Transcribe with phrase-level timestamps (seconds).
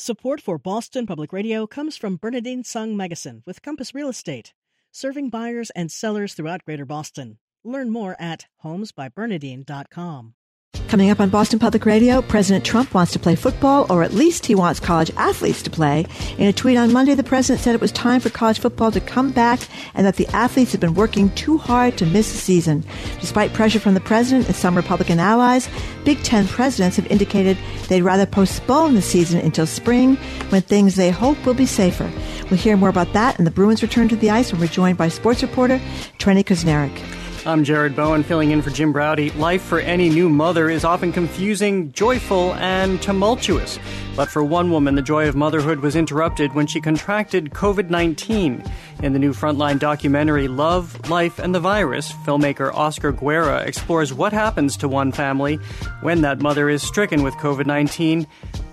[0.00, 4.54] Support for Boston Public Radio comes from Bernadine Sung Magazine with Compass Real Estate,
[4.90, 7.36] serving buyers and sellers throughout Greater Boston.
[7.64, 10.34] Learn more at homesbybernadine.com.
[10.90, 14.44] Coming up on Boston Public Radio, President Trump wants to play football, or at least
[14.44, 16.04] he wants college athletes to play.
[16.36, 19.00] In a tweet on Monday, the president said it was time for college football to
[19.00, 19.60] come back
[19.94, 22.84] and that the athletes have been working too hard to miss the season.
[23.20, 25.68] Despite pressure from the president and some Republican allies,
[26.04, 30.16] Big Ten presidents have indicated they'd rather postpone the season until spring
[30.48, 32.10] when things they hope will be safer.
[32.50, 34.98] We'll hear more about that and the Bruins return to the ice when we're joined
[34.98, 35.80] by sports reporter
[36.18, 37.29] Trenni Kusnierek.
[37.46, 39.34] I'm Jared Bowen, filling in for Jim Braude.
[39.36, 43.78] Life for any new mother is often confusing, joyful, and tumultuous.
[44.14, 48.62] But for one woman, the joy of motherhood was interrupted when she contracted COVID 19.
[49.02, 54.34] In the new Frontline documentary Love, Life, and the Virus, filmmaker Oscar Guerra explores what
[54.34, 55.56] happens to one family
[56.02, 58.26] when that mother is stricken with COVID 19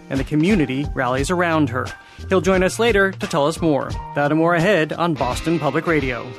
[0.10, 1.88] and the community rallies around her.
[2.28, 3.92] He'll join us later to tell us more.
[4.16, 6.30] That and more ahead on Boston Public Radio.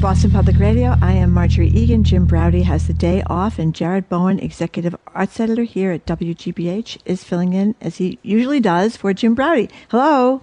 [0.00, 0.96] Boston Public Radio.
[1.02, 2.04] I am Margery Eagan.
[2.04, 6.96] Jim Braude has the day off, and Jared Bowen, executive arts editor here at WGBH,
[7.04, 9.70] is filling in as he usually does for Jim Braude.
[9.90, 10.40] Hello.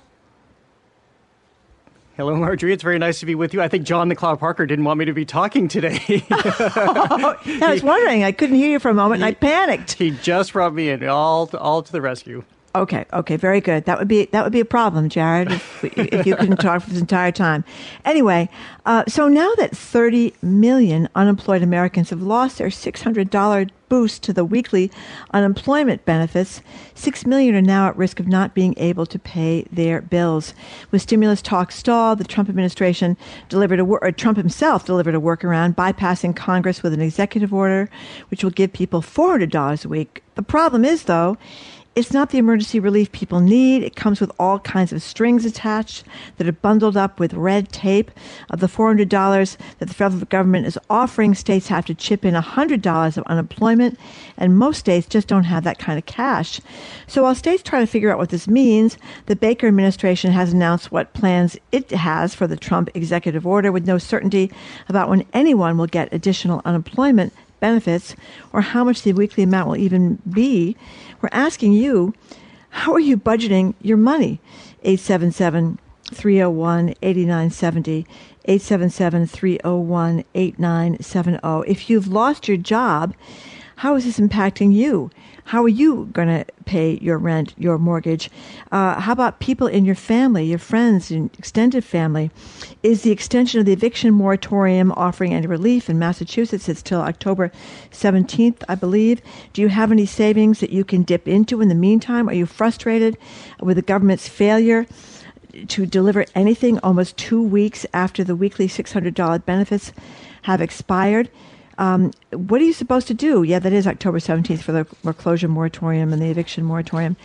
[2.17, 2.71] Hello, Marjorie.
[2.71, 3.59] It's very nice to be with you.
[3.59, 6.23] I think John McLeod Parker didn't want me to be talking today.
[6.29, 8.23] oh, I was wondering.
[8.23, 9.93] I couldn't hear you for a moment, he, and I panicked.
[9.93, 12.43] He just brought me in, all all to the rescue.
[12.77, 13.85] Okay, okay, very good.
[13.85, 16.91] That would be that would be a problem, Jared, if, if you couldn't talk for
[16.91, 17.65] this entire time.
[18.05, 18.49] Anyway,
[18.85, 24.45] uh, so now that 30 million unemployed Americans have lost their $600 boost to the
[24.45, 24.91] weekly
[25.33, 26.61] unemployment benefits,
[26.93, 30.53] 6 million are now at risk of not being able to pay their bills.
[30.91, 33.17] With stimulus talks stalled, the Trump administration
[33.49, 37.89] delivered a or Trump himself delivered a workaround bypassing Congress with an executive order
[38.29, 40.21] which will give people $400 a week.
[40.35, 41.37] The problem is though,
[41.97, 43.81] it's not the emergency relief people need.
[43.81, 46.03] It comes with all kinds of strings attached
[46.37, 48.11] that are bundled up with red tape.
[48.51, 53.17] Of the $400 that the federal government is offering, states have to chip in $100
[53.17, 53.99] of unemployment,
[54.37, 56.61] and most states just don't have that kind of cash.
[57.07, 60.91] So while states try to figure out what this means, the Baker administration has announced
[60.91, 64.51] what plans it has for the Trump executive order with no certainty
[64.87, 68.15] about when anyone will get additional unemployment benefits
[68.53, 70.75] or how much the weekly amount will even be.
[71.21, 72.13] We're asking you,
[72.69, 74.39] how are you budgeting your money?
[74.83, 75.79] 877
[76.13, 78.05] 301 8970.
[78.45, 81.71] 877 301 8970.
[81.71, 83.13] If you've lost your job,
[83.77, 85.11] how is this impacting you?
[85.47, 88.29] How are you going to pay your rent, your mortgage?
[88.69, 92.31] Uh, how about people in your family, your friends, and extended family?
[92.83, 96.67] Is the extension of the eviction moratorium offering any relief in Massachusetts?
[96.67, 97.49] It's till October
[97.91, 99.21] 17th, I believe.
[99.53, 102.27] Do you have any savings that you can dip into in the meantime?
[102.27, 103.17] Are you frustrated
[103.61, 104.85] with the government's failure?
[105.69, 109.91] to deliver anything almost two weeks after the weekly $600 benefits
[110.43, 111.31] have expired.
[111.77, 113.43] Um, what are you supposed to do?
[113.43, 117.15] Yeah, that is October 17th for the foreclosure moratorium and the eviction moratorium.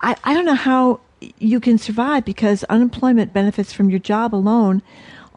[0.00, 1.00] I, I don't know how
[1.38, 4.82] you can survive because unemployment benefits from your job alone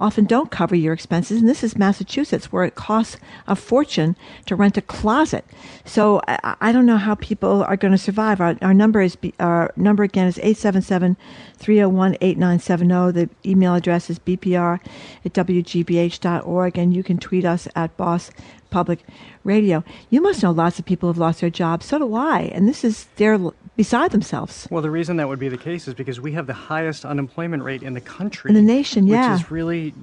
[0.01, 1.39] often don't cover your expenses.
[1.39, 3.17] And this is Massachusetts, where it costs
[3.47, 4.17] a fortune
[4.47, 5.45] to rent a closet.
[5.85, 8.41] So I, I don't know how people are going to survive.
[8.41, 13.13] Our, our number is our number again is 877-301-8970.
[13.13, 14.79] The email address is bpr
[15.23, 18.31] at wgbh.org, and you can tweet us at boss
[18.71, 19.03] public
[19.43, 19.83] radio.
[20.09, 21.85] You must know lots of people have lost their jobs.
[21.85, 22.51] So do I.
[22.53, 23.37] And this is their
[23.75, 24.67] beside themselves.
[24.69, 27.63] Well, the reason that would be the case is because we have the highest unemployment
[27.63, 28.49] rate in the country.
[28.49, 29.33] In the nation, yeah.
[29.33, 29.93] Which is really,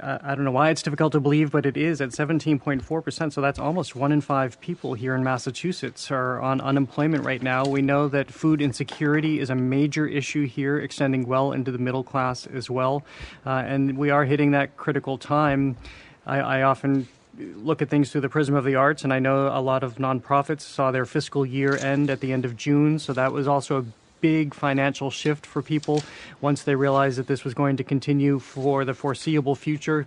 [0.00, 3.32] uh, I don't know why it's difficult to believe, but it is at 17.4%.
[3.32, 7.64] So that's almost one in five people here in Massachusetts are on unemployment right now.
[7.64, 12.04] We know that food insecurity is a major issue here, extending well into the middle
[12.04, 13.04] class as well.
[13.44, 15.76] Uh, and we are hitting that critical time.
[16.26, 17.08] I, I often
[17.38, 19.96] look at things through the prism of the arts, and I know a lot of
[19.96, 23.78] nonprofits saw their fiscal year end at the end of June, so that was also
[23.78, 23.84] a
[24.20, 26.02] big financial shift for people
[26.40, 30.06] once they realized that this was going to continue for the foreseeable future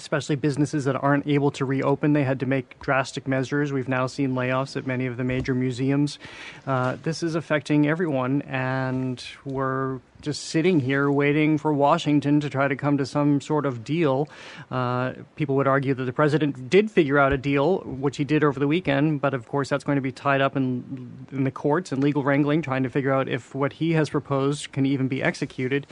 [0.00, 2.14] especially businesses that aren't able to reopen.
[2.14, 3.72] They had to make drastic measures.
[3.72, 6.18] We've now seen layoffs at many of the major museums.
[6.66, 12.68] Uh, this is affecting everyone, and we're just sitting here waiting for Washington to try
[12.68, 14.28] to come to some sort of deal.
[14.70, 18.42] Uh, people would argue that the president did figure out a deal, which he did
[18.42, 21.50] over the weekend, but of course that's going to be tied up in, in the
[21.50, 25.08] courts and legal wrangling, trying to figure out if what he has proposed can even
[25.08, 25.86] be executed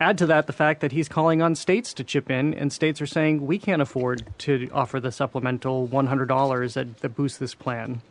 [0.00, 3.00] Add to that the fact that he's calling on states to chip in, and states
[3.00, 8.02] are saying we can't afford to offer the supplemental $100 that, that boosts this plan.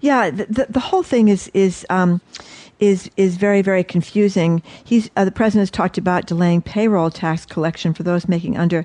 [0.00, 2.20] Yeah, the, the, the whole thing is is um,
[2.80, 4.62] is is very very confusing.
[4.82, 8.84] He's uh, the president has talked about delaying payroll tax collection for those making under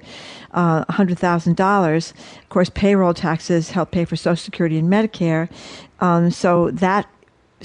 [0.52, 2.14] uh, hundred thousand dollars.
[2.44, 5.50] Of course, payroll taxes help pay for Social Security and Medicare,
[6.02, 7.10] um, so that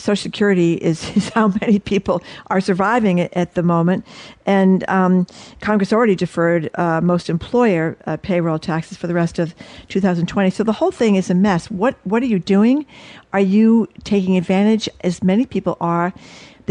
[0.01, 4.07] Social Security is, is how many people are surviving at, at the moment.
[4.47, 5.27] And um,
[5.61, 9.55] Congress already deferred uh, most employer uh, payroll taxes for the rest of
[9.89, 10.51] 2020.
[10.51, 11.71] So the whole thing is a mess.
[11.71, 12.87] What what are you doing?
[13.33, 16.13] Are you taking advantage, as many people are,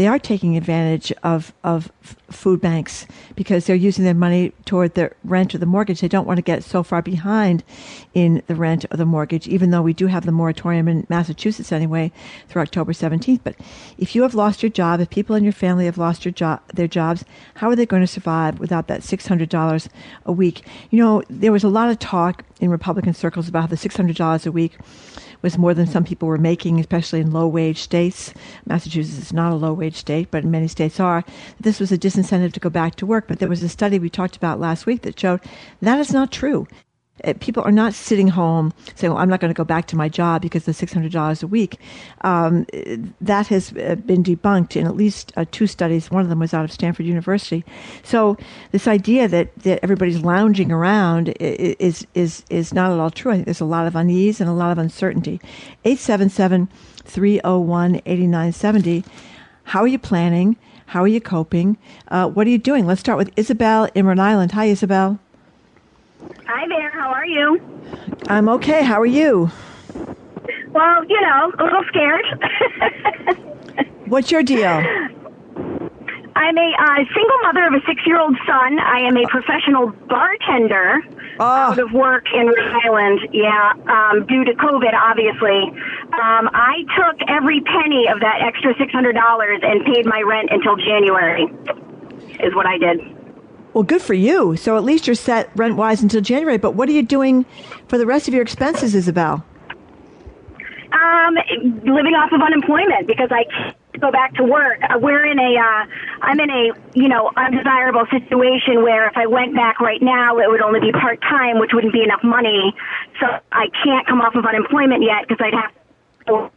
[0.00, 1.92] they are taking advantage of, of
[2.30, 3.06] food banks
[3.36, 6.00] because they're using their money toward the rent or the mortgage.
[6.00, 7.62] They don't want to get so far behind
[8.14, 11.70] in the rent or the mortgage, even though we do have the moratorium in Massachusetts
[11.70, 12.12] anyway
[12.48, 13.40] through October 17th.
[13.44, 13.56] But
[13.98, 16.32] if you have lost your job, if people in your family have lost your
[16.72, 17.22] their jobs,
[17.56, 19.88] how are they going to survive without that $600
[20.24, 20.62] a week?
[20.88, 24.50] You know, there was a lot of talk in Republican circles about the $600 a
[24.50, 24.78] week
[25.42, 28.32] was more than some people were making, especially in low wage states.
[28.66, 31.24] Massachusetts is not a low wage state, but many states are.
[31.60, 33.26] This was a disincentive to go back to work.
[33.28, 35.40] But there was a study we talked about last week that showed
[35.80, 36.66] that is not true.
[37.24, 39.96] Uh, people are not sitting home saying, well, I'm not going to go back to
[39.96, 41.78] my job because the $600 a week.
[42.22, 42.66] Um,
[43.20, 46.10] that has uh, been debunked in at least uh, two studies.
[46.10, 47.64] One of them was out of Stanford University.
[48.02, 48.36] So
[48.72, 53.32] this idea that, that everybody's lounging around is, is, is not at all true.
[53.32, 55.40] I think there's a lot of unease and a lot of uncertainty.
[55.84, 56.68] 877
[57.04, 59.04] 301 8970.
[59.64, 60.56] How are you planning?
[60.86, 61.78] How are you coping?
[62.08, 62.86] Uh, what are you doing?
[62.86, 64.52] Let's start with Isabel in Rhode Island.
[64.52, 65.20] Hi, Isabel.
[66.46, 66.90] Hi there.
[66.90, 67.60] How are you?
[68.28, 68.82] I'm okay.
[68.82, 69.50] How are you?
[70.72, 72.24] Well, you know, a little scared.
[74.06, 74.82] What's your deal?
[76.36, 78.78] I'm a uh, single mother of a six-year-old son.
[78.78, 81.02] I am a professional bartender
[81.38, 81.44] oh.
[81.44, 83.20] out of work in Rhode Island.
[83.32, 85.68] Yeah, um, due to COVID, obviously.
[86.16, 90.48] Um, I took every penny of that extra six hundred dollars and paid my rent
[90.50, 91.44] until January.
[92.40, 93.19] Is what I did.
[93.72, 94.56] Well, good for you.
[94.56, 96.58] So at least you're set rent wise until January.
[96.58, 97.44] But what are you doing
[97.88, 99.44] for the rest of your expenses, Isabel?
[100.92, 101.36] Um,
[101.84, 104.80] living off of unemployment because I can't go back to work.
[104.82, 105.86] Uh, we're in a, uh,
[106.22, 110.48] I'm in a, you know, undesirable situation where if I went back right now, it
[110.48, 112.74] would only be part time, which wouldn't be enough money.
[113.20, 115.70] So I can't come off of unemployment yet because I'd have.
[116.26, 116.50] To-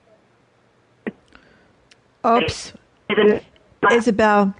[2.25, 2.73] Oops.
[3.91, 4.55] Isabel,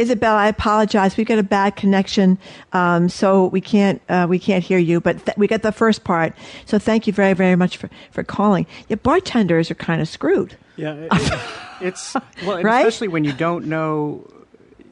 [0.00, 1.18] Isabel, I apologize.
[1.18, 2.38] We've got a bad connection,
[2.72, 4.98] um, so we can't uh, we can't hear you.
[4.98, 6.32] But th- we got the first part.
[6.64, 8.66] So thank you very very much for, for calling.
[8.88, 10.56] Yeah, bartenders are kind of screwed.
[10.76, 11.40] Yeah, it,
[11.82, 12.14] it's
[12.46, 12.78] well, right?
[12.86, 14.26] especially when you don't know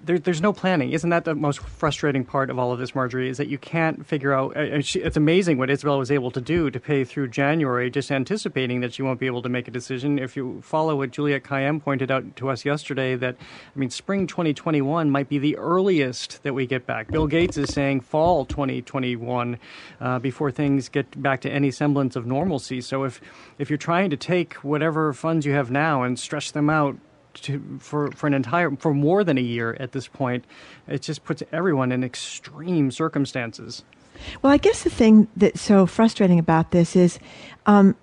[0.08, 0.92] there, there's no planning.
[0.92, 3.28] Isn't that the most frustrating part of all of this, Margery?
[3.28, 4.56] Is that you can't figure out.
[4.56, 8.80] Uh, it's amazing what Isabel was able to do to pay through January, just anticipating
[8.80, 10.18] that she won't be able to make a decision.
[10.18, 14.26] If you follow what Juliette Kayyem pointed out to us yesterday, that I mean, spring
[14.26, 17.08] 2021 might be the earliest that we get back.
[17.08, 19.58] Bill Gates is saying fall 2021
[20.00, 22.80] uh, before things get back to any semblance of normalcy.
[22.80, 23.20] So if
[23.58, 26.96] if you're trying to take whatever funds you have now and stretch them out
[27.42, 30.44] to, for, for an entire for more than a year at this point,
[30.86, 33.84] it just puts everyone in extreme circumstances.
[34.42, 37.18] Well, I guess the thing that's so frustrating about this is
[37.66, 37.96] um,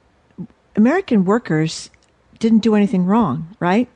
[0.75, 1.89] American workers
[2.39, 3.89] didn't do anything wrong, right?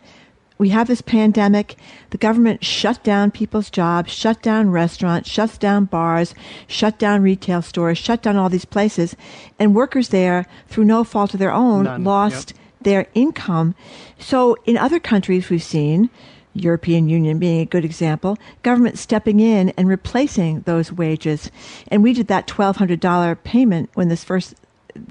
[0.58, 1.78] We have this pandemic.
[2.10, 6.36] The government shut down people's jobs, shut down restaurants, shut down bars,
[6.68, 9.16] shut down retail stores, shut down all these places.
[9.58, 12.04] And workers there, through no fault of their own, None.
[12.04, 13.76] lost yep their income.
[14.18, 16.10] So in other countries we've seen,
[16.54, 21.52] European Union being a good example, government stepping in and replacing those wages.
[21.90, 24.56] And we did that $1,200 payment when this first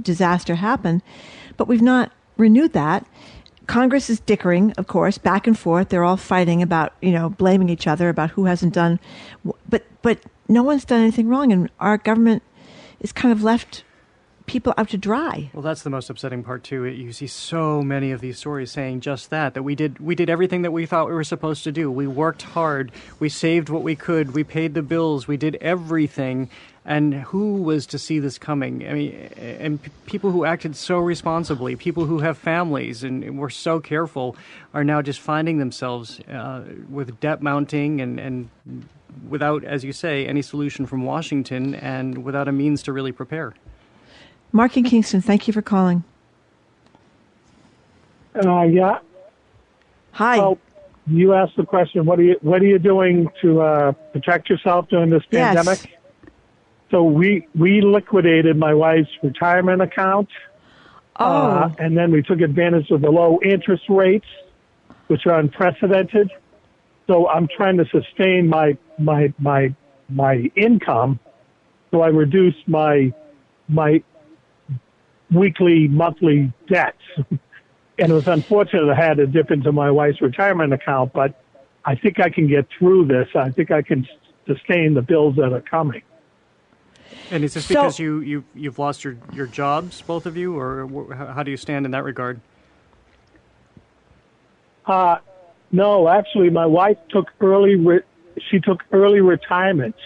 [0.02, 1.02] disaster happened,
[1.56, 3.06] but we've not renewed that.
[3.66, 5.90] Congress is dickering, of course, back and forth.
[5.90, 8.98] They're all fighting about, you know, blaming each other about who hasn't done,
[9.68, 12.42] but but no one's done anything wrong, and our government
[13.00, 13.84] is kind of left
[14.48, 15.50] people out to dry.
[15.52, 16.84] Well, that's the most upsetting part too.
[16.84, 20.28] You see so many of these stories saying just that that we did we did
[20.28, 21.90] everything that we thought we were supposed to do.
[21.90, 22.90] We worked hard,
[23.20, 26.50] we saved what we could, we paid the bills, we did everything.
[26.84, 28.88] And who was to see this coming?
[28.88, 33.50] I mean, and p- people who acted so responsibly, people who have families and were
[33.50, 34.36] so careful,
[34.72, 38.48] are now just finding themselves uh, with debt mounting and, and
[39.28, 43.52] without, as you say, any solution from Washington and without a means to really prepare.
[44.52, 46.04] Mark in Kingston, thank you for calling.
[48.34, 48.98] Uh, yeah.
[50.12, 50.56] Hi.
[51.06, 54.88] you asked the question, what are you what are you doing to uh, protect yourself
[54.88, 55.54] during this Yes.
[55.54, 55.80] pandemic?
[56.90, 60.28] So we we liquidated my wife's retirement account,
[61.20, 64.26] Oh, uh, and then we took advantage of the low interest rates,
[65.08, 66.30] which are unprecedented.
[67.06, 69.74] So I'm trying to sustain my my my
[70.08, 71.20] my income,
[71.90, 73.12] so I reduce my
[73.68, 74.02] my
[75.30, 77.02] weekly monthly debts.
[77.18, 77.38] and
[77.98, 81.42] it was unfortunate I had to dip into my wife's retirement account, but
[81.84, 83.28] I think I can get through this.
[83.34, 84.06] I think I can
[84.46, 86.02] sustain the bills that are coming.
[87.30, 90.58] And is this So- because you, you, you've lost your, your jobs, both of you,
[90.58, 92.40] or how how do you stand in that regard?
[94.86, 95.18] Uh,
[95.70, 97.76] no, actually, my wife took early.
[97.76, 98.02] Re-
[98.50, 99.96] she took early retirement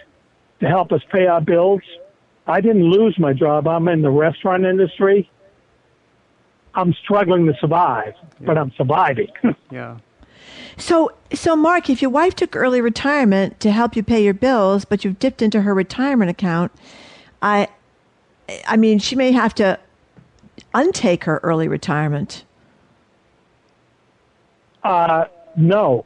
[0.61, 1.83] to help us pay our bills.
[2.47, 3.69] I didn't lose my job.
[3.69, 5.31] I'm in the restaurant industry.
[6.75, 9.29] I'm struggling to survive, but I'm surviving.
[9.71, 10.01] Yeah.
[10.77, 14.85] so so Mark, if your wife took early retirement to help you pay your bills,
[14.85, 16.73] but you've dipped into her retirement account,
[17.41, 17.69] I,
[18.67, 19.79] I mean, she may have to
[20.75, 22.45] untake her early retirement.
[24.85, 25.25] uh,
[25.57, 26.05] no,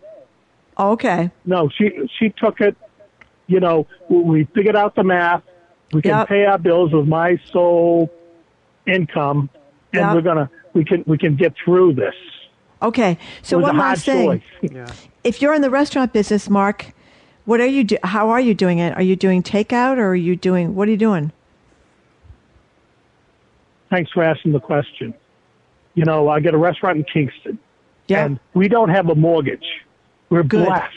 [0.78, 1.30] okay.
[1.44, 2.76] no, she she took it.
[3.48, 5.42] You know, we figured out the math.
[5.92, 6.28] We can Yep.
[6.28, 8.10] pay our bills with my sole
[8.86, 9.48] income,
[9.92, 10.14] and Yep.
[10.14, 12.14] we're gonna we can we can get through this.
[12.82, 13.18] Okay.
[13.42, 14.42] So one last thing.
[14.62, 14.86] Yeah.
[15.24, 16.92] If you're in the restaurant business, Mark,
[17.46, 18.94] what are you do- how are you doing it?
[18.96, 21.32] Are you doing takeout or are you doing what are you doing?
[23.90, 25.14] Thanks for asking the question.
[25.94, 27.58] You know, I get a restaurant in Kingston,
[28.08, 28.24] Yeah.
[28.26, 29.64] and we don't have a mortgage.
[30.28, 30.66] We're Good.
[30.66, 30.92] blessed,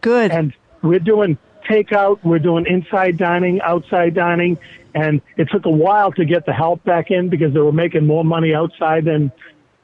[0.00, 0.30] Good.
[0.30, 0.52] and
[0.82, 1.36] we're doing
[1.68, 2.22] takeout.
[2.24, 4.58] We're doing inside dining, outside dining,
[4.94, 8.06] and it took a while to get the help back in because they were making
[8.06, 9.32] more money outside than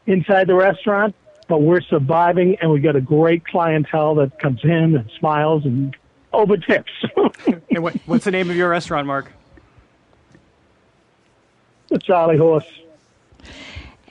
[0.07, 1.15] inside the restaurant.
[1.47, 5.95] But we're surviving, and we got a great clientele that comes in and smiles and
[6.33, 6.91] over tips.
[7.71, 9.33] And what, what's the name of your restaurant, Mark?
[11.95, 12.67] the Charlie Horse.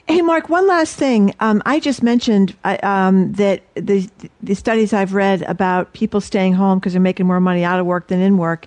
[0.06, 1.34] Hey, Mark, one last thing.
[1.40, 4.08] Um, I just mentioned uh, um, that the,
[4.42, 7.86] the studies I've read about people staying home because they're making more money out of
[7.86, 8.66] work than in work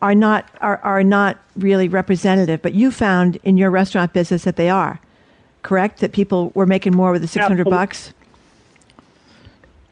[0.00, 2.62] are not, are, are not really representative.
[2.62, 5.00] But you found in your restaurant business that they are,
[5.62, 6.00] correct?
[6.00, 8.12] That people were making more with the 600 Absolute- bucks?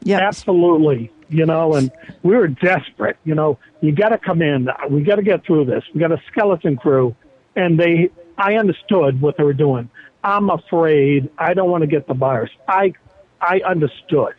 [0.03, 0.21] Yep.
[0.23, 1.11] Absolutely.
[1.29, 1.91] You know, and
[2.23, 3.17] we were desperate.
[3.23, 4.67] You know, you got to come in.
[4.89, 5.83] We got to get through this.
[5.93, 7.15] We got a skeleton crew,
[7.55, 8.09] and they.
[8.37, 9.89] I understood what they were doing.
[10.23, 11.29] I'm afraid.
[11.37, 12.51] I don't want to get the virus.
[12.67, 12.93] I,
[13.41, 14.33] I understood,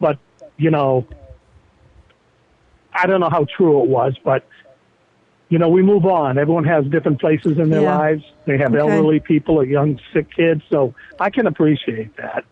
[0.00, 0.18] but
[0.56, 1.06] you know,
[2.92, 4.46] I don't know how true it was, but
[5.48, 6.36] you know, we move on.
[6.38, 7.96] Everyone has different places in their Yeah.
[7.96, 8.22] lives.
[8.44, 8.78] They have Okay.
[8.80, 12.44] elderly people or young sick kids, so I can appreciate that.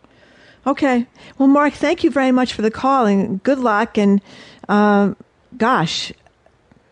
[0.67, 1.07] Okay.
[1.39, 3.97] Well, Mark, thank you very much for the call and good luck.
[3.99, 4.21] And
[4.69, 5.17] um,
[5.57, 6.13] gosh,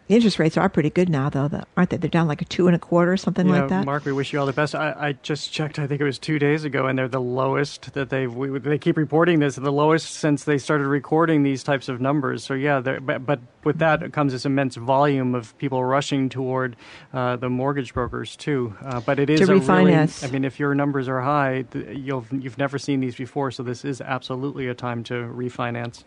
[0.07, 1.97] the interest rates are pretty good now, though, aren't they?
[1.97, 3.85] They're down like a two and a quarter or something Yeah, like that.
[3.87, 4.75] Mark, we wish you all the best.
[4.75, 5.79] I, I just checked.
[5.79, 8.33] I think it was two days ago, and they're the lowest that they've.
[8.33, 12.45] We, they keep reporting this, the lowest since they started recording these types of numbers.
[12.45, 16.77] So yeah, but, but with that comes this immense volume of people rushing toward
[17.13, 18.77] uh, the mortgage brokers too.
[18.85, 19.95] Uh, but it is To a really.
[19.95, 23.51] I mean, if your numbers are high, you'll you've never seen these before.
[23.51, 26.05] So this is absolutely a time to refinance.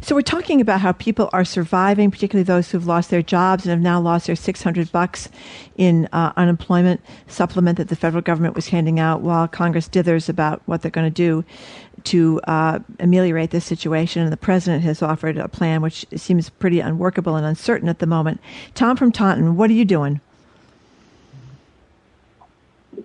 [0.00, 3.70] So we're talking about how people are surviving, particularly those who've lost their jobs and
[3.70, 5.28] have now lost their 600 bucks
[5.76, 10.62] in uh, unemployment supplement that the federal government was handing out while Congress dithers about
[10.66, 11.44] what they're going to do
[12.04, 14.22] to uh, ameliorate this situation.
[14.22, 18.06] And the president has offered a plan which seems pretty unworkable and uncertain at the
[18.06, 18.40] moment.
[18.74, 20.20] Tom from Taunton, what are you doing?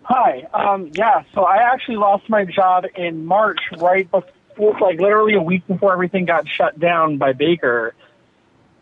[0.03, 0.47] Hi.
[0.53, 5.41] Um, yeah, so I actually lost my job in March, right before, like literally a
[5.41, 7.95] week before everything got shut down by Baker.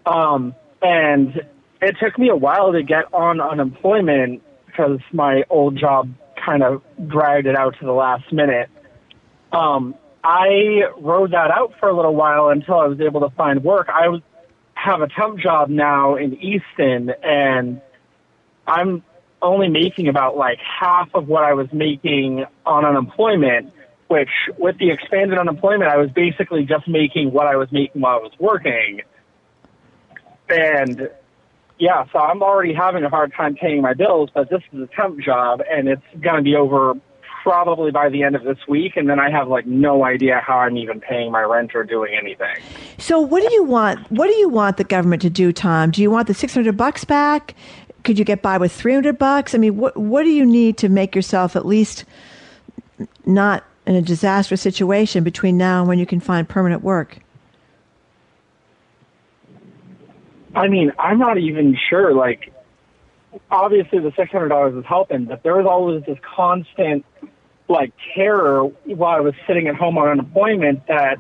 [0.06, 1.42] Um, and
[1.82, 6.82] it took me a while to get on unemployment because my old job kind of
[7.08, 8.70] dragged it out to the last minute.
[9.52, 13.64] Um, I rode that out for a little while until I was able to find
[13.64, 13.88] work.
[13.90, 14.08] I
[14.74, 17.82] have a temp job now in Easton, and
[18.68, 19.04] I'm
[19.42, 23.72] only making about like half of what I was making on unemployment,
[24.08, 28.18] which with the expanded unemployment, I was basically just making what I was making while
[28.18, 29.02] I was working.
[30.50, 31.10] And
[31.80, 34.88] yeah, so I'm already having a hard time paying my bills, but this is a
[34.88, 36.94] temp job and it's going to be over
[37.44, 38.98] probably by the end of this week.
[38.98, 42.14] And then I have like no idea how I'm even paying my rent or doing
[42.20, 42.56] anything.
[42.98, 44.00] So what do you want?
[44.12, 45.92] What do you want the government to do, Tom?
[45.92, 47.56] Do you want the 600 bucks back?
[48.04, 49.54] Could you get by with 300 bucks?
[49.54, 52.06] I mean, what what do you need to make yourself at least
[53.26, 57.20] not in a disastrous situation between now and when you can find permanent work?
[60.54, 62.14] I mean, I'm not even sure.
[62.14, 62.54] Like,
[63.50, 67.06] obviously the six hundred dollars is helping, but there was always this constant
[67.70, 71.18] like terror while I was sitting at home on unemployment that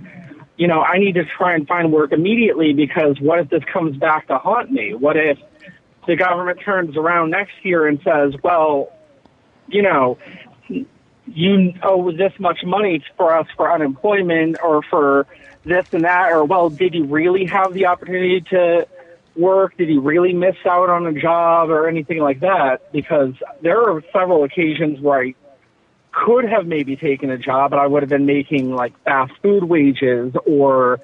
[0.57, 3.95] you know I need to try and find work immediately because what if this comes
[3.97, 4.93] back to haunt me?
[4.93, 5.37] What if
[6.05, 8.91] the government turns around next year and says, well,
[9.67, 10.17] you know,
[11.27, 15.27] you owe this much money for us for unemployment or for
[15.65, 18.87] this and that, or well, did you really have the opportunity to
[19.35, 19.77] work?
[19.77, 22.91] Did he really miss out on a job or anything like that?
[22.91, 25.35] Because there are several occasions where I
[26.11, 29.63] could have maybe taken a job, but I would have been making like fast food
[29.63, 30.99] wages or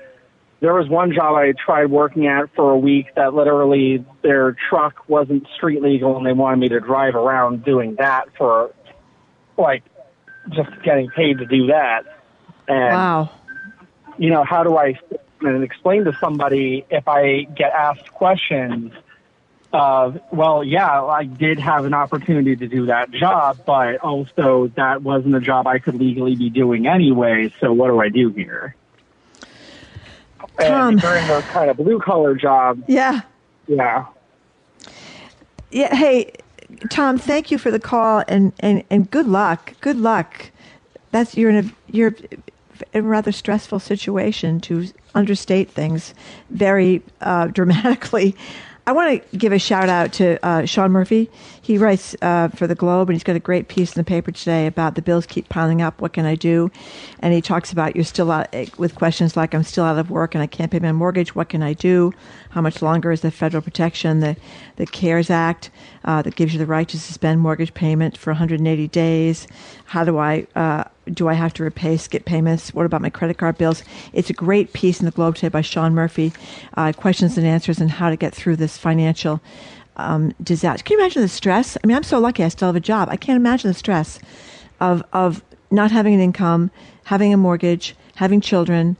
[0.59, 5.09] there was one job I tried working at for a week that literally their truck
[5.09, 8.73] wasn't street legal and they wanted me to drive around doing that for
[9.57, 9.83] like
[10.49, 12.03] just getting paid to do that.
[12.67, 13.29] And Wow.
[14.17, 14.99] you know, how do I
[15.41, 18.93] and explain to somebody if I get asked questions
[19.73, 25.01] of, well, yeah, I did have an opportunity to do that job, but also that
[25.01, 27.51] wasn't a job I could legally be doing anyway.
[27.59, 28.75] So what do I do here?
[30.39, 30.49] Tom.
[30.59, 33.21] And um, during those kind of blue collar jobs, Yeah.
[33.67, 34.05] yeah.
[35.71, 35.93] Yeah.
[35.95, 36.33] Hey,
[36.89, 39.73] Tom, thank you for the call and, and, and good luck.
[39.81, 40.51] Good luck.
[41.11, 42.15] That's you're in a you're
[42.93, 46.13] in a rather stressful situation to understate things
[46.49, 48.35] very uh, dramatically.
[48.85, 51.29] I want to give a shout out to uh, Sean Murphy.
[51.61, 54.29] He writes uh, for the Globe, and he's got a great piece in the paper
[54.29, 56.01] today about the bills keep piling up.
[56.01, 56.69] What can I do?
[57.19, 60.35] And he talks about you're still out with questions like I'm still out of work
[60.35, 61.33] and I can't pay my mortgage.
[61.33, 62.11] What can I do?
[62.49, 64.19] How much longer is the federal protection?
[64.19, 64.35] The
[64.75, 65.71] the CARES Act
[66.03, 69.47] uh, that gives you the right to suspend mortgage payment for 180 days.
[69.85, 72.73] How do I uh, do I have to repay skip payments?
[72.73, 73.83] What about my credit card bills?
[74.13, 76.33] It's a great piece in the Globe today by Sean Murphy.
[76.75, 79.41] Uh, questions and answers on how to get through this financial
[79.97, 80.83] um, disaster.
[80.83, 81.77] Can you imagine the stress?
[81.83, 83.09] I mean, I'm so lucky I still have a job.
[83.09, 84.19] I can't imagine the stress
[84.79, 86.71] of of not having an income,
[87.05, 88.97] having a mortgage, having children.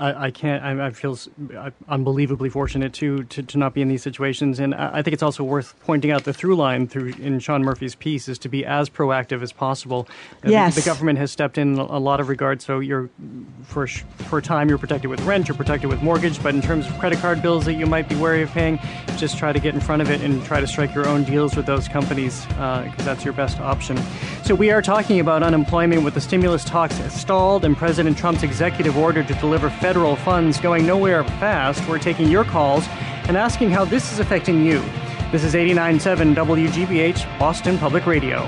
[0.00, 0.64] I, I can't.
[0.64, 1.18] I, I feel
[1.56, 5.12] uh, unbelievably fortunate to, to to not be in these situations, and I I think
[5.14, 8.48] it's also worth pointing out the through line through in Sean Murphy's piece is to
[8.48, 10.08] be as proactive as possible.
[10.08, 10.74] Uh, the- Yes.
[10.74, 12.64] the, government has stepped in a lot of regards.
[12.64, 13.08] So you're
[13.64, 16.86] for for a time you're protected with rent, you're protected with mortgage, but in terms
[16.86, 18.78] of credit card bills that you might be wary of paying,
[19.16, 21.54] just try to get in front of it and try to strike your own deals
[21.56, 23.96] with those companies because that's your best option.
[24.44, 28.96] So we are talking about unemployment with the stimulus talks stalled and President Trump's executive
[28.96, 31.84] order to deliver federal funds going nowhere fast.
[31.88, 32.86] We're taking your calls
[33.26, 34.78] and asking how this is affecting you.
[35.32, 38.38] This is 89.7 WGBH Boston Public Radio.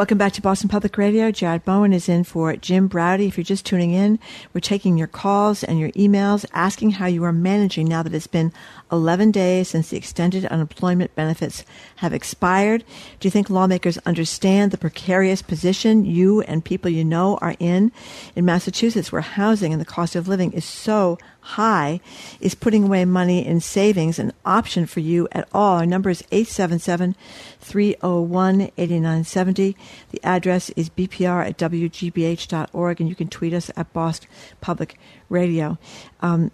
[0.00, 1.30] Welcome back to Boston Public Radio.
[1.30, 3.20] Jared Bowen is in for Jim Braude.
[3.20, 4.18] If you're just tuning in,
[4.54, 8.26] we're taking your calls and your emails asking how you are managing now that it's
[8.26, 8.50] been
[8.90, 12.82] 11 days since the extended unemployment benefits have expired.
[13.20, 17.92] Do you think lawmakers understand the precarious position you and people you know are in?
[18.34, 21.18] In Massachusetts, where housing and the cost of living is so
[21.56, 22.00] high,
[22.40, 25.78] is putting away money in savings an option for you at all?
[25.78, 27.14] Our number is 877
[27.60, 29.76] 301 8970.
[30.10, 34.28] The address is bpr at wgbh.org, and you can tweet us at Boston
[34.60, 35.78] Public Radio.
[36.20, 36.50] Um,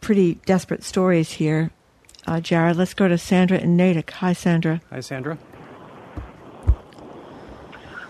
[0.00, 1.70] pretty desperate stories here,
[2.26, 2.76] uh, Jared.
[2.76, 4.10] Let's go to Sandra and Natick.
[4.10, 4.80] Hi, Sandra.
[4.90, 5.38] Hi, Sandra.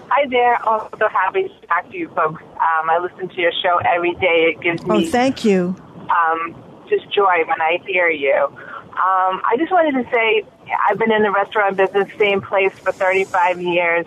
[0.08, 0.56] Hi there.
[0.66, 2.42] I'm so happy to talk to you folks.
[2.42, 4.54] Um, I listen to your show every day.
[4.54, 5.06] It gives me.
[5.06, 5.76] Oh, thank you.
[6.10, 6.54] Um,
[6.88, 8.48] just joy when I hear you.
[8.96, 10.44] Um, I just wanted to say
[10.88, 14.06] I've been in the restaurant business, same place for 35 years.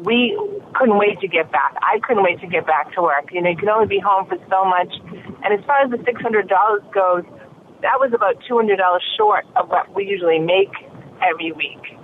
[0.00, 0.36] We
[0.74, 1.76] couldn't wait to get back.
[1.80, 3.30] I couldn't wait to get back to work.
[3.32, 4.92] You know, you can only be home for so much.
[5.44, 7.24] And as far as the $600 goes,
[7.82, 8.76] that was about $200
[9.16, 10.72] short of what we usually make
[11.22, 11.96] every week.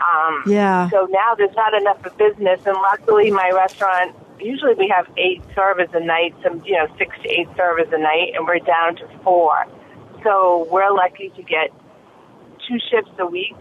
[0.00, 0.88] Um, Yeah.
[0.90, 4.16] so now there's not enough of business, and luckily my restaurant.
[4.40, 7.98] Usually we have eight servers a night, some you know six to eight servers a
[7.98, 9.66] night, and we're down to four.
[10.22, 11.70] So we're lucky to get
[12.66, 13.58] two shifts a week,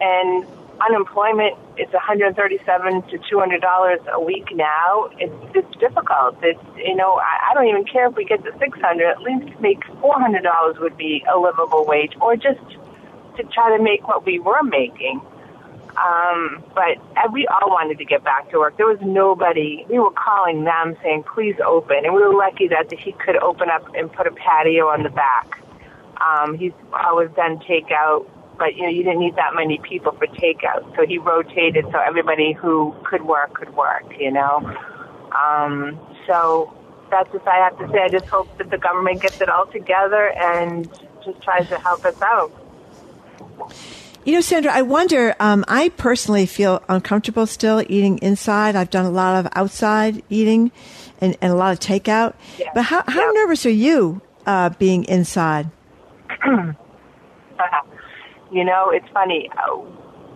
[0.00, 0.46] and
[0.80, 5.10] unemployment is 137 to 200 dollars a week now.
[5.18, 6.36] It's it's difficult.
[6.42, 9.06] It's you know I, I don't even care if we get to 600.
[9.06, 12.60] At least make 400 dollars would be a livable wage, or just
[13.36, 15.20] to try to make what we were making.
[16.00, 18.76] Um, but uh, we all wanted to get back to work.
[18.78, 19.84] There was nobody.
[19.90, 22.04] We were calling them saying, please open.
[22.04, 25.10] And we were lucky that he could open up and put a patio on the
[25.10, 25.60] back.
[26.20, 28.26] Um, he's always done takeout,
[28.58, 30.96] but you know, you didn't need that many people for takeout.
[30.96, 34.58] So he rotated so everybody who could work could work, you know.
[35.36, 36.74] Um, so
[37.10, 38.00] that's just I have to say.
[38.02, 40.88] I just hope that the government gets it all together and
[41.24, 42.52] just tries to help us out.
[44.24, 45.34] You know, Sandra, I wonder.
[45.40, 48.76] Um, I personally feel uncomfortable still eating inside.
[48.76, 50.70] I've done a lot of outside eating
[51.20, 52.34] and, and a lot of takeout.
[52.58, 52.68] Yeah.
[52.74, 53.32] But how, how Yeah.
[53.42, 55.70] nervous are you uh, being inside?
[56.44, 56.74] you
[58.64, 59.50] know, it's funny.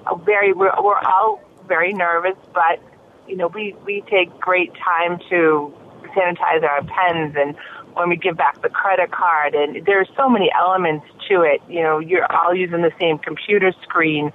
[0.07, 2.81] Uh, very, we're, we're all very nervous, but
[3.29, 5.73] you know, we we take great time to
[6.15, 7.55] sanitize our pens and
[7.95, 11.61] when we give back the credit card, and there's so many elements to it.
[11.69, 14.33] You know, you're all using the same computer screen.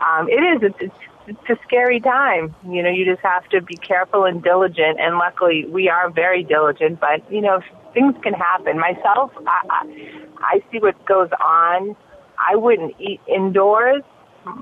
[0.00, 0.62] Um, it is.
[0.62, 0.94] It's, it's
[1.28, 2.54] it's a scary time.
[2.68, 4.98] You know, you just have to be careful and diligent.
[4.98, 7.00] And luckily, we are very diligent.
[7.00, 7.60] But you know,
[7.92, 8.78] things can happen.
[8.78, 11.96] Myself, I, I, I see what goes on.
[12.38, 14.02] I wouldn't eat indoors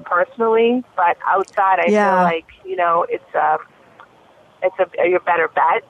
[0.05, 2.03] personally, but outside, I Yeah.
[2.03, 3.59] feel like you know it's a
[4.63, 5.85] it's a, a better bet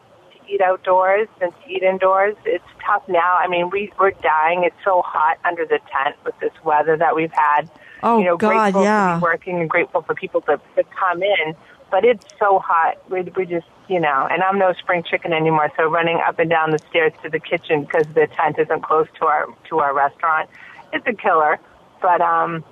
[0.48, 2.36] eat outdoors than to eat indoors.
[2.44, 3.36] It's tough now.
[3.36, 4.64] I mean, we we're dying.
[4.64, 7.68] It's so hot under the tent with this weather that we've had.
[8.02, 9.14] Oh, you know, God, grateful yeah.
[9.14, 11.54] to be working and grateful for people to, to come in.
[11.90, 12.98] But it's so hot.
[13.10, 15.70] We we just you know, and I'm no spring chicken anymore.
[15.76, 19.06] So running up and down the stairs to the kitchen because the tent isn't close
[19.18, 20.50] to our to our restaurant,
[20.92, 21.58] it's a killer.
[22.02, 22.64] But um,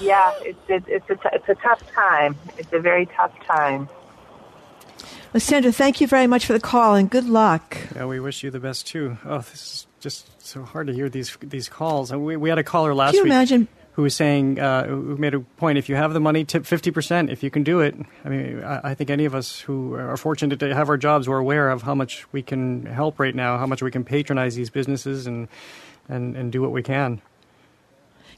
[0.00, 2.36] yeah, it's it's it's a, t- it's a tough time.
[2.58, 3.88] It's a very tough time.
[5.32, 7.76] Well, Sandra, thank you very much for the call and good luck.
[7.94, 9.18] Yeah, we wish you the best too.
[9.24, 12.10] Oh, this is just so hard to hear these these calls.
[12.10, 13.68] And we we had a caller last Can you week imagine?
[13.92, 15.78] who was saying uh, who made a point.
[15.78, 17.96] If you have the money, tip fifty percent if you can do it.
[18.24, 21.28] I mean, I, I think any of us who are fortunate to have our jobs,
[21.28, 24.54] we're aware of how much we can help right now, how much we can patronize
[24.54, 25.48] these businesses and
[26.08, 27.20] and and do what we can.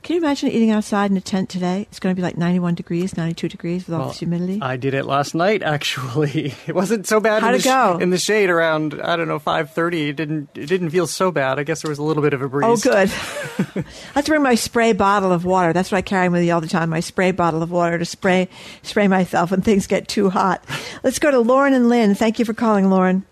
[0.03, 1.83] Can you imagine eating outside in a tent today?
[1.91, 4.59] It's going to be like 91 degrees, 92 degrees with all Well, this humidity.
[4.63, 5.63] I did it last night.
[5.63, 7.43] Actually, it wasn't so bad.
[7.43, 7.99] How'd in it the go?
[7.99, 10.09] in the shade around I don't know five thirty.
[10.09, 11.59] It didn't it didn't feel so bad.
[11.59, 12.87] I guess there was a little bit of a breeze.
[12.87, 13.11] Oh, good.
[13.85, 13.85] I
[14.15, 15.73] have to bring my spray bottle of water.
[15.73, 16.89] That's what I carry with me all the time.
[16.91, 18.49] My spray bottle of water to spray
[18.83, 20.65] spray myself when things get too hot.
[21.03, 22.15] Let's go to Lauren and Lynn.
[22.15, 23.25] Thank you for calling, Lauren.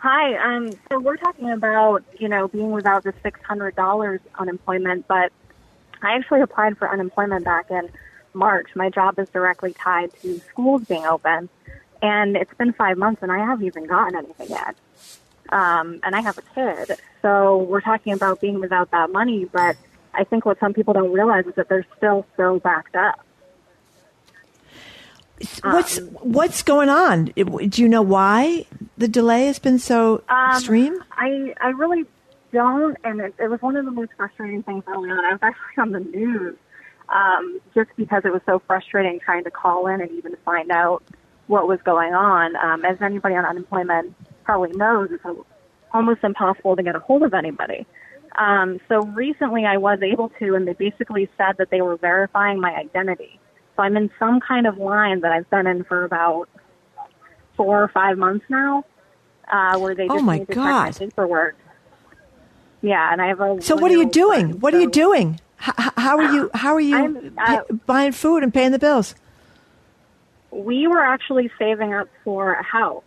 [0.00, 0.36] Hi.
[0.36, 5.32] Um, so we're talking about, you know, being without the $600 unemployment, but
[6.00, 7.90] I actually applied for unemployment back in
[8.32, 8.68] March.
[8.76, 11.48] My job is directly tied to schools being open,
[12.00, 14.76] and it's been five months, and I haven't even gotten anything yet.
[15.48, 19.76] Um, and I have a kid, so we're talking about being without that money, but
[20.14, 23.24] I think what some people don't realize is that they're still so backed up.
[25.62, 27.26] What's what's going on?
[27.26, 31.04] Do you know why the delay has been so Um, extreme?
[31.12, 32.04] I I really
[32.52, 35.24] don't, and it, it was one of the most frustrating things early on.
[35.24, 36.56] I was actually on the news
[37.08, 41.02] um, just because it was so frustrating trying to call in and even find out
[41.46, 42.56] what was going on.
[42.56, 45.24] Um, as anybody on unemployment probably knows, it's
[45.92, 47.86] almost impossible to get a hold of anybody.
[48.36, 52.60] Um, so recently, I was able to, and they basically said that they were verifying
[52.60, 53.40] my identity.
[53.78, 56.48] So I'm in some kind of line that I've been in for about
[57.56, 58.84] four or five months now,
[59.50, 60.86] uh, where they Oh, just my need to God.
[60.86, 61.56] check my paperwork.
[62.82, 63.62] Yeah, and I have a.
[63.62, 64.50] So what are you doing?
[64.50, 65.38] son, What are you doing?
[65.58, 66.50] How, how are you?
[66.54, 69.14] How are you uh, buying food and paying the bills?
[70.50, 73.04] We were actually saving up for a house,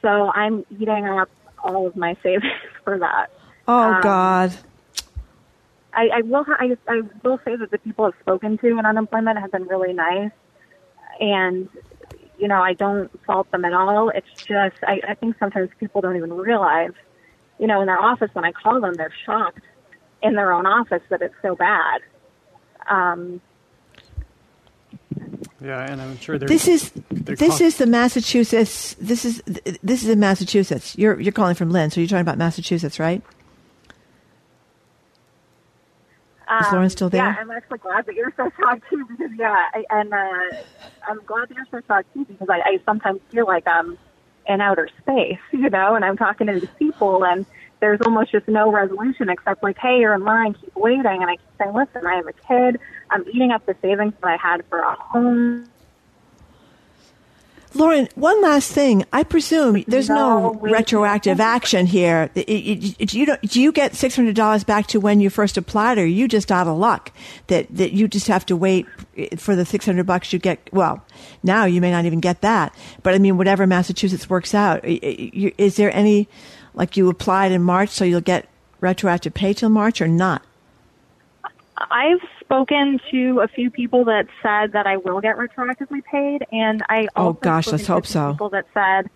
[0.00, 1.28] so I'm eating up
[1.64, 2.52] all of my savings
[2.84, 3.30] for that.
[3.66, 4.52] Oh Um, God!
[5.98, 6.44] I, I will.
[6.48, 9.92] I, I will say that the people I've spoken to in unemployment have been really
[9.92, 10.30] nice,
[11.18, 11.68] and
[12.38, 14.08] you know I don't fault them at all.
[14.10, 16.92] It's just I, I think sometimes people don't even realize,
[17.58, 19.64] you know, in their office when I call them, they're shocked
[20.22, 22.00] in their own office that it's so bad.
[22.88, 23.40] Um,
[25.60, 28.94] Yeah, and I'm sure they're, This is they're this con- is the Massachusetts.
[29.00, 29.42] This is
[29.82, 30.96] this is in Massachusetts.
[30.96, 33.20] You're you're calling from Lynn, so you're talking about Massachusetts, right?
[36.50, 37.22] Is Um, Lauren still there?
[37.22, 39.04] Yeah, I'm actually glad that you're so shocked too.
[39.06, 40.56] Because yeah, I, and uh,
[41.08, 43.98] I'm glad that you're so shocked too because I, I sometimes feel like I'm
[44.46, 47.44] in outer space, you know, and I'm talking to these people and
[47.80, 51.36] there's almost just no resolution except like, hey, you're in line, keep waiting, and I
[51.36, 52.80] keep saying, listen, I have a kid,
[53.10, 55.68] I'm eating up the savings that I had for a home.
[57.74, 59.04] Lauren, one last thing.
[59.12, 62.30] I presume there's no, No, retroactive action here.
[62.34, 65.56] It- it- it- you don't, you get six hundred dollars back to when you first
[65.58, 67.12] applied, or are you just out of luck
[67.48, 68.86] that that you just have to wait
[69.36, 70.58] for the six hundred bucks you get?
[70.72, 71.04] Well,
[71.42, 74.80] now you may not even get that, but I mean, whatever Massachusetts works out.
[74.84, 76.26] i- i- you- Is there any
[76.74, 78.48] like you applied in March, so you'll get
[78.80, 80.42] retroactive pay till March, or not?
[81.90, 86.82] I've spoken to a few people that said that I will get retroactively paid, and
[86.88, 88.32] I Oh, also gosh, spoken let's to hope so.
[88.32, 89.10] People that said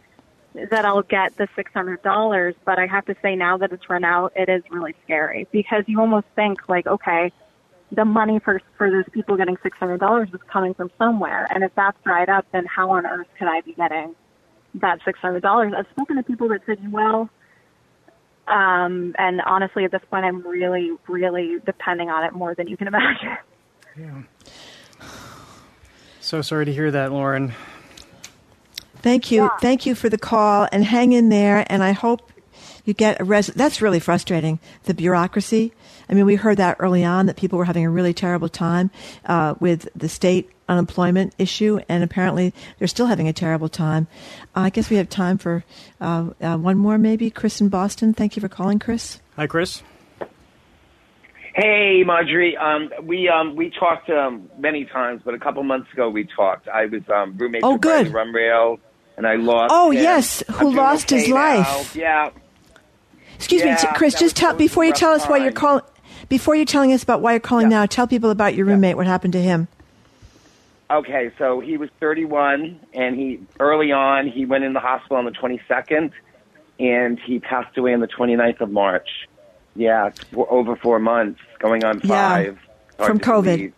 [0.70, 3.88] that I'll get the six hundred dollars, but I have to say now that it's
[3.88, 7.32] run out, it is really scary because you almost think like, okay,
[7.90, 11.64] the money for for those people getting six hundred dollars is coming from somewhere, and
[11.64, 14.14] if that's dried up, then how on earth could I be getting
[14.74, 15.72] that six hundred dollars?
[15.74, 17.30] I've spoken to people that said, well.
[18.52, 22.76] Um, and honestly, at this point, I'm really, really depending on it more than you
[22.76, 23.36] can imagine.
[23.94, 24.22] Yeah.
[26.20, 27.52] So sorry to hear that, Lauren.
[29.02, 29.50] Thank you.
[29.60, 31.66] Thank you for the call and hang in there.
[31.68, 32.32] And I hope
[32.86, 33.48] you get a res.
[33.48, 34.60] That's really frustrating.
[34.84, 35.74] The bureaucracy.
[36.08, 38.90] I mean, we heard that early on that people were having a really terrible time
[39.26, 44.06] uh, with the state unemployment issue, and apparently they're still having a terrible time.
[44.54, 45.64] I guess we have time for
[46.00, 47.30] uh, uh, one more, maybe.
[47.30, 48.12] Chris in Boston.
[48.14, 49.20] Thank you for calling, Chris.
[49.36, 49.82] Hi, Chris.
[51.54, 52.56] Hey, Margery.
[52.56, 56.66] Um, we um, we talked um, many times, but a couple months ago we talked.
[56.66, 58.12] I was um, roommate Oh, with Brady good.
[58.14, 58.78] Rumrail,
[59.18, 59.70] and I lost.
[59.74, 60.02] Oh, him.
[60.02, 61.36] yes, I'm who doing lost his okay now.
[61.58, 61.94] life.
[61.94, 62.30] Yeah.
[63.36, 64.14] Excuse me, Yeah, t- Chris.
[64.14, 65.82] Just was- tell that was a before you tell us why you're calling.
[66.28, 67.80] Before you're telling us about why you're calling Yeah.
[67.80, 68.96] now, tell people about your roommate.
[68.96, 69.68] What happened to him?
[70.92, 75.24] Okay, so he was 31, and he early on he went in the hospital on
[75.24, 76.12] the 22nd,
[76.78, 79.08] and he passed away on the 29th of March.
[79.74, 82.58] Yeah, for over four months, going on five.
[82.98, 83.72] Hard from COVID.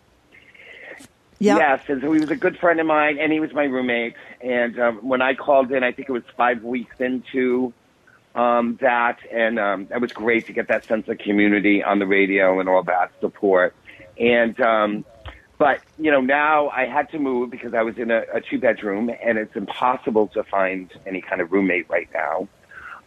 [1.39, 1.57] Yep.
[1.57, 4.15] Yes, and so he was a good friend of mine, and he was my roommate.
[4.41, 7.73] And um, when I called in, I think it was five weeks into
[8.35, 12.07] um, that, and um, that was great to get that sense of community on the
[12.07, 13.73] radio and all that support.
[14.17, 15.05] And um,
[15.57, 18.59] but you know, now I had to move because I was in a, a two
[18.59, 22.47] bedroom, and it's impossible to find any kind of roommate right now.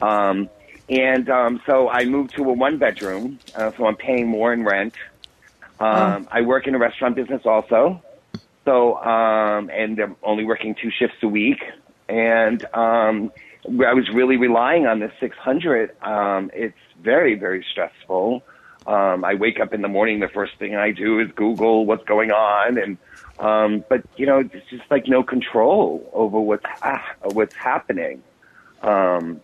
[0.07, 0.49] Um,
[0.89, 4.65] and um, so I moved to a one bedroom, uh, so I'm paying more in
[4.65, 4.95] rent.
[5.81, 8.03] Um, I work in a restaurant business also.
[8.65, 11.59] So, um, and I'm only working two shifts a week.
[12.09, 13.31] And um,
[13.67, 15.91] I was really relying on this 600.
[16.03, 18.43] Um, it's very, very stressful.
[18.87, 20.21] Um, I wake up in the morning.
[20.21, 22.97] The first thing I do is Google what's going on, and
[23.39, 28.23] um, but you know, it's just like no control over what's ha- what's happening.
[28.83, 29.41] Um,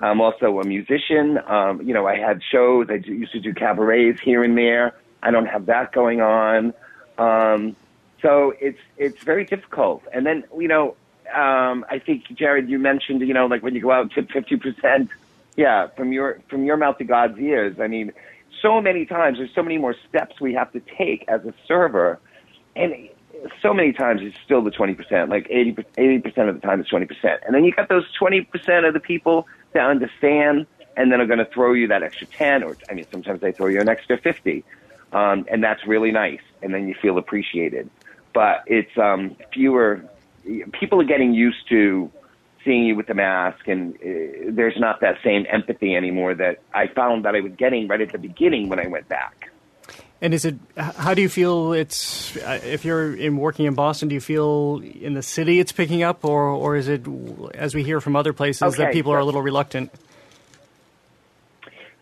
[0.00, 1.38] I'm also a musician.
[1.46, 2.86] Um, you know, I had shows.
[2.90, 4.94] I used to do cabarets here and there.
[5.22, 6.74] I don't have that going on.
[7.18, 7.76] Um,
[8.20, 10.02] so it's it's very difficult.
[10.12, 10.96] And then you know,
[11.34, 14.56] um, I think Jared, you mentioned you know like when you go out tip fifty
[14.56, 15.10] percent.
[15.56, 17.78] Yeah, from your from your mouth to God's ears.
[17.78, 18.12] I mean,
[18.60, 22.18] so many times there's so many more steps we have to take as a server,
[22.76, 22.94] and
[23.60, 25.30] so many times it's still the twenty percent.
[25.30, 28.42] Like 80 percent of the time it's twenty percent, and then you got those twenty
[28.42, 32.26] percent of the people that understand and then are going to throw you that extra
[32.26, 34.64] ten, or I mean sometimes they throw you an extra fifty,
[35.12, 37.90] um, and that's really nice, and then you feel appreciated.
[38.32, 40.04] But it's um, fewer
[40.72, 42.10] people are getting used to
[42.64, 46.88] seeing you with the mask, and uh, there's not that same empathy anymore that I
[46.88, 49.50] found that I was getting right at the beginning when I went back.
[50.20, 50.56] And is it?
[50.76, 51.72] How do you feel?
[51.72, 55.72] It's uh, if you're in working in Boston, do you feel in the city it's
[55.72, 57.06] picking up, or or is it
[57.54, 59.90] as we hear from other places that Okay, people are a little reluctant?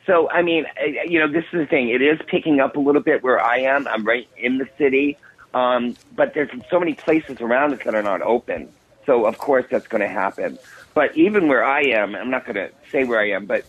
[0.07, 1.89] So, I mean, uh, you know, this is the thing.
[1.89, 3.87] It is picking up a little bit where I am.
[3.87, 5.17] I'm right in the city.
[5.55, 8.69] Um, but there's so many places around us that are not open.
[9.07, 10.59] So, of course, that's going to happen.
[10.95, 13.65] But even where I am, I'm not going to say where I am, but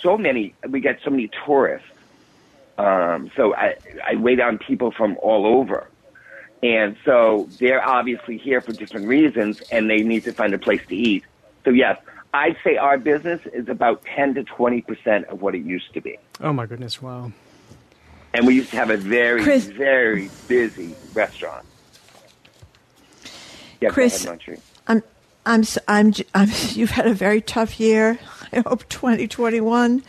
[0.00, 1.88] so many, we get so many tourists.
[2.76, 5.88] Um, so I, I wait on people from all over.
[6.62, 10.80] And so they're obviously here for different reasons and they need to find a place
[10.88, 11.24] to eat.
[11.64, 11.98] So yes,
[12.34, 16.18] I'd say our business is about 10 to 20% of what it used to be.
[16.40, 17.00] Oh my goodness!
[17.00, 17.32] Wow.
[18.34, 21.64] And we used to have a very, Chris- very busy restaurant.
[23.80, 24.62] Yeah, Chris- go ahead, Margery.
[24.88, 25.02] I'm,
[25.46, 28.18] I'm, I'm, I'm, you've had a very tough year.
[28.52, 30.02] I hope 2021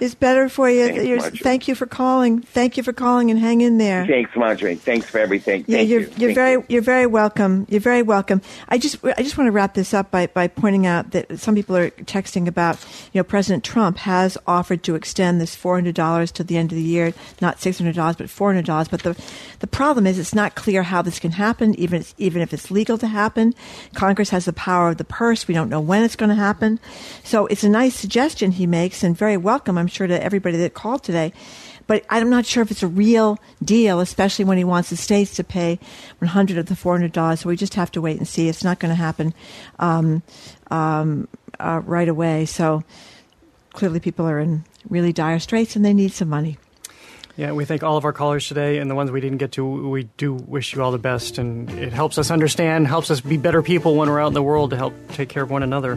[0.00, 0.86] is better for you.
[0.88, 2.40] Thanks, You're- thank you for calling.
[2.40, 4.06] Thank you for calling and hang in there.
[4.06, 4.76] Thanks, Margery.
[4.76, 5.64] Thanks for everything.
[5.66, 6.10] Yeah, Thank you're you.
[6.16, 6.64] you're very you.
[6.68, 7.66] you're very welcome.
[7.68, 8.42] You're very welcome.
[8.68, 11.54] I just I just want to wrap this up by, by pointing out that some
[11.54, 12.78] people are texting about
[13.12, 16.72] you know President Trump has offered to extend this four hundred dollars to the end
[16.72, 18.88] of the year, not six hundred dollars, but four hundred dollars.
[18.88, 19.16] But the
[19.60, 22.70] the problem is it's not clear how this can happen, even if, even if it's
[22.70, 23.54] legal to happen.
[23.94, 25.46] Congress has the power of the purse.
[25.48, 26.78] We don't know when it's going to happen.
[27.24, 30.74] So it's a nice suggestion he makes and very welcome, I'm sure, to everybody that
[30.74, 31.32] called today
[31.86, 35.34] but I'm not sure if it's a real deal, especially when he wants the states
[35.34, 35.80] to pay
[36.18, 37.40] 100 of the 400 dollars.
[37.40, 38.48] So we just have to wait and see.
[38.48, 39.34] It's not going to happen
[39.80, 40.22] um,
[40.70, 41.26] um,
[41.58, 42.46] uh, right away.
[42.46, 42.84] So
[43.72, 46.58] clearly, people are in really dire straits and they need some money.
[47.40, 49.64] Yeah, we thank all of our callers today, and the ones we didn't get to,
[49.88, 51.38] we do wish you all the best.
[51.38, 54.42] And it helps us understand, helps us be better people when we're out in the
[54.42, 55.96] world to help take care of one another.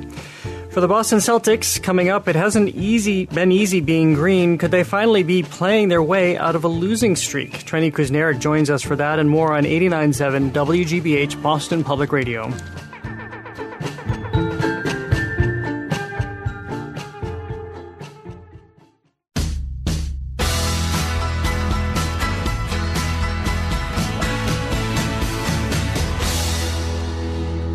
[0.70, 4.58] For the Boston Celtics, coming up, it hasn't easy been easy being green.
[4.58, 7.66] Could they finally be playing their way out of a losing streak?
[7.66, 12.54] Trenni Kusnierek joins us for that and more on 89.7 WGBH Boston Public Radio.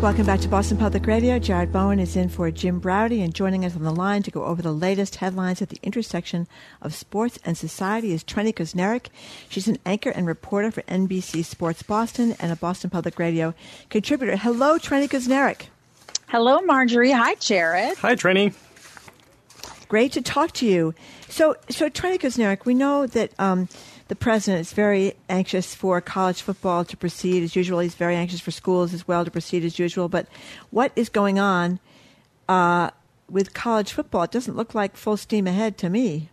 [0.09, 1.37] Welcome back to Boston Public Radio.
[1.37, 4.43] Jared Bowen is in for Jim Braude, and joining us on the line to go
[4.43, 6.47] over the latest headlines at the intersection
[6.81, 9.09] of sports and society is Trenni Kusnierek.
[9.49, 13.53] She's an anchor and reporter for NBC Sports Boston and a Boston Public Radio
[13.91, 14.35] contributor.
[14.35, 15.67] Hello, Trenni Kusnierek.
[16.29, 17.11] Hello, Margery.
[17.11, 17.95] Hi, Jared.
[17.99, 18.55] Hi, Trenni.
[19.89, 20.95] Great to talk to you.
[21.27, 23.69] So, so Trenni Kusnierek, we know that um,
[24.09, 27.79] the president is very anxious for college football to proceed as usual.
[27.79, 30.09] He's very anxious for schools as well to proceed as usual.
[30.09, 30.27] But
[30.71, 31.79] what is going on
[32.49, 32.89] uh,
[33.29, 34.23] with college football?
[34.23, 36.29] It doesn't look like full steam ahead to me.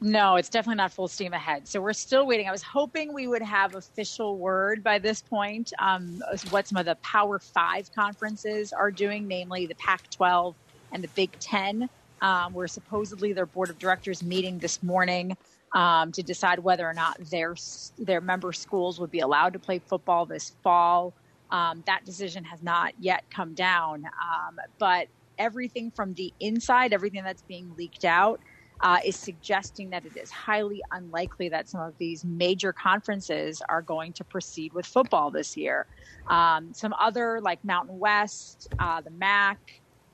[0.00, 1.68] No, it's definitely not full steam ahead.
[1.68, 2.48] So we're still waiting.
[2.48, 5.72] I was hoping we would have official word by this point.
[5.78, 10.54] Um, what some of the Power Five conferences are doing, namely the Pac-12
[10.92, 11.90] and the Big Ten,
[12.22, 15.36] um, where supposedly their board of directors meeting this morning
[15.74, 17.54] um, to decide whether or not their
[17.98, 21.14] their member schools would be allowed to play football this fall.
[21.50, 27.24] Um, that decision has not yet come down, um, but everything from the inside, everything
[27.24, 28.40] that's being leaked out,
[28.80, 33.82] uh, is suggesting that it is highly unlikely that some of these major conferences are
[33.82, 35.86] going to proceed with football this year.
[36.28, 39.58] Um, some other, like Mountain West, uh, the MAC,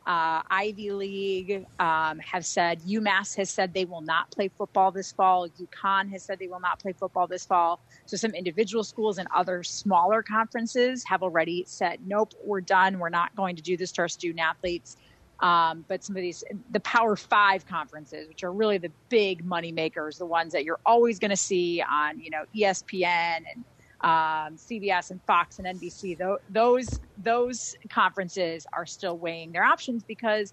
[0.06, 5.12] uh, Ivy League um, have said, UMass has said they will not play football this
[5.12, 5.48] fall.
[5.48, 7.80] UConn has said they will not play football this fall.
[8.04, 12.98] So some individual schools and other smaller conferences have already said, nope, we're done.
[12.98, 14.96] We're not going to do this to our student athletes.
[15.40, 19.72] Um, but some of these, the Power Five conferences, which are really the big money
[19.72, 23.64] makers, the ones that you're always going to see on, you know, ESPN and
[24.04, 26.18] um, CBS and Fox and NBC.
[26.18, 30.52] Th- those those conferences are still weighing their options because,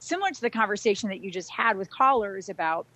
[0.00, 2.86] similar to the conversation that you just had with callers about,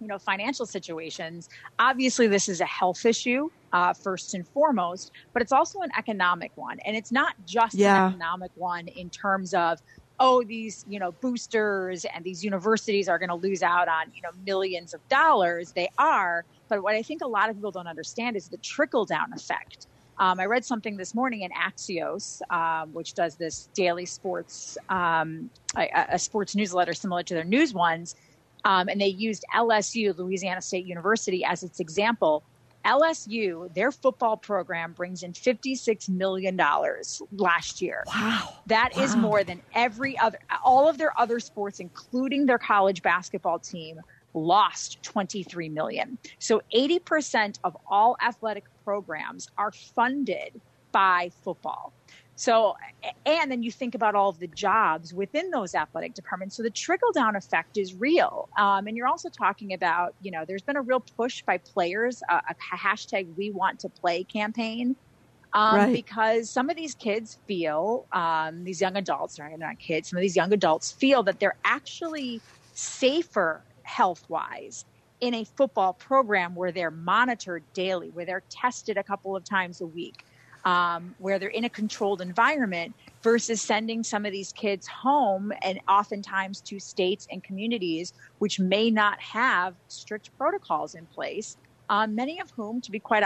[0.00, 1.48] you know, financial situations.
[1.78, 6.52] Obviously, this is a health issue uh, first and foremost, but it's also an economic
[6.56, 8.08] one, and it's not just Yeah.
[8.08, 9.78] an economic one in terms of
[10.20, 14.22] oh these you know boosters and these universities are going to lose out on you
[14.22, 15.72] know millions of dollars.
[15.72, 16.44] They are.
[16.68, 19.88] But what i think a lot of people don't understand is the trickle down effect.
[20.18, 25.50] Um, i read something this morning in axios um, which does this daily sports um,
[25.76, 28.14] a, a sports newsletter similar to their news ones
[28.66, 32.44] um, and they used lsu louisiana state university as its example
[32.84, 36.58] LSU, their football program brings in $56 million
[37.32, 38.04] last year.
[38.06, 38.54] Wow.
[38.66, 39.20] That is Wow.
[39.20, 44.00] more than every other, all of their other sports, including their college basketball team,
[44.34, 46.18] lost 23 million.
[46.38, 50.60] So 80% of all athletic programs are funded
[50.92, 51.92] by football.
[52.40, 52.72] So,
[53.26, 56.56] and then you think about all of the jobs within those athletic departments.
[56.56, 58.48] So the trickle down effect is real.
[58.58, 62.22] Um, and you're also talking about, you know, there's been a real push by players,
[62.30, 64.96] uh, a hashtag we want to play campaign.
[65.54, 65.92] Um, Right.
[65.92, 70.22] Because some of these kids feel, um, these young adults, they're not kids, some of
[70.22, 72.42] these young adults feel that they're actually
[72.74, 74.84] safer health wise
[75.20, 79.80] in a football program where they're monitored daily, where they're tested a couple of times
[79.80, 80.24] a week,
[80.64, 85.80] um, where they're in a controlled environment versus sending some of these kids home and
[85.88, 91.56] oftentimes to states and communities which may not have strict protocols in place.
[91.88, 93.24] Um, many of whom, to be quite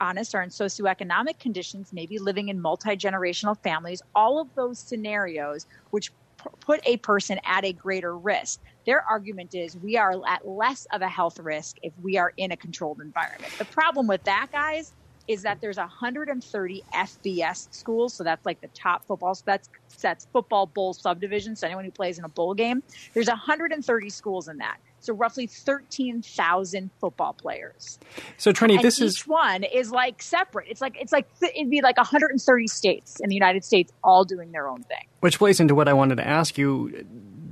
[0.00, 4.00] honest, are in socioeconomic conditions, maybe living in multi generational families.
[4.14, 6.10] All of those scenarios, which
[6.42, 8.60] p- put a person at a greater risk.
[8.86, 12.52] Their argument is we are at less of a health risk if we are in
[12.52, 13.52] a controlled environment.
[13.58, 14.94] The problem with that, guys,
[15.28, 19.34] is that there's 130 FBS schools, so that's like the top football.
[19.34, 19.68] So that's
[20.00, 21.56] that's football bowl subdivision.
[21.56, 22.82] So anyone who plays in a bowl game,
[23.14, 24.78] there's 130 schools in that.
[25.00, 27.98] So roughly 13,000 football players.
[28.38, 30.66] So Trenni, and this each is one is like separate.
[30.68, 34.52] It's like it's like it'd be like 130 states in the United States all doing
[34.52, 35.06] their own thing.
[35.20, 37.04] which plays into what I wanted to ask you.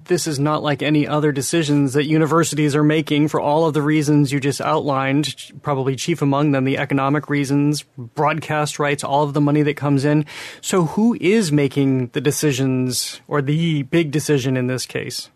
[0.06, 3.80] This is not like any other decisions that universities are making for all of the
[3.80, 9.32] reasons you just outlined, probably chief among them the economic reasons, broadcast rights, all of
[9.32, 10.26] the money that comes in.
[10.60, 15.30] So who is making the decisions or the big decision in this case?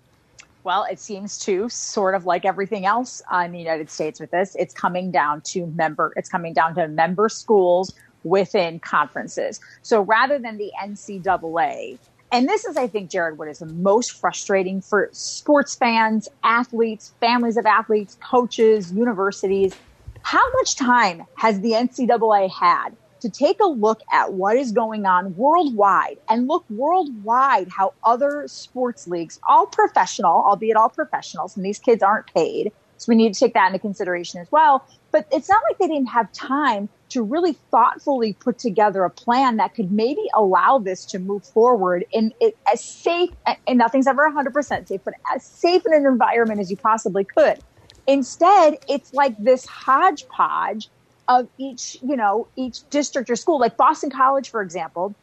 [0.64, 4.54] Well, it seems to sort of like everything else in the United States with this,
[4.54, 9.60] it's coming down to member, it's coming down to member schools within conferences.
[9.80, 11.98] So rather than the NCAA,
[12.30, 17.14] and this is, I think, Jared, what is the most frustrating for sports fans, athletes,
[17.20, 19.74] families of athletes, coaches, universities.
[20.22, 25.06] How much time has the NCAA had to take a look at what is going
[25.06, 31.64] on worldwide and look worldwide how other sports leagues, all professional, albeit all professionals, and
[31.64, 32.72] these kids aren't paid.
[32.98, 34.86] So we need to take that into consideration as well.
[35.12, 39.56] But it's not like they didn't have time to really thoughtfully put together a plan
[39.56, 42.32] that could maybe allow this to move forward in
[42.72, 43.30] as safe,
[43.66, 47.58] and nothing's ever 100% safe, but as safe in an environment as you possibly could.
[48.06, 50.88] Instead, it's like this hodgepodge
[51.28, 53.60] of each, you know, each district or school.
[53.60, 55.14] Like Boston College, for example,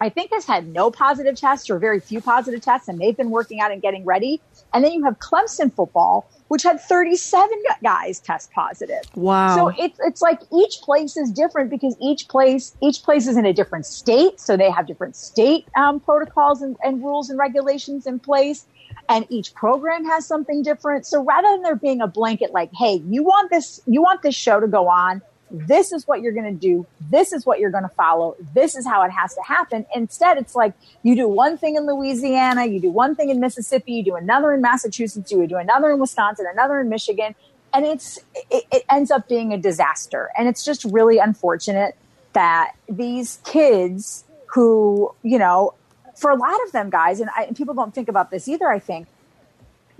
[0.00, 3.30] I think has had no positive tests or very few positive tests, and they've been
[3.30, 4.40] working out and getting ready.
[4.72, 7.50] And then you have Clemson football, which had 37
[7.82, 9.02] guys test positive.
[9.14, 9.56] Wow.
[9.56, 13.44] So it's it's like each place is different because each place each place is in
[13.44, 18.06] a different state, so they have different state um, protocols and, and rules and regulations
[18.06, 18.66] in place.
[19.08, 21.04] And each program has something different.
[21.06, 24.34] So rather than there being a blanket like, "Hey, you want this you want this
[24.34, 25.20] show to go on,"
[25.50, 26.86] this is what you're going to do.
[27.10, 28.36] This is what you're going to follow.
[28.54, 29.84] This is how it has to happen.
[29.94, 33.94] Instead, it's like you do one thing in Louisiana, you do one thing in Mississippi,
[33.94, 37.34] you do another in Massachusetts, you do another in Wisconsin, another in Michigan.
[37.72, 38.18] And it's,
[38.50, 40.30] it, it ends up being a disaster.
[40.36, 41.96] And it's just really unfortunate
[42.32, 45.74] that these kids who, you know,
[46.16, 48.68] for a lot of them guys, and, I, and people don't think about this either,
[48.68, 49.08] I think,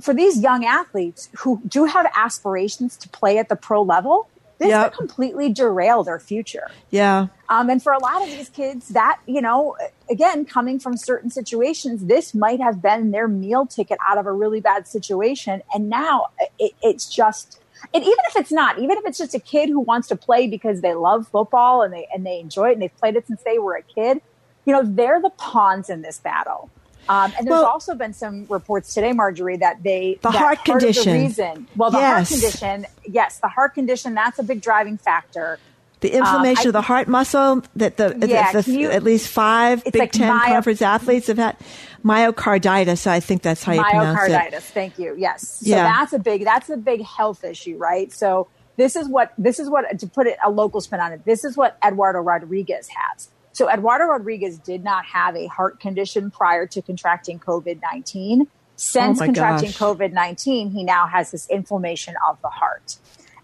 [0.01, 4.29] for these young athletes who do have aspirations to play at the pro level,
[4.61, 4.93] this Yep.
[4.93, 6.71] could completely derail their future.
[6.91, 7.29] Yeah.
[7.49, 9.75] Um, and for a lot of these kids, that, you know,
[10.11, 14.33] again, coming from certain situations, this might have been their meal ticket out of a
[14.33, 15.63] really bad situation.
[15.75, 16.27] And now
[16.59, 17.59] it, it's just,
[17.95, 20.47] and even if it's not, even if it's just a kid who wants to play
[20.47, 23.43] because they love football and they, and they enjoy it and they've played it since
[23.43, 24.21] they were a kid,
[24.67, 26.69] you know, they're the pawns in this battle.
[27.11, 30.59] Um, and there's Well- also been some reports today, Margery, that they The that heart
[30.61, 31.13] of the condition.
[31.13, 32.29] reason, well, the Yes.
[32.31, 35.59] heart condition, yes, the heart condition, that's a big driving factor.
[36.01, 39.03] The inflammation Um, I- of the heart muscle that the, Yeah, the- can you- at
[39.03, 41.57] least five Big like Ten myo- conference athletes have had
[42.05, 43.07] myocarditis.
[43.07, 44.31] I think that's how you pronounce it.
[44.33, 44.63] myocarditis.
[44.63, 45.15] Thank you.
[45.19, 45.47] Yes.
[45.49, 45.83] So Yeah.
[45.99, 48.13] that's a big that's a big health issue, right?
[48.13, 51.25] So this is what this is what to put it a local spin on it.
[51.25, 53.29] This is what Eduardo Rodriguez has.
[53.61, 58.49] So Eduardo Rodriguez did not have a heart condition prior to contracting COVID nineteen.
[58.77, 59.69] Since Oh contracting.
[59.73, 62.97] COVID nineteen, he now has this inflammation of the heart.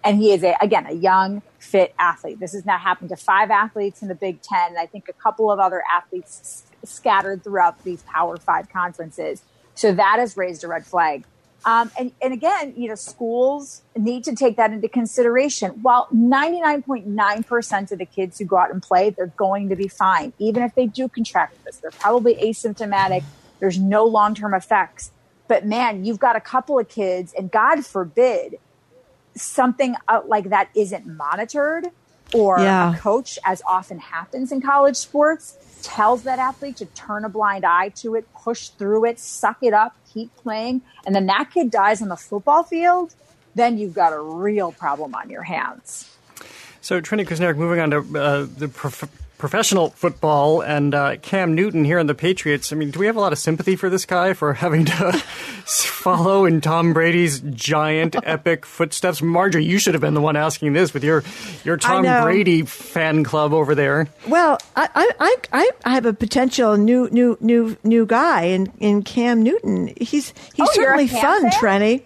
[0.02, 2.40] And he is a again a young, fit athlete.
[2.40, 5.12] This has now happened to five athletes in the Big Ten, and I think a
[5.12, 9.42] couple of other athletes s- scattered throughout these Power Five conferences.
[9.74, 11.26] So that has raised a red flag.
[11.66, 15.72] Um, and, and again, you know, schools need to take that into consideration.
[15.82, 20.32] While 99.9% of the kids who go out and play, they're going to be fine.
[20.38, 23.24] Even if they do contract this, they're probably asymptomatic.
[23.60, 25.10] There's no long-term effects.
[25.48, 28.58] But man, you've got a couple of kids and God forbid
[29.36, 31.88] something uh, like that isn't monitored
[32.34, 32.94] or Yeah.
[32.94, 37.64] a coach, as often happens in college sports, tells that athlete to turn a blind
[37.64, 41.70] eye to it, push through it, suck it up, keep playing, and then that kid
[41.70, 43.14] dies on the football field,
[43.54, 46.16] then you've got a real problem on your hands.
[46.80, 51.84] So, Trenni Kusnierek, moving on to uh, the prof- professional football and uh, Cam Newton
[51.84, 52.72] here in the Patriots.
[52.72, 55.12] I mean, do we have a lot of sympathy for this guy for having to
[55.66, 59.20] follow in Tom Brady's giant, epic footsteps?
[59.22, 61.22] Margery, you should have been the one asking this with your
[61.64, 62.02] your Tom.
[62.24, 64.08] Brady fan club over there.
[64.28, 68.72] Well, I, I, I, I- I have a potential new, new, new, new guy in,
[68.78, 69.88] in Cam Newton.
[69.96, 71.52] He's he's Oh, certainly fun, fan?
[71.52, 72.02] Trenni.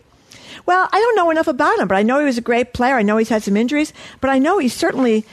[0.66, 2.94] Well, I don't know enough about him, but I know he was a great player.
[2.96, 5.24] I know he's had some injuries, but I know he's certainly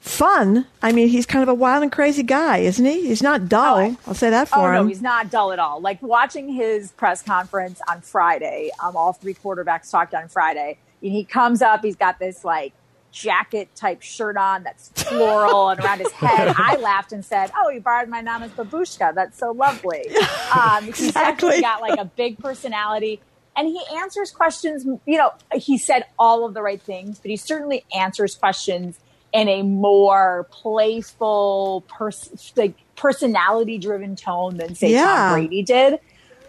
[0.00, 0.66] fun.
[0.82, 3.06] I mean, he's kind of a wild and crazy guy, isn't he?
[3.06, 3.76] He's not dull.
[3.76, 4.72] Oh, I, will say that for oh, him.
[4.72, 5.80] no, he's not dull at all.
[5.80, 10.78] Like watching his press conference on Friday, um, all three quarterbacks talked on Friday.
[11.02, 12.72] And he comes up, he's got this like
[13.12, 16.54] jacket type shirt on that's floral and around his head.
[16.56, 19.14] I laughed and said, "Oh, you borrowed my nama's babushka.
[19.14, 20.06] That's so lovely."
[20.50, 21.60] Um, he's exactly.
[21.60, 23.20] got like a big personality,
[23.54, 24.84] and he answers questions.
[25.06, 28.98] You know, he said all of the right things, but he certainly answers questions
[29.32, 35.04] in a more playful, pers- like personality driven tone than say Yeah.
[35.04, 36.00] Tom Brady did.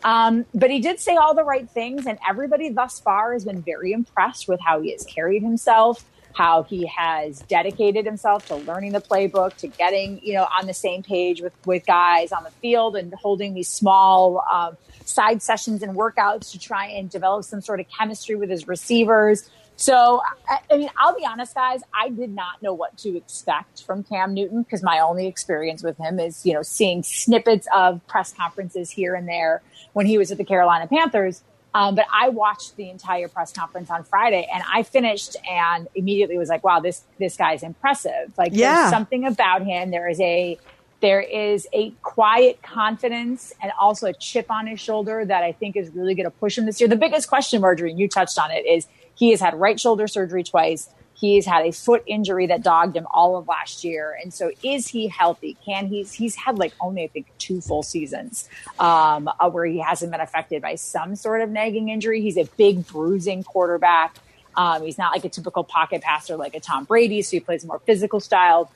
[0.03, 3.61] Um, but he did say all the right things, and everybody thus far has been
[3.61, 6.03] very impressed with how he has carried himself,
[6.33, 10.73] how he has dedicated himself to learning the playbook, to getting you know on the
[10.73, 14.75] same page with with guys on the field, and holding these small um,
[15.05, 19.49] side sessions and workouts to try and develop some sort of chemistry with his receivers.
[19.81, 21.81] So, I, I mean, I'll be honest, guys.
[21.91, 25.97] I did not know what to expect from Cam Newton because my only experience with
[25.97, 29.63] him is, you know, seeing snippets of press conferences here and there
[29.93, 31.41] when he was at the Carolina Panthers.
[31.73, 36.37] Um, but I watched the entire press conference on Friday, and I finished and immediately
[36.37, 38.33] was like, "Wow, this this guy's impressive!
[38.37, 38.75] Like, Yeah.
[38.75, 39.89] there's something about him.
[39.89, 40.59] There is a
[40.99, 45.75] there is a quiet confidence and also a chip on his shoulder that I think
[45.75, 46.87] is really going to push him this year.
[46.87, 48.85] The biggest question, Margery, and you touched on it, is
[49.21, 50.89] he has had right shoulder surgery twice.
[51.13, 54.87] He's had a foot injury that dogged him all of last year, and so is
[54.87, 55.57] he healthy?
[55.63, 58.49] Can he's he's had like only I think two full seasons
[58.79, 62.19] um, uh, where he hasn't been affected by some sort of nagging injury.
[62.19, 64.15] He's a big bruising quarterback.
[64.55, 67.63] Um, he's not like a typical pocket passer like a Tom Brady, so he plays
[67.63, 68.71] a more physical style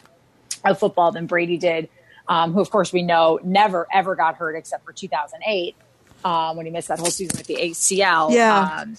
[0.63, 1.89] of football than Brady did,
[2.27, 5.75] um, who of course we know never ever got hurt except for 2008
[6.23, 8.31] um, when he missed that whole season with the ACL.
[8.31, 8.81] Yeah.
[8.81, 8.95] Um,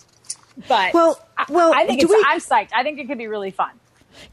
[0.68, 2.70] but Well- I- well, I, think it's, we- I'm psyched.
[2.74, 3.70] I think it could be really fun.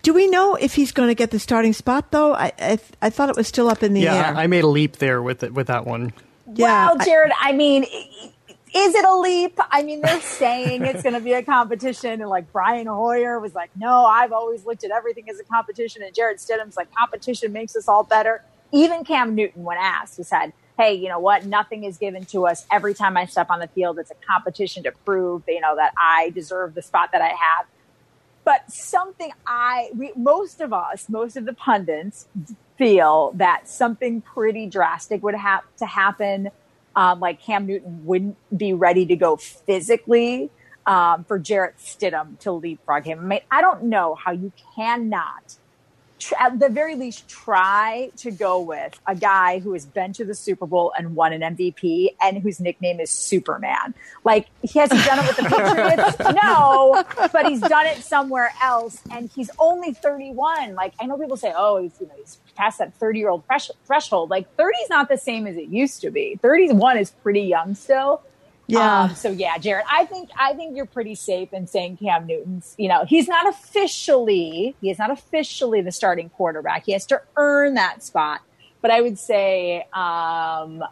[0.01, 2.34] Do we know if he's going to get the starting spot though?
[2.34, 4.36] I I, I thought it was still up in the yeah, air.
[4.36, 6.13] I made a leap there with it, with that one.
[6.53, 9.59] yeah, well, Jared, I mean, is it a leap?
[9.71, 13.53] I mean, they're saying it's going to be a competition, and like Brian Hoyer was
[13.53, 17.51] like, "No, I've always looked at everything as a competition," and Jarrett Stidham's like, "Competition
[17.51, 21.45] makes us all better." Even Cam Newton, when asked, he said, "Hey, you know what?
[21.45, 22.65] Nothing is given to us.
[22.71, 25.93] Every time I step on the field, it's a competition to prove, you know, that
[25.97, 27.65] I deserve the spot that I have."
[28.45, 32.28] But something I, we, most of us, most of the pundits
[32.78, 36.49] feel that something pretty drastic would have to happen.
[36.95, 40.51] Um, like Cam Newton wouldn't be ready to go physically
[40.86, 43.19] um, for Jarrett Stidham to leapfrog him.
[43.19, 45.55] I mean, I don't know how you cannot,
[46.39, 50.36] at the very least, try to go with a guy who has been to the
[50.36, 53.93] Super Bowl and won an MVP and whose nickname is Superman.
[54.24, 59.01] Like, he hasn't done it with the Patriots, no, but he's done it somewhere else,
[59.11, 60.76] and he's only 31.
[60.76, 63.43] Like, I know people say, oh, he's, you know, he's past that 30 year old
[63.86, 64.30] threshold.
[64.30, 66.38] Like, 30 is not the same as it used to be.
[66.41, 68.21] 31 is pretty young still.
[68.68, 69.03] Yeah.
[69.03, 72.76] Um, so yeah, Jared, I think I think you're pretty safe in saying Cam Newton's.
[72.78, 76.86] You know, he's not officially he is not officially the starting quarterback.
[76.86, 78.41] He has to earn that spot.
[78.82, 80.84] But I would say, um,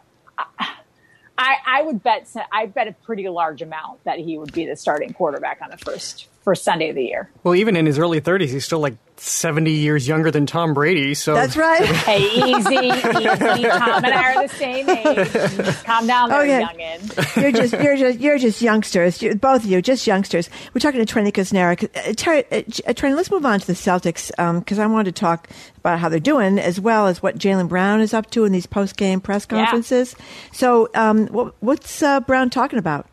[1.38, 4.76] I, I would bet I bet a pretty large amount that he would be the
[4.76, 7.30] starting quarterback on the first first Sunday of the year.
[7.44, 11.14] Well, even in his early 30s, he's still like 70 years younger than Tom Brady.
[11.14, 11.84] So that's right.
[12.02, 13.00] Hey, easy, easy.
[13.68, 15.32] Tom and I are the same age.
[15.32, 16.62] Just calm down, there, Okay.
[16.98, 17.42] youngin.
[17.42, 19.22] you're just you're just you're just youngsters.
[19.22, 20.50] you both of you, just youngsters.
[20.74, 21.72] We're talking to Trenni Kuznera.
[21.84, 24.28] Uh, Terry, uh, J- uh, Trenni, let's move on to the Celtics
[24.60, 28.00] because I wanted to talk about how they're doing as well as what Jaylen Brown
[28.00, 29.58] is up to in these post game press Yeah.
[29.58, 30.16] conferences.
[30.52, 33.06] So, um, what, what's uh, Brown talking about?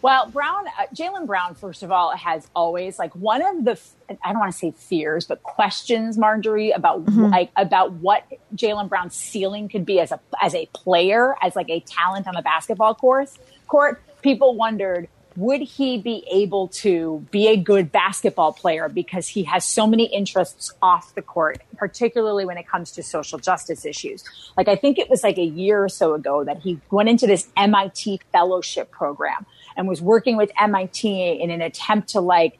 [0.00, 3.78] Well, Brown, uh, Jaylen Brown, first of all, has always like one of the
[4.22, 8.24] I don't want to say fears, but questions, Margery, about like about what
[8.54, 12.34] Jaylen Brown's ceiling could be as a as a player, as like a talent on
[12.34, 14.00] the basketball course court.
[14.22, 19.64] People wondered would he be able to be a good basketball player because he has
[19.64, 24.24] so many interests off the court, particularly when it comes to social justice issues.
[24.56, 27.28] Like I think it was like a year or so ago that he went into
[27.28, 29.46] this MIT fellowship program
[29.78, 32.58] and was working with MIT in an attempt to like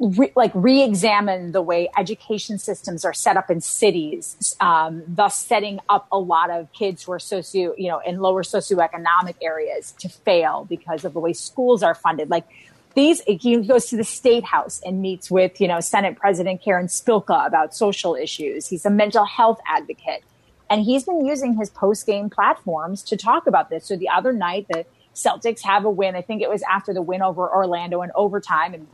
[0.00, 5.78] re- like re-examine the way education systems are set up in cities, um, thus setting
[5.88, 10.08] up a lot of kids who are socio, you know, in lower socioeconomic areas to
[10.08, 12.30] fail because of the way schools are funded.
[12.30, 12.48] Like
[12.94, 16.86] these, he goes to the state house and meets with, you know, Senate President Karen
[16.86, 18.66] Spilka about social issues.
[18.66, 20.24] He's a mental health advocate.
[20.70, 23.86] And he's been using his post game platforms to talk about this.
[23.86, 24.84] So the other night, the
[25.18, 26.14] Celtics have a win.
[26.14, 28.86] I think it was after the win over Orlando in overtime, and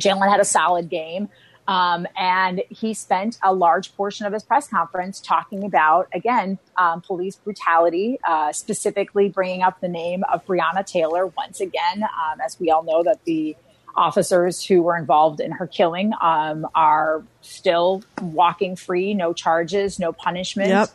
[0.00, 1.28] Jaylen had a solid game.
[1.68, 7.02] Um, and he spent a large portion of his press conference talking about, again, um,
[7.02, 12.58] police brutality, uh, specifically bringing up the name of Breonna Taylor once again, um, as
[12.58, 13.54] we all know that the
[13.94, 20.12] officers who were involved in her killing um, are still walking free, no charges, no
[20.12, 20.70] punishment.
[20.70, 20.90] Yep.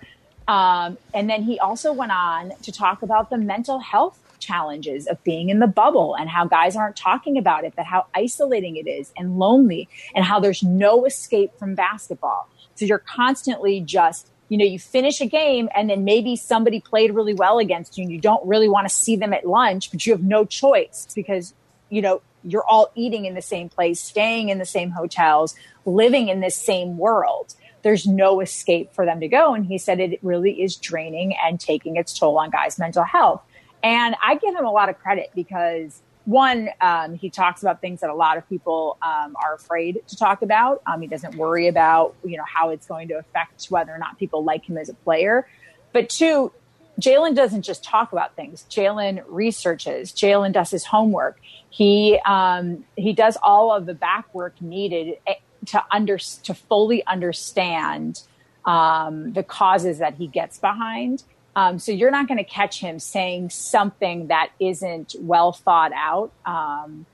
[0.50, 5.24] Um, and then he also went on to talk about the mental health challenges of
[5.24, 8.88] being in the bubble and how guys aren't talking about it, but how isolating it
[8.88, 12.50] is and lonely and how there's no escape from basketball.
[12.76, 17.14] So you're constantly just, you know, you finish a game and then maybe somebody played
[17.14, 20.06] really well against you and you don't really want to see them at lunch, but
[20.06, 21.54] you have no choice because,
[21.90, 26.30] you know, you're all eating in the same place, staying in the same hotels, living
[26.30, 27.54] in this same world.
[27.82, 29.54] There's no escape for them to go.
[29.54, 33.42] And he said it really is draining and taking its toll on guys' mental health.
[33.88, 38.02] And I give him a lot of credit because one, um, he talks about things
[38.02, 40.82] that a lot of people um, are afraid to talk about.
[40.86, 44.20] Um, he doesn't worry about, you know, how it's going to affect whether or not
[44.20, 45.48] people like him as a player.
[45.94, 46.52] But two,
[47.00, 48.66] Jaylen doesn't just talk about things.
[48.70, 50.12] Jaylen researches.
[50.12, 51.40] Jaylen does his homework.
[51.70, 55.36] He um, he does all of the back work needed eh,
[55.68, 58.22] to under to fully understand
[58.66, 61.24] um, the causes that he gets behind.
[61.58, 66.32] Um, so you're not going to catch him saying something that isn't well thought out.
[66.46, 67.08] Um,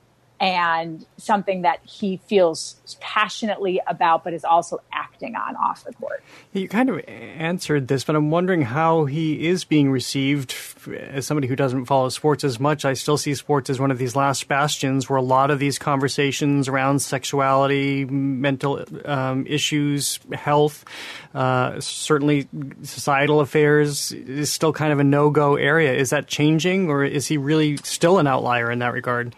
[0.44, 6.22] and something that he feels passionately about, but is also acting on off the court.
[6.52, 10.54] You kind of answered this, but I'm wondering how he is being received
[11.00, 12.84] as somebody who doesn't follow sports as much.
[12.84, 15.78] I still see sports as one of these last bastions where a lot of these
[15.78, 20.84] conversations around sexuality, mental um, issues, health,
[21.34, 22.46] uh, certainly
[22.82, 25.94] societal affairs is still kind of a no go area.
[25.94, 29.34] Is that changing, or is he really still an outlier in that regard?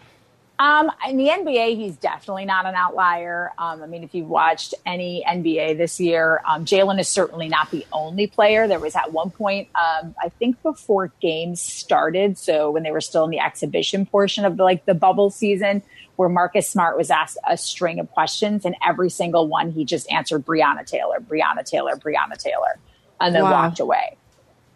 [0.59, 3.51] Um, in the NBA, he's definitely not an outlier.
[3.59, 7.69] Um, I mean, if you've watched any NBA this year, um, Jaylen is certainly not
[7.69, 8.67] the only player.
[8.67, 13.01] There was at one point, um, I think before games started, so when they were
[13.01, 15.83] still in the exhibition portion of the, like the bubble season,
[16.15, 20.09] where Marcus Smart was asked a string of questions, and every single one he just
[20.11, 22.79] answered Breonna Taylor, Breonna Taylor, Breonna Taylor,
[23.19, 23.51] and then Wow.
[23.51, 24.17] walked away.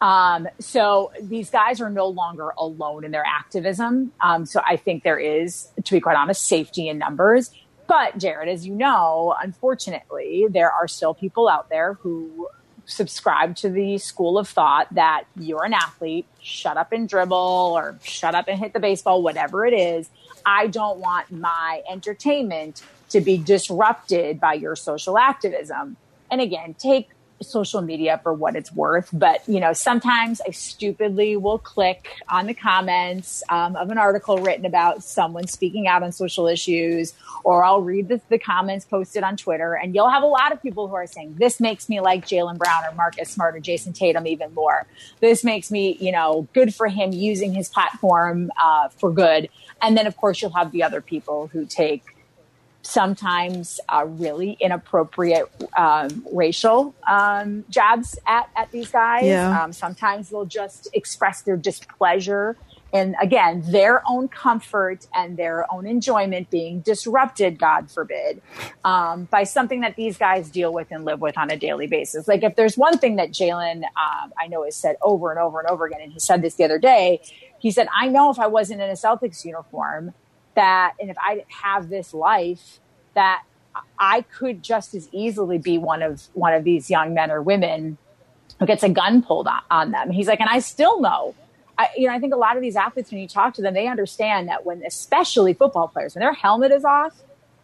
[0.02, 4.12] Um, so these guys are no longer alone in their activism.
[4.20, 7.52] Um, so I think there is, to be quite honest, safety in numbers.
[7.88, 12.47] But Jared, as you know, unfortunately, there are still people out there who
[12.86, 17.97] subscribe to the school of thought that you're an athlete, shut up and dribble or
[18.04, 20.10] shut up and hit the baseball, whatever it is.
[20.45, 25.97] I don't want my entertainment to be disrupted by your social activism.
[26.32, 27.10] And again, take
[27.42, 29.10] social media for what it's worth.
[29.12, 34.38] But, you know, sometimes I stupidly will click on the comments um, of an article
[34.38, 37.14] written about someone speaking out on social issues,
[37.44, 40.62] or I'll read the, the comments posted on Twitter, and you'll have a lot of
[40.62, 43.94] people who are saying, this makes me like Jaylen Brown or Marcus Smart or Jayson
[43.94, 44.86] Tatum even more.
[45.20, 49.50] This makes me, you know, good for him using his platform uh, for good.
[49.82, 52.04] And then, of course, you'll have the other people who take
[52.84, 59.26] sometimes uh, really inappropriate um, racial um, jabs at, at these guys.
[59.26, 59.64] Yeah.
[59.64, 62.58] Um, sometimes they'll just express their displeasure
[62.94, 68.42] and again, their own comfort and their own enjoyment being disrupted, God forbid,
[68.84, 72.28] um, by something that these guys deal with and live with on a daily basis.
[72.28, 75.60] Like if there's one thing that Jaylen, um, I know has said over and over
[75.60, 77.22] and over again, and he said this the other day,
[77.60, 80.14] he said, I know if I wasn't in a Celtics uniform
[80.56, 82.80] that, and if I didn't have this life,
[83.14, 83.43] that
[83.97, 87.97] I could just as easily be one of one of these young men or women
[88.60, 90.12] who gets a gun pulled on, on them.
[90.12, 91.36] He's like, and I still know.
[91.78, 93.74] I, you know, I think a lot of these athletes, when you talk to them,
[93.74, 97.16] they understand that when, especially football players, when their helmet is off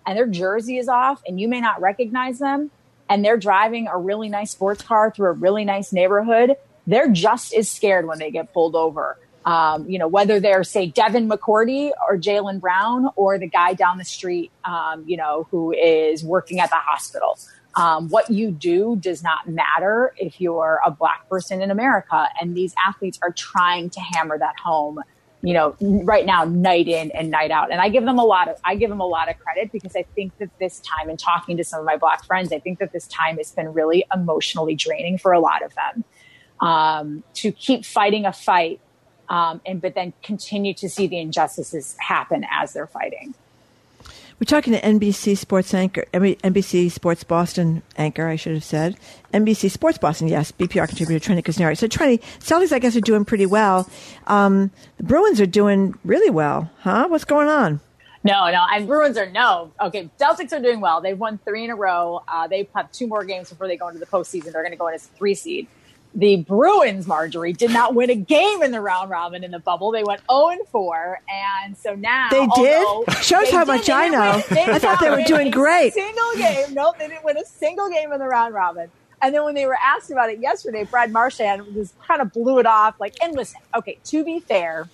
[0.06, 2.72] and their jersey is off, and you may not recognize them,
[3.10, 6.56] and they're driving a really nice sports car through a really nice neighborhood,
[6.88, 9.18] they're just as scared when they get pulled over.
[9.48, 13.98] Um, you know, whether they're say Devin McCourty or Jaylen Brown or the guy down
[13.98, 17.40] the street, um, you know, who is working at the hospital.
[17.78, 22.28] Um, what you do does not matter if you're a black person in America.
[22.42, 25.00] And these athletes are trying to hammer that home,
[25.42, 27.72] you know, right now, night in and night out.
[27.72, 29.96] And I give them a lot of, I give them a lot of credit because
[29.96, 32.80] I think that this time and talking to some of my black friends, I think
[32.80, 36.04] that this time has been really emotionally draining for a lot of them.
[36.60, 38.82] Um, to keep fighting a fight,
[39.30, 43.34] um, and but then continue to see the injustices happen as they're fighting.
[44.40, 48.96] We're talking to NBC Sports anchor, NBC Sports Boston anchor, I should have said.
[49.34, 51.76] NBC Sports Boston, yes, BPR contributor Trenni Kuznari.
[51.76, 53.90] So, Trenni, Celtics, I guess, are doing pretty well.
[54.28, 57.08] Um, the Bruins are doing really well, huh?
[57.08, 57.80] What's going on?
[58.24, 59.72] No, no, and Bruins are no.
[59.82, 61.02] Okay, Celtics are doing well.
[61.02, 62.22] They've won three in a row.
[62.28, 64.52] Uh, they have two more games before they go into the postseason.
[64.52, 65.68] They're going to go in as three seed.
[66.18, 69.92] The Bruins, Margery, did not win a game in the round robin in the bubble.
[69.92, 71.22] They went 0 and 4.
[71.32, 72.30] And so now.
[72.32, 73.14] They did?
[73.24, 74.42] Shows they how did, much I know.
[74.50, 75.94] win- I thought they were doing a great.
[75.94, 76.74] Single game.
[76.74, 78.90] Nope, they didn't win a single game in the round robin.
[79.22, 82.58] And then when they were asked about it yesterday, Brad Marchand just kind of blew
[82.60, 83.00] it off.
[83.00, 84.90] Like, and listen, okay, to be fair,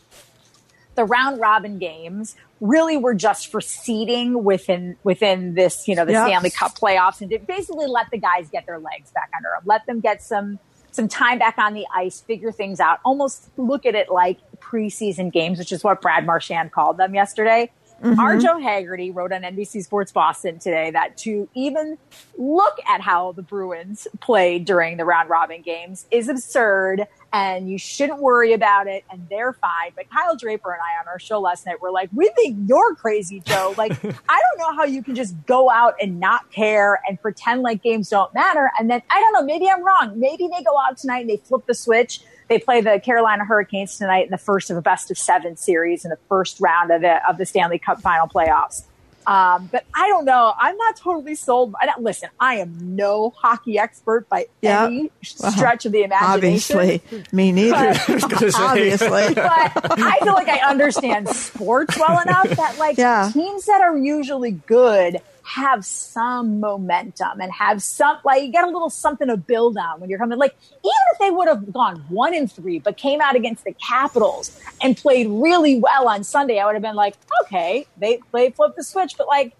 [0.96, 6.14] the round robin games really were just for seeding within within this, you know, the
[6.14, 6.28] Yep.
[6.28, 9.62] Stanley Cup playoffs, and to basically let the guys get their legs back under them,
[9.66, 10.60] let them get some
[10.94, 15.32] some time back on the ice, figure things out, almost look at it like preseason
[15.32, 17.72] games, which is what Brad Marchand called them yesterday.
[18.04, 18.16] Mhm.
[18.18, 21.97] Arjo Haggerty wrote on NBC Sports Boston today that to even
[22.38, 27.78] look at how the Bruins played during the round robin games is absurd and you
[27.78, 29.91] shouldn't worry about it and they're fine.
[29.95, 32.93] But Kyle Draper and I on our show last night were like, we think you're
[32.95, 33.74] crazy, Joe.
[33.78, 37.62] Like, I don't know how you can just go out and not care and pretend
[37.62, 38.70] like games don't matter.
[38.78, 40.20] And then I don't know, maybe I'm wrong.
[40.20, 42.20] Maybe they go out tonight and they flip the switch.
[42.50, 46.06] They play the Carolina Hurricanes tonight in the first of a best of seven series
[46.06, 48.84] in the first round of the of the Stanley Cup final playoffs.
[49.26, 50.54] Um, but I don't know.
[50.60, 51.76] I'm not totally sold.
[51.82, 54.88] I don't, listen, I am no hockey expert by Yeah.
[54.88, 56.78] any Well, stretch of the imagination.
[56.78, 57.24] Obviously.
[57.32, 57.94] Me neither.
[58.06, 59.34] But- Obviously.
[59.34, 59.72] but
[60.02, 63.30] I feel like I understand sports well enough that like Yeah.
[63.34, 68.68] teams that are usually good have some momentum and have some like you get a
[68.68, 71.98] little something to build on when you're coming like even if they would have gone
[72.08, 76.60] one in three but came out against the capitals and played really well on sunday
[76.60, 79.54] i would have been like okay they they flipped the switch but like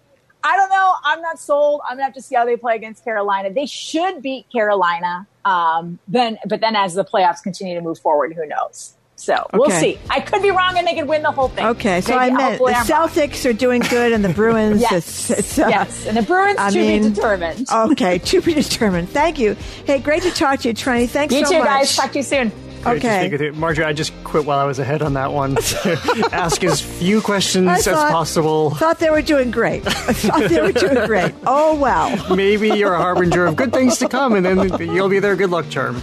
[0.46, 0.92] I don't know.
[1.04, 1.80] I'm not sold.
[1.88, 3.50] I'm gonna have to see how they play against Carolina.
[3.50, 5.26] They should beat Carolina.
[5.46, 8.94] Um, then, but then as the playoffs continue to move forward, who knows?
[9.16, 9.80] So we'll Okay.
[9.80, 9.98] see.
[10.10, 11.64] I could be wrong, and they could win the whole thing.
[11.64, 13.08] Okay, so Maybe- I meant the hopefully I'm wrong.
[13.08, 14.80] Celtics are doing good and the Bruins.
[14.90, 15.30] Yes.
[15.30, 17.68] it's, it's, uh, yes, and the Bruins I to mean- be determined.
[17.72, 19.08] Okay, to be determined.
[19.10, 19.56] Thank you.
[19.86, 21.08] Hey, great to talk to you, Trenni.
[21.08, 21.66] Thanks you so too, much.
[21.68, 21.96] guys.
[21.96, 22.52] Talk to you soon.
[22.82, 23.20] Great to Okay.
[23.22, 23.52] speak with you.
[23.54, 25.56] Margery, I just quit while I was ahead on that one.
[26.32, 28.70] Ask as few questions I as possible.
[28.74, 29.86] Thought they were doing great.
[29.86, 31.32] I thought they were doing great.
[31.46, 32.34] Oh well.
[32.36, 35.48] Maybe you're a harbinger of good things to come, and then you'll be their good
[35.50, 36.02] luck charm.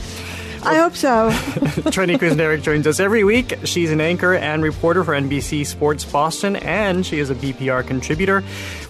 [0.63, 1.29] I hope so.
[1.91, 3.57] Trenni Kusnierek joins us every week.
[3.63, 8.43] She's an anchor and reporter for NBC Sports Boston, and she is a BPR contributor.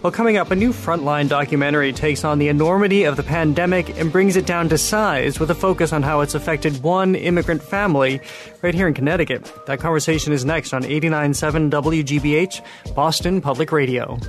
[0.03, 4.11] Well, coming up, a new Frontline documentary takes on the enormity of the pandemic and
[4.11, 8.19] brings it down to size with a focus on how it's affected one immigrant family
[8.61, 9.49] right here in Connecticut.
[9.67, 14.19] That conversation is next on 89.7 WGBH, Boston Public Radio.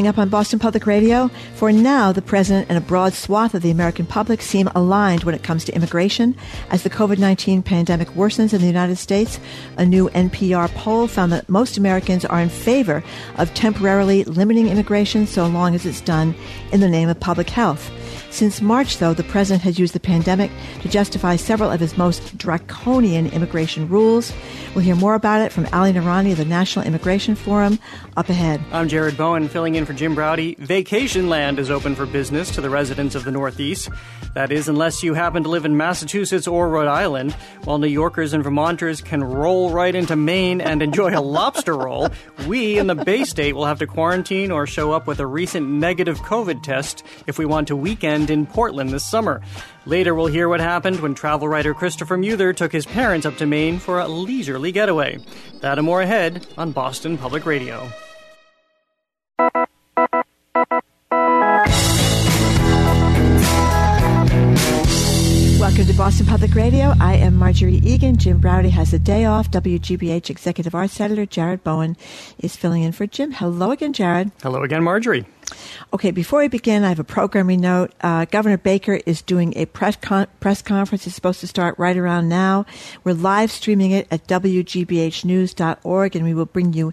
[0.00, 3.60] Coming up on Boston Public Radio, for now, the president and a broad swath of
[3.60, 6.34] the American public seem aligned when it comes to immigration.
[6.70, 9.38] As the COVID 19 pandemic worsens in the United States,
[9.76, 13.04] a new NPR poll found that most Americans are in favor
[13.36, 16.34] of temporarily limiting immigration so long as it's done
[16.72, 17.90] in the name of public health.
[18.30, 20.50] Since March, though, the president has used the pandemic
[20.82, 24.32] to justify several of his most draconian immigration rules.
[24.74, 27.78] We'll hear more about it from Ali Noorani of the National Immigration Forum
[28.16, 28.60] up ahead.
[28.72, 30.56] I'm Jared Bowen, filling in for Jim Braude.
[30.58, 33.88] Vacation Land is open for business to the residents of the Northeast.
[34.34, 37.32] That is, unless you happen to live in Massachusetts or Rhode Island,
[37.64, 42.08] while New Yorkers and Vermonters can roll right into Maine and enjoy a lobster roll.
[42.46, 45.68] We in the Bay State will have to quarantine or show up with a recent
[45.68, 49.40] negative COVID test if we want to weekend in Portland this summer.
[49.86, 53.46] Later, we'll hear what happened when travel writer Christopher Muther took his parents up to
[53.46, 55.18] Maine for a leisurely getaway.
[55.60, 57.88] That and more ahead on Boston Public Radio.
[65.80, 66.92] Welcome to Boston Public Radio.
[67.00, 68.18] I am Margery Eagan.
[68.18, 69.50] Jim Braude has a day off.
[69.50, 71.96] WGBH Executive Arts Editor Jared Bowen
[72.38, 73.32] is filling in for Jim.
[73.32, 74.30] Hello again, Jared.
[74.42, 75.24] Hello again, Margery.
[75.94, 77.94] Okay, before we begin, I have a programming note.
[78.02, 81.06] Uh, Governor Baker is doing a press, con- press conference.
[81.06, 82.66] It's supposed to start right around now.
[83.02, 86.92] We're live streaming it at WGBHnews.org, and we will bring you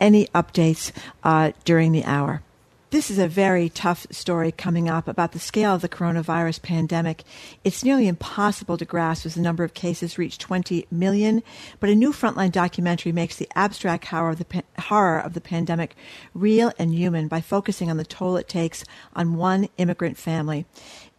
[0.00, 0.92] any updates
[1.24, 2.42] uh, during the hour.
[2.90, 7.22] This is a very tough story coming up about the scale of the coronavirus pandemic.
[7.62, 11.42] It's nearly impossible to grasp as the number of cases reach 20 million,
[11.80, 15.40] but a new Frontline documentary makes the abstract horror of the, pa- horror of the
[15.42, 15.96] pandemic
[16.32, 20.64] real and human by focusing on the toll it takes on one immigrant family.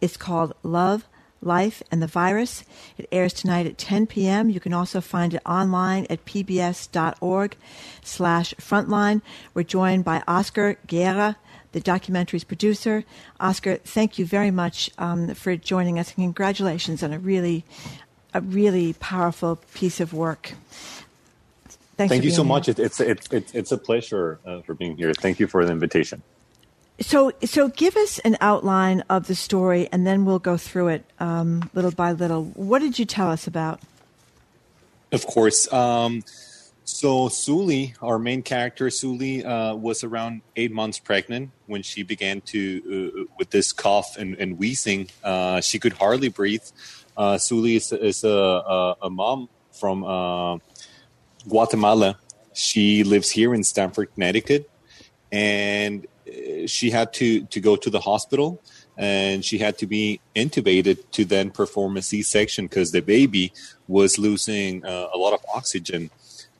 [0.00, 1.06] It's called Love,
[1.40, 2.64] Life and the Virus.
[2.98, 4.50] It airs tonight at 10 p.m.
[4.50, 7.56] You can also find it online at pbs.org
[8.02, 9.22] slash frontline.
[9.54, 11.36] We're joined by Oscar Guerra,
[11.72, 13.04] the documentary's producer.
[13.38, 17.64] Oscar, thank you very much um, for joining us, and congratulations on a really,
[18.34, 20.54] a really powerful piece of work.
[21.96, 22.48] Thanks Thank you so here.
[22.48, 22.68] much.
[22.68, 25.12] It, it's it's it's it's a pleasure uh, for being here.
[25.12, 26.22] Thank you for the invitation.
[27.00, 31.04] So, so give us an outline of the story, and then we'll go through it
[31.18, 32.44] um, little by little.
[32.44, 33.80] What did you tell us about?
[35.10, 35.70] Of course.
[35.72, 36.22] Um,
[36.90, 42.40] so Suli, our main character, Suli, uh, was around eight months pregnant when she began
[42.42, 42.58] to
[42.90, 45.08] uh, with this cough and, and wheezing.
[45.22, 46.64] Uh, she could hardly breathe.
[47.16, 50.58] Uh, Suli is, is a, a, a, mom from uh,
[51.48, 52.18] Guatemala.
[52.54, 54.70] She lives here in Stamford, Connecticut,
[55.30, 58.60] and uh, she had to to go to the hospital
[58.96, 63.50] and she had to be intubated to then perform a C-section because the baby
[63.88, 66.10] was losing uh, a lot of oxygen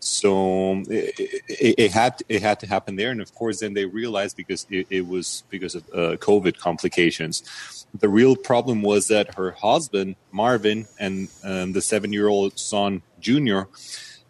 [0.01, 3.85] so it, it, it, had it had to happen there, and of course, then they
[3.85, 7.87] realized because it, it was because of uh, COVID complications.
[7.99, 13.69] The real problem was that her husband Marvin and um, the seven-year-old son Junior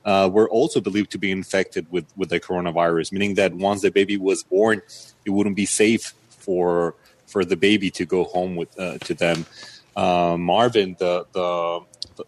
[0.05, 3.93] uh, were also believed to be infected with with the coronavirus, meaning that once the
[3.93, 4.83] baby was born,
[5.25, 6.97] it wouldn't be safe for
[7.27, 9.47] for the baby to go home with uh, to them.
[9.95, 11.81] Uh, Marvin, the the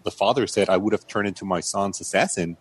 [0.05, 2.57] the father said, "I would have turned into my son's assassin."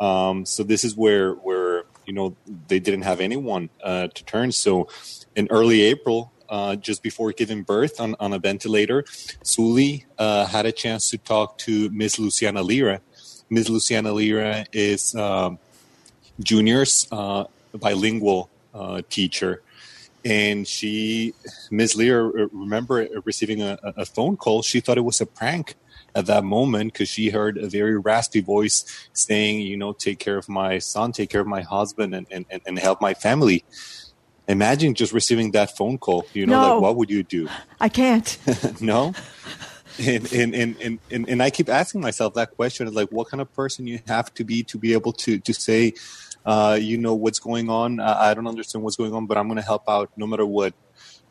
[0.00, 2.34] Um, so this is where where you know
[2.68, 4.52] they didn't have anyone uh, to turn.
[4.52, 4.88] So
[5.36, 9.04] in early April, uh, just before giving birth on, on a ventilator,
[9.42, 13.00] Suli uh, had a chance to talk to Miss Luciana Lira.
[13.48, 15.58] Miss Luciana Lira is um,
[16.42, 17.44] Junior's uh,
[17.74, 19.62] bilingual uh, teacher.
[20.24, 21.34] And she,
[21.70, 24.62] Miss Lira, remember receiving a, a phone call.
[24.62, 25.76] She thought it was a prank
[26.14, 30.36] at that moment because she heard a very raspy voice saying, you know, take care
[30.36, 33.64] of my son, take care of my husband, and, and, and help my family.
[34.48, 36.26] Imagine just receiving that phone call.
[36.32, 37.48] You know, no, like what would you do?
[37.80, 38.36] I can't.
[38.80, 39.14] no.
[39.98, 43.52] And, and, and, and, and, I keep asking myself that question like, what kind of
[43.52, 45.92] person you have to be to be able to, to say,
[46.46, 48.00] uh, you know, what's going on.
[48.00, 50.74] I don't understand what's going on, but I'm going to help out no matter what.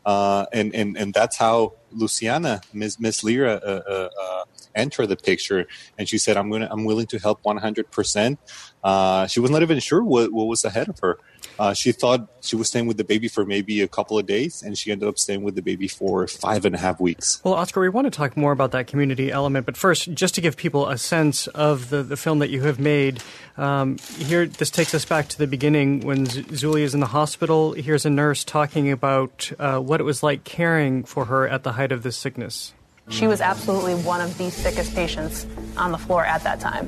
[0.05, 4.43] Uh, and, and, and that's how Luciana, Miss, Miss Lira, uh, uh, uh
[4.79, 5.67] enter the picture.
[5.97, 8.39] And she said, "I'm to, I'm willing to help 100." percent
[8.83, 11.19] uh, She was not even sure what, what was ahead of her.
[11.57, 14.61] Uh, she thought she was staying with the baby for maybe a couple of days,
[14.61, 17.41] and she ended up staying with the baby for five and a half weeks.
[17.43, 20.41] Well, Oscar, we want to talk more about that community element, but first, just to
[20.41, 23.21] give people a sense of the, the film that you have made,
[23.57, 26.25] um, here this takes us back to the beginning when
[26.55, 27.73] Suli is in the hospital.
[27.73, 31.73] Here's a nurse talking about uh, what it was like caring for her at the
[31.73, 32.73] height of this sickness.
[33.09, 35.45] She was absolutely one of the sickest patients
[35.77, 36.87] on the floor at that time.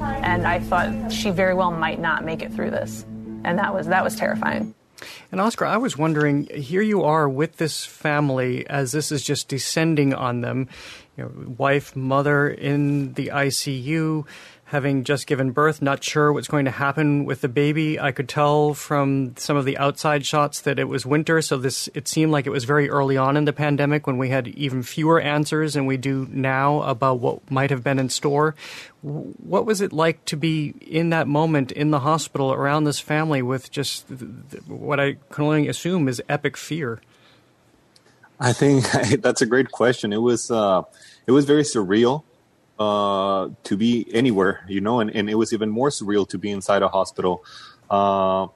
[0.00, 3.04] And I thought she very well might not make it through this.
[3.44, 4.74] And that was that was terrifying.
[5.30, 9.48] And Oscar, I was wondering, here you are with this family as this is just
[9.48, 10.68] descending on them.
[11.16, 14.24] You know, wife, mother in the ICU,
[14.66, 18.00] having just given birth, not sure what's going to happen with the baby.
[18.00, 21.88] I could tell from some of the outside shots that it was winter, so this
[21.94, 24.82] it seemed like it was very early on in the pandemic when we had even
[24.82, 28.56] fewer answers than we do now about what might have been in store.
[29.02, 33.42] What was it like to be in that moment in the hospital around this family
[33.42, 34.06] with just
[34.66, 37.00] what I can only assume is epic fear?
[38.40, 38.90] I think
[39.20, 40.12] that's a great question.
[40.12, 40.82] It was uh,
[41.24, 42.24] it was very surreal
[42.78, 46.50] uh, to be anywhere, you know, and, and it was even more surreal to be
[46.50, 47.44] inside a hospital.
[47.88, 48.48] Uh,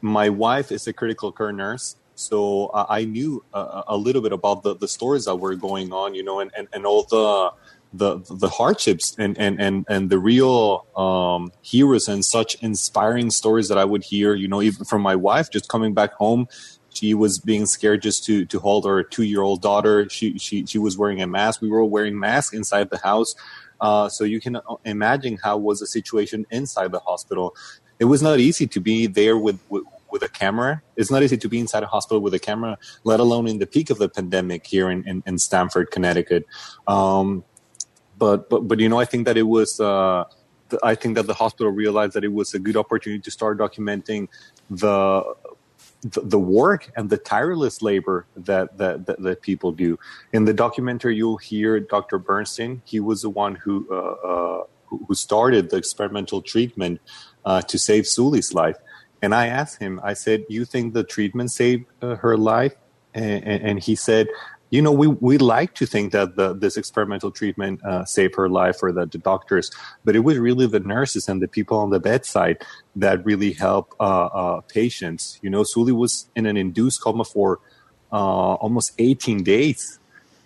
[0.00, 4.62] my wife is a critical care nurse, so I knew a, a, little bit about
[4.62, 7.52] the, the stories that were going on, you know, and, and, and all the
[7.94, 13.68] the the hardships and and and, and the real um, heroes and such inspiring stories
[13.68, 16.48] that I would hear, you know, even from my wife just coming back home
[16.94, 20.08] she was being scared just to to hold her two year old daughter.
[20.08, 21.60] She she she was wearing a mask.
[21.60, 23.34] We were wearing masks inside the house.
[23.80, 27.56] Uh, so you can imagine how was the situation inside the hospital.
[27.98, 30.82] It was not easy to be there with, with with a camera.
[30.94, 33.66] It's not easy to be inside a hospital with a camera, let alone in the
[33.66, 36.46] peak of the pandemic here in, in, in Stamford, Connecticut.
[36.86, 37.44] Um,
[38.18, 40.24] but, but, but, you know, I think that it was, uh,
[40.82, 44.28] I think that the hospital realized that it was a good opportunity to start documenting
[44.68, 45.24] the
[46.02, 49.98] the, work and the tireless labor that, that, that, that, people do.
[50.32, 52.18] In the documentary, you'll hear Dr.
[52.18, 52.82] Bernstein.
[52.84, 57.00] He was the one who, uh, uh, who started the experimental treatment
[57.44, 58.76] uh, to save Suli's life.
[59.22, 62.74] And I asked him, I said, You think the treatment saved uh, her life?
[63.14, 64.26] And, and, and, he said,
[64.72, 68.48] you know, we, we like to think that the, this experimental treatment uh, saved her
[68.48, 69.70] life or that the doctors,
[70.02, 72.64] but it was really the nurses and the people on the bedside
[72.96, 75.38] that really help uh, uh, patients.
[75.42, 77.60] You know, Suli was in an induced coma for
[78.12, 79.98] uh, almost 18 days.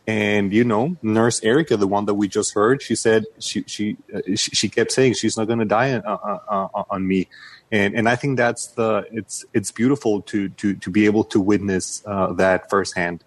[0.09, 3.97] And you know, Nurse Erica, the one that we just heard, she said she she
[4.14, 7.27] uh, she, kept saying she's not going to die on, uh, on me,
[7.72, 11.41] and and I think that's the it's it's beautiful to to to be able to
[11.41, 13.24] witness that firsthand.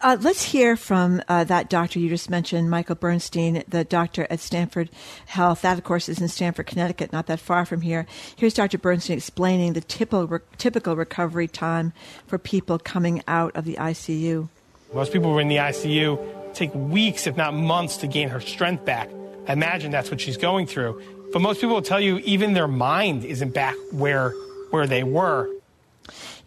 [0.00, 4.38] Uh, let's hear from uh, that doctor you just mentioned, Michael Bernstein, the doctor at
[4.38, 4.90] Stamford
[5.26, 5.62] Health.
[5.62, 8.06] That, of course, is in Stamford, Connecticut, not that far from here.
[8.36, 8.78] Here's Dr.
[8.78, 11.92] Bernstein explaining the typical, typical recovery time
[12.28, 14.48] for people coming out of the ICU.
[14.94, 18.40] Most people who are in the ICU take weeks, if not months, to gain her
[18.40, 19.10] strength back.
[19.48, 21.02] I imagine that's what she's going through.
[21.32, 24.30] But most people will tell you even their mind isn't back where,
[24.70, 25.50] where they were.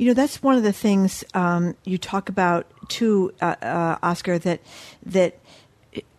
[0.01, 4.39] You know, that's one of the things um, you talk about too, uh, uh, Oscar.
[4.39, 4.59] That
[5.05, 5.37] that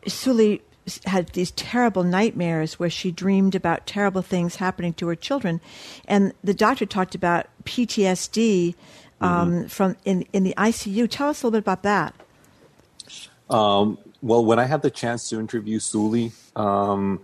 [0.06, 0.62] Suli
[1.04, 5.60] had these terrible nightmares where she dreamed about terrible things happening to her children,
[6.06, 8.76] and the doctor talked about PTSD
[9.20, 9.66] um, mm-hmm.
[9.66, 11.10] from in in the ICU.
[11.10, 12.14] Tell us a little bit about that.
[13.50, 17.18] Um, well, when I had the chance to interview Suli, um,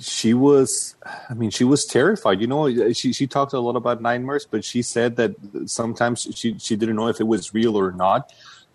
[0.00, 0.94] she was
[1.28, 2.40] i mean she was terrified.
[2.40, 5.34] You know she she talked a lot about nightmares but she said that
[5.66, 8.32] sometimes she she didn't know if it was real or not.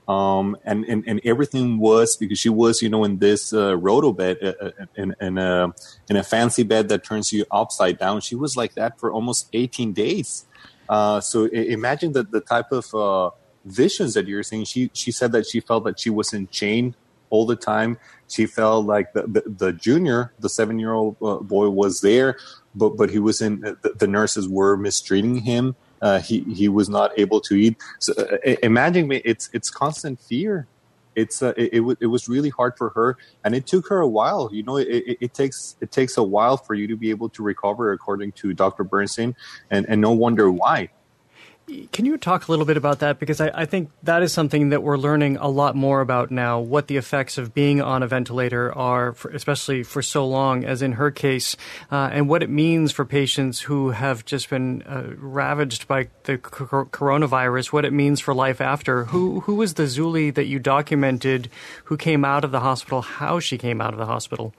[0.07, 4.13] Um, and, and and everything was because she was you know in this uh, roto
[4.13, 5.74] bed uh, uh, in in a
[6.09, 8.22] in a fancy bed that turns you upside down.
[8.22, 10.45] She was like that for almost 18 days.
[10.88, 13.32] Uh, so imagine that the type of uh,
[13.65, 14.63] visions that you're seeing.
[14.63, 16.95] She she said that she felt that she was in chain
[17.30, 17.97] all the time
[18.30, 22.38] she felt like the, the, the junior, the seven year old uh, boy, was there,
[22.75, 23.61] but but he was in.
[23.61, 25.75] The, the nurses were mistreating him.
[26.01, 27.78] Uh, he he was not able to eat.
[27.99, 29.21] So uh, imagine me.
[29.23, 30.67] It's it's constant fear.
[31.15, 34.07] It's uh, it, it, it was really hard for her, and it took her a
[34.07, 34.49] while.
[34.51, 37.30] You know, it, it, it, takes it takes a while for you to be able
[37.30, 38.84] to recover, according to Dr.
[38.84, 39.36] Bernstein,
[39.71, 40.89] and and no wonder why.
[41.91, 43.20] Can you talk a little bit about that?
[43.20, 46.61] Because I, I, think that is something that we're learning a lot more about now
[46.61, 50.82] what the effects of being on a ventilator are, for, especially for so long, as
[50.82, 51.57] in her case,
[51.91, 56.38] uh, and what it means for patients who have just been uh, ravaged by the
[56.38, 59.03] coronavirus, what it means for life after.
[59.05, 61.49] Who, who was the Suli that you documented
[61.86, 64.53] who came out of the hospital, how she came out of the hospital?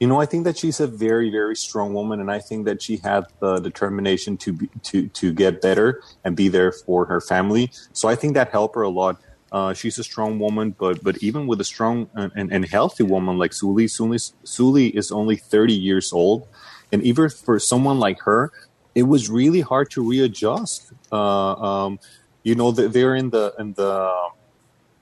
[0.00, 2.80] You know, I think that she's a very, very strong woman, and I think that
[2.80, 7.20] she had the determination to be, to to get better and be there for her
[7.20, 7.70] family.
[7.92, 9.20] So I think that helped her a lot.
[9.52, 13.36] Uh, she's a strong woman, but but even with a strong and, and healthy woman
[13.36, 16.48] like Suli, Suli, Suli is only 30 years old,
[16.92, 18.52] and even for someone like her,
[18.94, 20.92] it was really hard to readjust.
[21.12, 21.98] Uh, um,
[22.42, 24.10] you know, they're in the in the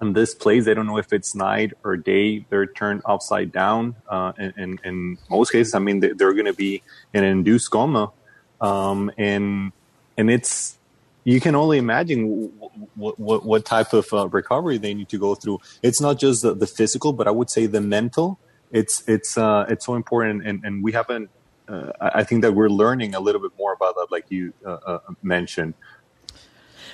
[0.01, 2.44] in this place, they don't know if it's night or day.
[2.49, 3.96] They're turned upside down.
[4.09, 6.82] Uh, in, in, in, most cases, I mean, they're going to be
[7.12, 8.12] in an induced coma.
[8.61, 9.72] Um, and,
[10.16, 10.78] and it's,
[11.24, 12.51] you can only imagine
[12.94, 15.61] what, what, what type of uh, recovery they need to go through.
[15.82, 18.38] It's not just the, the physical, but I would say the mental.
[18.70, 20.46] It's, it's, uh, it's so important.
[20.46, 21.30] And, and we haven't,
[21.68, 24.78] uh, I think that we're learning a little bit more about that, like you uh,
[24.86, 25.74] uh, mentioned.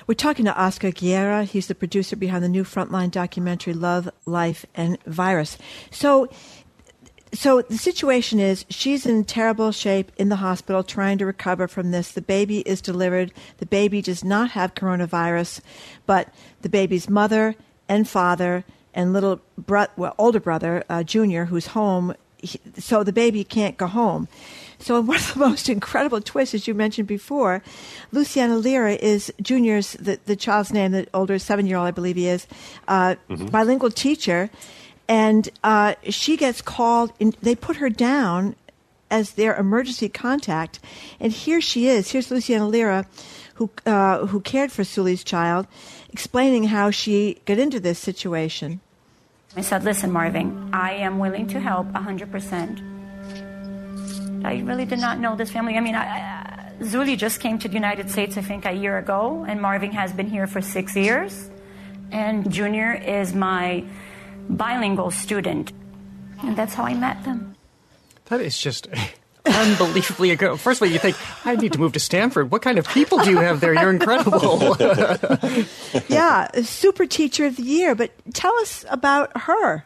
[0.07, 1.45] We're talking to Oscar Guerra.
[1.45, 5.57] He's the producer behind the new Frontline documentary, Love, Life, and Virus.
[5.89, 6.29] So,
[7.33, 11.89] so the situation is she's in terrible shape in the hospital trying to recover from
[11.89, 12.11] this.
[12.11, 13.33] The baby is delivered.
[13.57, 15.61] The baby does not have coronavirus,
[16.05, 16.31] but
[16.61, 17.55] the baby's mother
[17.89, 23.11] and father and little bro- well, older brother, uh, Junior, who's home, he, so the
[23.11, 24.27] baby can't go home.
[24.85, 27.63] So one of the most incredible twists, as you mentioned before,
[28.11, 32.45] Luciana Lira is Junior's, the, the child's name, the older seven-year-old, I believe he is,
[32.87, 33.47] uh, mm-hmm.
[33.47, 34.51] bilingual teacher.
[35.07, 38.55] And uh, she gets called, and they put her down
[39.09, 40.79] as their emergency contact.
[41.19, 42.11] And here she is.
[42.11, 43.07] Here's Luciana Lira,
[43.55, 45.65] who, uh, who cared for Suli's child,
[46.13, 48.81] explaining how she got into this situation.
[49.55, 52.94] I said, listen, Marvin, I am willing to help 100%.
[54.45, 55.75] I really did not know this family.
[55.75, 58.97] I mean, I, I, Suli just came to the United States, I think, a year
[58.97, 61.49] ago, and Marvin has been here for six years.
[62.11, 63.83] And Junior is my
[64.47, 65.71] bilingual student.
[66.43, 67.55] And that's how I met them.
[68.25, 68.87] That is just
[69.45, 70.57] unbelievably incredible.
[70.57, 72.51] First of all, you think, I need to move to Stamford.
[72.51, 73.73] What kind of people do you have there?
[73.73, 74.77] You're incredible.
[76.07, 77.95] yeah, super teacher of the year.
[77.95, 79.85] But tell us about her.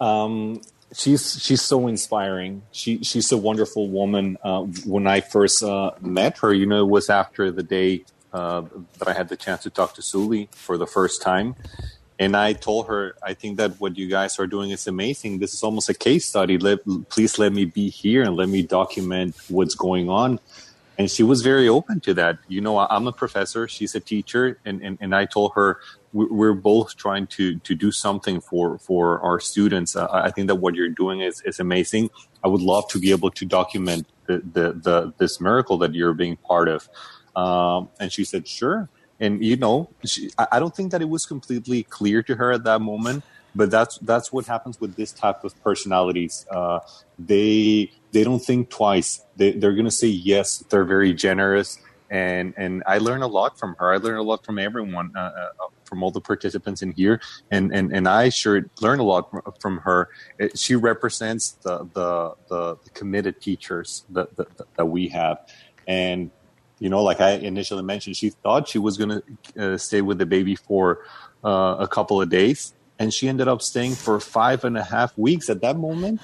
[0.00, 0.62] Um,
[0.92, 2.62] she's she's so inspiring.
[2.72, 4.38] She she's a wonderful woman.
[4.42, 8.62] Uh, when I first uh, met her, you know, it was after the day uh,
[8.98, 11.56] that I had the chance to talk to Suli for the first time,
[12.20, 15.38] and I told her, I think that what you guys are doing is amazing.
[15.38, 16.58] This is almost a case study.
[16.58, 20.38] Let, please let me be here and let me document what's going on.
[21.00, 22.40] And she was very open to that.
[22.46, 25.80] You know, I'm a professor, she's a teacher, and, and, and I told her
[26.12, 29.96] we're both trying to, to do something for, for our students.
[29.96, 32.10] Uh, I think that what you're doing is, is amazing.
[32.44, 36.12] I would love to be able to document the, the, the this miracle that you're
[36.12, 36.86] being part of.
[37.34, 38.90] Um, and she said, sure
[39.20, 42.64] and you know, she, I don't think that it was completely clear to her at
[42.64, 43.24] that moment.
[43.54, 46.46] But that's that's what happens with this type of personalities.
[46.50, 46.80] Uh,
[47.18, 49.22] they they don't think twice.
[49.36, 50.58] They, they're going to say yes.
[50.68, 51.78] They're very generous,
[52.10, 53.92] and and I learned a lot from her.
[53.92, 55.48] I learned a lot from everyone, uh, uh,
[55.84, 59.30] from all the participants in here, and and and I sure learned a lot
[59.60, 60.08] from, her.
[60.38, 65.38] It, she represents the, the the, the committed teachers that, that that we have,
[65.86, 66.30] and
[66.80, 69.22] you know, like I initially mentioned, she thought she was going
[69.54, 71.04] to uh, stay with the baby for
[71.44, 75.16] uh, a couple of days, and she ended up staying for five and a half
[75.16, 75.48] weeks.
[75.50, 76.20] At that moment,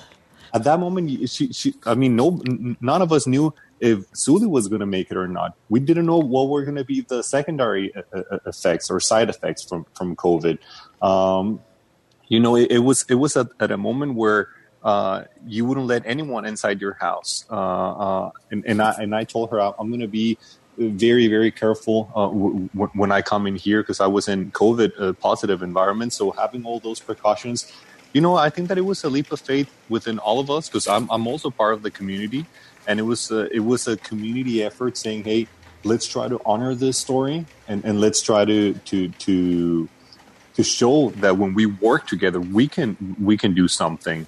[0.56, 2.40] at that moment, she, she I mean, no,
[2.80, 5.54] none of us knew if Suli was going to make it or not.
[5.68, 9.28] We didn't know what were going to be the secondary uh, uh, effects or side
[9.28, 10.58] effects from from COVID.
[11.02, 11.60] Um,
[12.28, 14.48] you know, it, it, was it was at, at a moment where
[14.82, 17.44] uh, you wouldn't let anyone inside your house.
[17.50, 20.38] Uh, uh, and, and, I, and I told her I'm going to be
[20.78, 24.50] very, very careful uh, w- w- when I come in here because I was in
[24.52, 26.12] COVID uh, positive environment.
[26.12, 27.72] So having all those precautions,
[28.16, 30.70] you know, I think that it was a leap of faith within all of us
[30.70, 32.46] because I'm, I'm also part of the community.
[32.88, 35.48] And it was, a, it was a community effort saying, hey,
[35.84, 39.86] let's try to honor this story and, and let's try to, to, to,
[40.54, 44.26] to show that when we work together, we can, we can do something.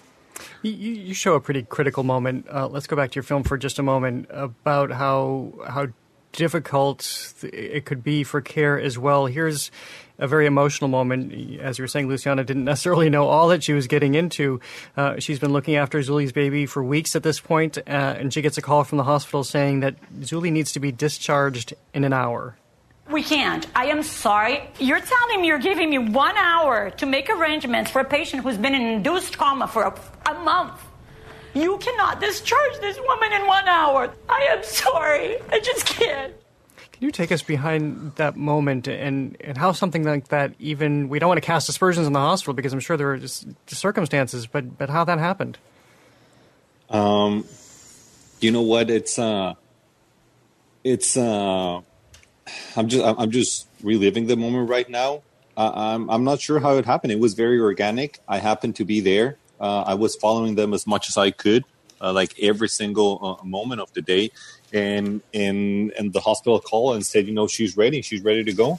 [0.60, 2.46] You, you show a pretty critical moment.
[2.52, 5.86] Uh, let's go back to your film for just a moment about how how
[6.32, 9.26] difficult it could be for care as well.
[9.26, 9.70] Here's
[10.18, 11.60] a very emotional moment.
[11.60, 14.60] As you were saying, Luciana didn't necessarily know all that she was getting into.
[14.96, 18.42] Uh, she's been looking after Suli's baby for weeks at this point, uh, and she
[18.42, 22.12] gets a call from the hospital saying that Suli needs to be discharged in an
[22.12, 22.56] hour.
[23.10, 23.66] We can't.
[23.74, 24.68] I am sorry.
[24.78, 28.58] You're telling me you're giving me one hour to make arrangements for a patient who's
[28.58, 30.00] been in induced coma for a,
[30.30, 30.82] a month.
[31.54, 34.12] You cannot discharge this woman in one hour.
[34.28, 35.36] I am sorry.
[35.50, 36.34] I just can't.
[36.98, 41.20] Can you take us behind that moment and, and how something like that even we
[41.20, 44.48] don't want to cast aspersions on the hospital because I'm sure there are just circumstances,
[44.48, 45.58] but but how that happened?
[46.90, 47.44] Um,
[48.40, 48.90] you know what?
[48.90, 49.54] It's uh,
[50.82, 51.82] it's uh,
[52.74, 55.22] I'm just I'm just reliving the moment right now.
[55.56, 57.12] Uh, I'm I'm not sure how it happened.
[57.12, 58.18] It was very organic.
[58.26, 59.36] I happened to be there.
[59.60, 61.64] Uh, I was following them as much as I could,
[62.00, 64.32] uh, like every single uh, moment of the day.
[64.72, 68.02] And and and the hospital called and said, you know, she's ready.
[68.02, 68.78] She's ready to go.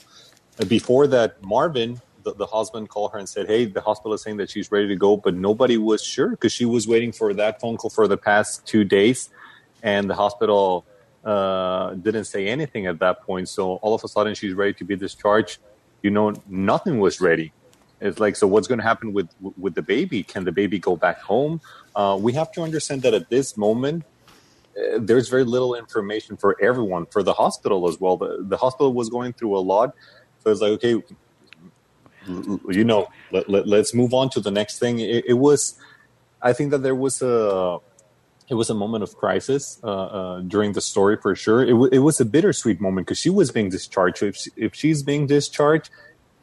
[0.60, 4.22] Uh, before that, Marvin, the, the, husband, called her and said, hey, the hospital is
[4.22, 7.34] saying that she's ready to go, but nobody was sure because she was waiting for
[7.34, 9.30] that phone call for the past two days,
[9.82, 10.84] and the hospital
[11.24, 13.48] uh, didn't say anything at that point.
[13.48, 15.58] So all of a sudden, she's ready to be discharged.
[16.02, 17.52] You know, nothing was ready.
[18.00, 19.28] It's like, so what's going to happen with
[19.58, 20.22] with the baby?
[20.22, 21.60] Can the baby go back home?
[21.94, 24.04] Uh, we have to understand that at this moment,
[24.98, 28.16] there's very little information for everyone, for the hospital as well.
[28.16, 29.94] The, the hospital was going through a lot,
[30.42, 31.02] so it's like, okay,
[32.26, 35.00] you know, let, us let, move on to the next thing.
[35.00, 35.78] It, it was,
[36.42, 37.78] I think that there was a
[38.50, 41.62] it was a moment of crisis uh, uh, during the story for sure.
[41.62, 44.24] It, it was a bittersweet moment because she was being discharged.
[44.24, 45.88] If, she, if she's being discharged,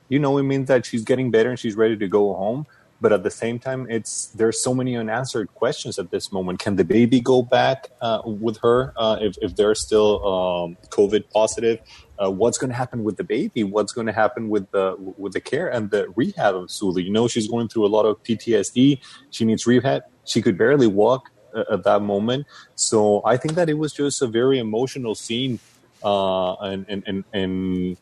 [0.07, 2.65] you know, it means that she's getting better and she's ready to go home.
[2.99, 6.59] But at the same time, it's there's so many unanswered questions at this moment.
[6.59, 11.29] Can the baby go back uh, with her uh, if, if they're still um, COVID
[11.31, 11.79] positive?
[12.17, 13.63] Uh, what's going to happen with the baby?
[13.63, 17.03] What's going to happen with the with the care and the rehab of Suli?
[17.03, 18.99] You know, she's going through a lot of PTSD.
[19.29, 20.01] She needs rehab.
[20.25, 21.29] She could barely walk
[21.71, 22.45] at that moment.
[22.75, 25.59] So I think that it was just a very emotional scene,
[26.03, 27.97] uh, and, and and and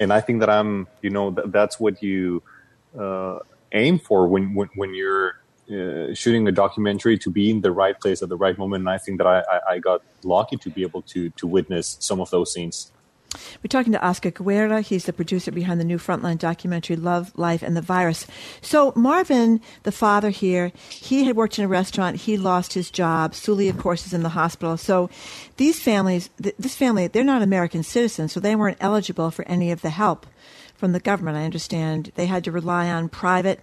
[0.00, 2.42] and I think that I'm, you know, th- that's what you
[2.98, 3.38] uh,
[3.72, 5.40] aim for when when, when you're
[5.70, 8.82] uh, shooting a documentary to be in the right place at the right moment.
[8.82, 11.96] And I think that I, I, I got lucky to be able to to witness
[12.00, 12.92] some of those scenes.
[13.62, 14.80] We're talking to Oscar Guerra.
[14.80, 18.26] He's the producer behind the new Frontline documentary, Love, Life, and the Virus.
[18.60, 22.16] So, Marvin, the father here, he had worked in a restaurant.
[22.16, 23.34] He lost his job.
[23.34, 24.76] Suli, of course, is in the hospital.
[24.76, 25.10] So,
[25.56, 29.70] these families, th- this family, they're not American citizens, so they weren't eligible for any
[29.70, 30.26] of the help
[30.76, 31.36] from the government.
[31.36, 33.60] I understand they had to rely on private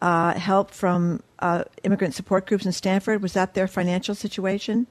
[0.00, 3.22] uh, help from uh, immigrant support groups in Stamford.
[3.22, 4.86] Was that their financial situation?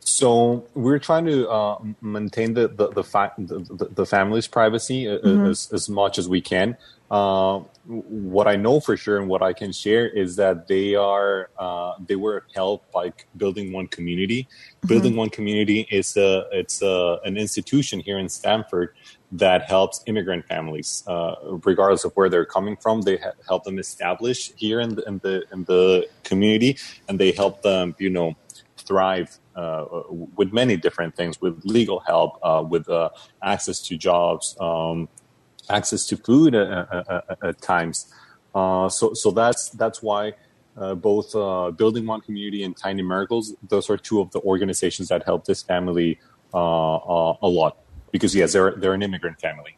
[0.00, 5.46] So we're trying to uh, maintain the the the, fa- the, the, family's privacy mm-hmm.
[5.46, 6.76] as, as much as we can.
[7.10, 11.50] Uh, what I know for sure and what I can share is that they are
[11.58, 14.44] uh, they were helped by building one community.
[14.44, 14.88] Mm-hmm.
[14.88, 18.94] Building one community is a it's a, an institution here in Stamford
[19.32, 21.34] that helps immigrant families, uh,
[21.64, 23.02] regardless of where they're coming from.
[23.02, 26.78] They ha- help them establish here in the, in the in the community,
[27.08, 28.34] and they help them, you know,
[28.76, 33.08] thrive uh, with many different things, with legal help, uh, with uh,
[33.42, 35.08] access to jobs, um,
[35.70, 38.12] access to food at, times.
[38.54, 40.34] so, so that's that's why
[40.76, 41.32] both
[41.76, 45.62] Building One Community and Tiny Miracles, those are two of the organizations that help this
[45.62, 46.20] family
[46.52, 46.58] a
[47.42, 47.76] lot.
[48.12, 49.76] Because yes, they're they're an immigrant family.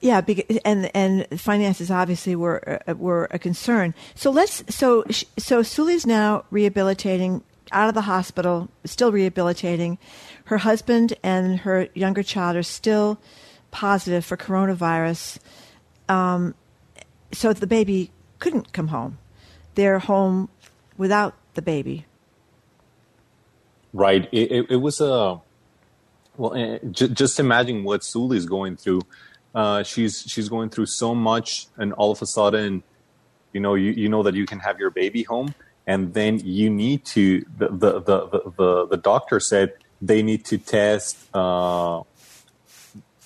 [0.00, 0.20] Yeah,
[0.64, 3.94] and and finances obviously were uh, were a concern.
[4.14, 5.04] So let's so
[5.36, 7.42] so Suli's now rehabilitating
[7.72, 9.98] out of the hospital, still rehabilitating.
[10.44, 13.18] Her husband and her younger child are still
[13.70, 15.38] positive for coronavirus.
[16.08, 16.54] Um,
[17.32, 19.18] so the baby couldn't come home.
[19.74, 20.48] They're home
[20.96, 22.06] without the baby.
[23.92, 24.28] Right.
[24.32, 25.40] It, it, it was a
[26.38, 26.78] well.
[26.90, 29.02] J- just imagine what Suli is going through.
[29.54, 32.82] Uh, she's she's going through so much, and all of a sudden,
[33.52, 35.54] you know, you, you know that you can have your baby home,
[35.86, 40.58] and then you need to the the the the, the doctor said they need to
[40.58, 42.02] test uh,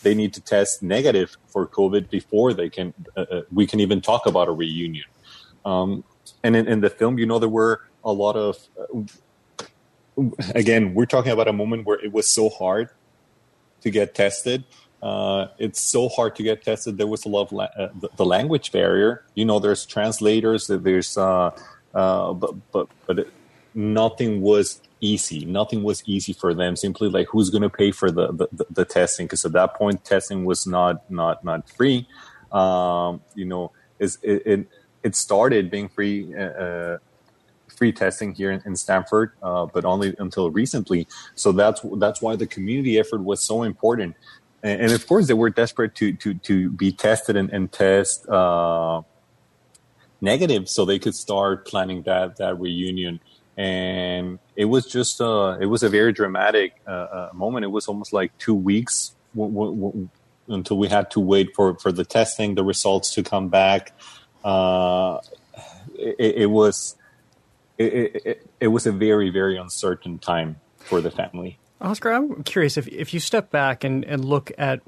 [0.02, 4.01] they need to test negative for COVID before they can uh, uh, we can even
[4.01, 5.05] talk about a reunion.
[5.64, 6.05] Um,
[6.43, 9.02] and in, in, the film, you know, there were a lot of uh,
[10.55, 12.90] again, we're talking about a moment where it was so hard
[13.83, 14.65] to get tested.
[15.03, 16.97] Uh, it's so hard to get tested.
[16.97, 19.25] There was a lot of la- uh, the, the, language barrier.
[19.35, 20.69] You know, there's translators.
[20.69, 21.51] There's uh,
[21.93, 23.29] uh, but but but it,
[23.75, 25.45] nothing was easy.
[25.45, 26.77] Nothing was easy for them.
[26.77, 29.27] Simply like who's going to pay for the the, the testing?
[29.27, 32.07] Because at that point, testing was not not not free.
[32.53, 34.69] Um, you know, it, it
[35.03, 36.33] it started being free.
[37.83, 41.09] Free testing here in, in Stamford, uh, but only until recently.
[41.35, 44.17] So that's that's why the community effort was so important.
[44.63, 48.29] And, and of course, they were desperate to to to be tested and, and test
[48.29, 49.03] uh,
[50.21, 53.21] negative so they could start planning that that reunion
[53.57, 57.89] and it was just uh it was a very dramatic uh, uh, moment it was
[57.89, 60.11] almost like two weeks w- w- w-
[60.49, 63.93] until we had to wait for for the testing the results to come back
[64.45, 65.19] uh
[65.95, 66.97] it, it was
[67.83, 72.87] it, it, was a very very uncertain time for the family Oscar, I'm curious if,
[72.87, 74.83] if you step back and, and look at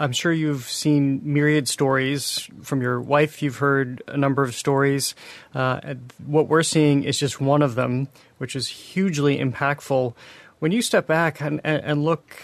[0.00, 3.42] I'm sure you've seen myriad stories from your wife.
[3.42, 5.14] You've heard a number of stories.
[5.54, 8.08] Uh, what we're seeing is just one of them,
[8.38, 10.14] which is hugely impactful.
[10.58, 12.34] When you step back and, and look,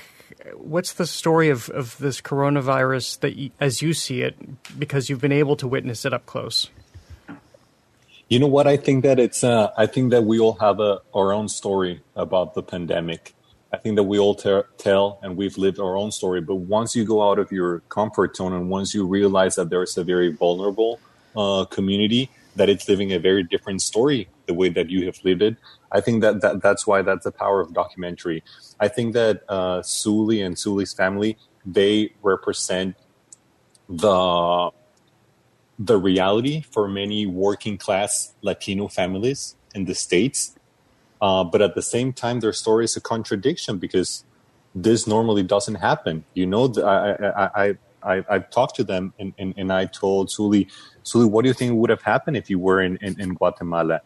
[0.54, 4.36] what's the story of, of this coronavirus that, you, as you see it,
[4.78, 6.68] because you've been able to witness it up close?
[8.28, 8.66] You know what?
[8.66, 9.44] I think that it's.
[9.44, 13.34] Uh, I think that we all have a, our own story about the pandemic.
[13.72, 16.40] I think that we all ter- tell and we've lived our own story.
[16.40, 19.82] But once you go out of your comfort zone and once you realize that there
[19.82, 20.98] is a very vulnerable
[21.36, 25.42] uh, community that it's living a very different story the way that you have lived
[25.42, 25.56] it,
[25.92, 28.42] I think that, that that's why that's the power of documentary.
[28.80, 31.36] I think that uh, Suli and Suli's family
[31.66, 32.96] they represent
[33.88, 34.70] the
[35.78, 40.56] the reality for many working class Latino families in the states
[41.20, 44.24] uh, but at the same time, their story is a contradiction because
[44.74, 46.24] this normally doesn't happen.
[46.34, 50.30] You know, I, I, I, I, I talked to them and, and, and I told
[50.30, 50.68] Suli,
[51.02, 54.02] Suli, what do you think would have happened if you were in, in, in Guatemala?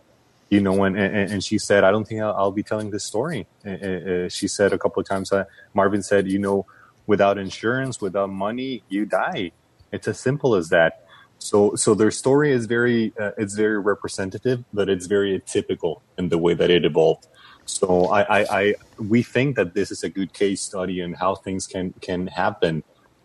[0.49, 3.05] You know, and, and, and, she said, I don't think I'll, I'll be telling this
[3.05, 3.47] story.
[3.65, 5.45] Uh, she said a couple of times, uh,
[5.75, 6.67] Marvin said, you know,
[7.07, 9.53] without insurance, without money, you die.
[9.93, 11.05] It's as simple as that.
[11.41, 16.29] So, so their story is very, uh, it's very representative, but it's very atypical in
[16.29, 17.27] the way that it evolved.
[17.65, 21.35] So, I, I, I, we think that this is a good case study in how
[21.35, 22.83] things can can happen.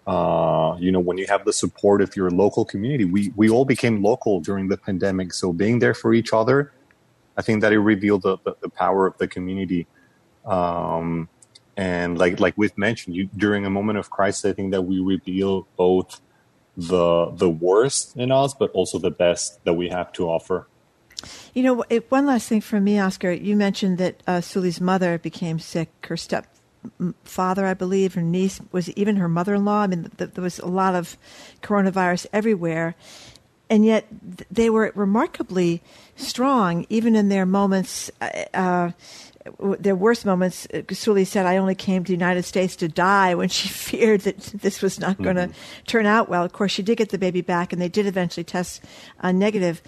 [0.08, 3.66] Uh, you know, when you have the support of your local community, we we all
[3.66, 5.34] became local during the pandemic.
[5.34, 6.72] So, being there for each other,
[7.38, 9.88] I think that it revealed the, the, the power of the community.
[10.46, 11.28] Um,
[11.76, 15.00] and like like we've mentioned, you, during a moment of crisis, I think that we
[15.00, 16.22] reveal both
[16.78, 20.68] the the worst in us, but also the best that we have to offer.
[21.54, 23.32] You know, one last thing from me, Oscar.
[23.32, 24.42] You mentioned that uh,
[24.82, 25.90] mother became sick.
[26.08, 29.82] Her stepfather, I believe, her niece was even her mother-in-law.
[29.82, 31.18] I mean, th- there was a lot of
[31.64, 32.96] coronavirus everywhere,
[33.70, 34.08] and yet
[34.38, 35.82] th- they were remarkably
[36.16, 38.12] strong, even in their moments.
[38.22, 38.92] Uh, uh
[39.80, 43.36] their worst moments, uh, Suli said, I only came to the United States to die
[43.36, 45.84] when she feared that this was not going to mm-hmm.
[45.86, 46.44] turn out well.
[46.44, 48.84] Of course, she did get the baby back, and they did eventually test
[49.20, 49.82] uh, negative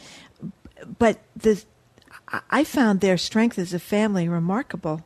[0.98, 1.64] but the,
[2.50, 5.04] I found their strength as a family remarkable.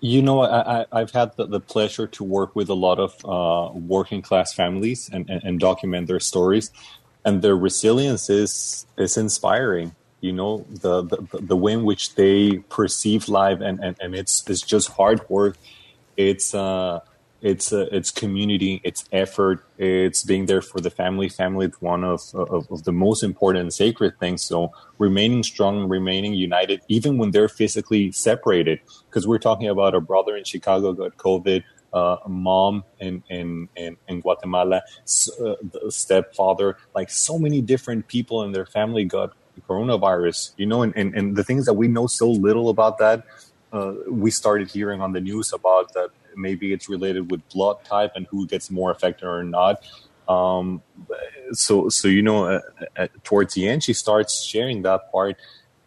[0.00, 3.72] You know, I, have had the, the, pleasure to work with a lot of uh,
[3.74, 6.70] working class families and, and, and, document their stories,
[7.24, 9.96] and their resilience is is inspiring.
[10.26, 10.52] You know,
[10.84, 11.18] the the,
[11.52, 15.54] the way in which they perceive life, and, and, and it's it's just hard work.
[16.16, 17.00] It's uh,
[17.42, 21.28] it's uh, it's community, it's effort, it's being there for the family.
[21.28, 24.42] Family is one of, of, of the most important and sacred things.
[24.42, 30.00] So remaining strong, remaining united, even when they're physically separated, because we're talking about a
[30.00, 31.62] brother in Chicago got COVID,
[31.92, 34.82] uh, mom in in in, in Guatemala,
[35.44, 35.54] uh,
[35.88, 39.30] stepfather, like so many different people in their family got
[39.62, 40.52] coronavirus.
[40.56, 43.24] You know, and, and and the things that we know so little about that.
[43.72, 48.12] Uh, we started hearing on the news about that maybe it's related with blood type
[48.14, 49.84] and who gets more affected or not.
[50.28, 50.82] Um,
[51.52, 52.60] so, so you know, uh,
[52.96, 55.36] uh, towards the end, she starts sharing that part.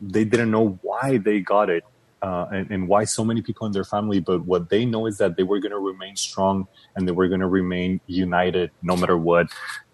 [0.01, 1.83] They didn't know why they got it.
[2.21, 5.19] Uh, and, and, why so many people in their family, but what they know is
[5.19, 8.97] that they were going to remain strong and they were going to remain united no
[8.97, 9.47] matter what.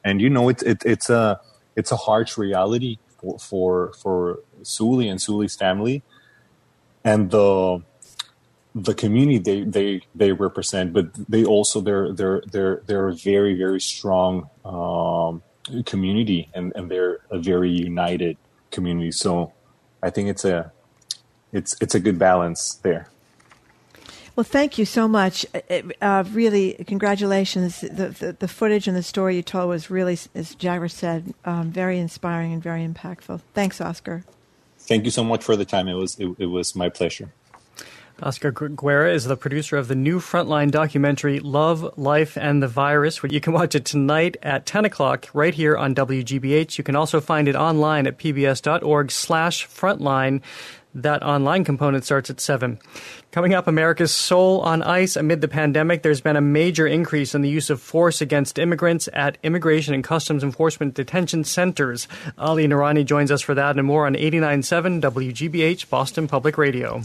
[0.03, 1.39] And you know, it's it, it's a
[1.76, 2.97] it's a harsh reality
[3.39, 6.03] for for Suli and Suli's family,
[7.03, 7.83] and the
[8.75, 13.55] the community they, they they represent, but they also they're they're they're they're a very
[13.55, 15.41] very strong um,
[15.85, 18.37] community and, and they're a very united
[18.71, 19.11] community.
[19.11, 19.53] So
[20.03, 20.71] I think it's a
[21.53, 23.09] it's it's a good balance there.
[24.36, 25.45] Well, thank you so much.
[25.53, 27.82] Uh, uh really, congratulations.
[27.82, 31.72] The, the, the footage and the story you told was really, as Jagger said, um,
[31.72, 33.41] very inspiring and very impactful.
[33.53, 34.24] Thanks, Oscar.
[34.80, 35.88] Thank you so much for the time.
[35.88, 37.32] It was it, it was my pleasure.
[38.24, 43.22] Oscar Guerra is the producer of the new Frontline documentary Love, Life, and the Virus.
[43.22, 46.78] You can watch it tonight at 10 o'clock right here on WGBH.
[46.78, 50.41] You can also find it online at pbs.org slash frontline.
[50.95, 52.80] That online component starts at 7.
[53.31, 56.03] Coming up, America's soul on ice amid the pandemic.
[56.03, 60.05] There's been a major increase in the use of force against immigrants at immigration and
[60.05, 62.07] customs enforcement detention centers.
[62.38, 67.01] Ali Noorani joins us for that and more on 89.7 WGBH Boston Public Radio.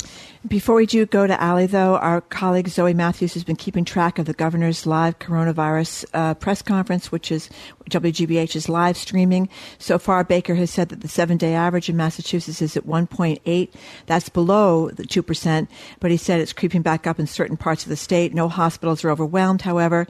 [0.48, 4.18] Before we do go to Ali, though, our colleague Zoe Matthews has been keeping track
[4.18, 7.50] of the governor's live coronavirus uh, press conference, which is
[7.90, 9.50] WGBH is live streaming.
[9.76, 13.68] So far, Baker has said that the seven day average in Massachusetts is at 1.8.
[14.06, 15.68] That's below the 2%,
[16.00, 18.32] but he said it's creeping back up in certain parts of the state.
[18.32, 20.06] No hospitals are overwhelmed, however.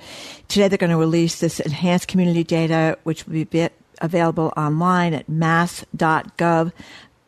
[0.47, 3.69] Today, they're going to release this enhanced community data, which will be
[4.01, 6.73] available online at mass.gov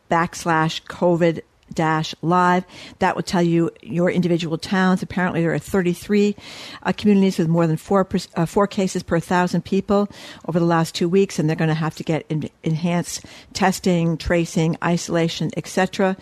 [0.08, 1.40] backslash COVID
[1.72, 2.64] dash live.
[2.98, 5.02] That will tell you your individual towns.
[5.02, 6.36] Apparently, there are 33
[6.82, 10.08] uh, communities with more than four per, uh, four cases per thousand people
[10.46, 14.16] over the last two weeks, and they're going to have to get in, enhanced testing,
[14.16, 16.16] tracing, isolation, etc.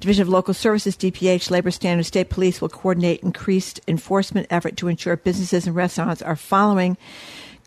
[0.00, 4.88] Division of Local Services (DPH) Labor Standards State Police will coordinate increased enforcement effort to
[4.88, 6.96] ensure businesses and restaurants are following.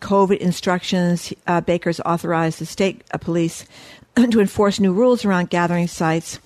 [0.00, 1.32] COVID instructions.
[1.46, 3.64] Uh, Baker's authorized the state uh, police
[4.16, 6.38] to enforce new rules around gathering sites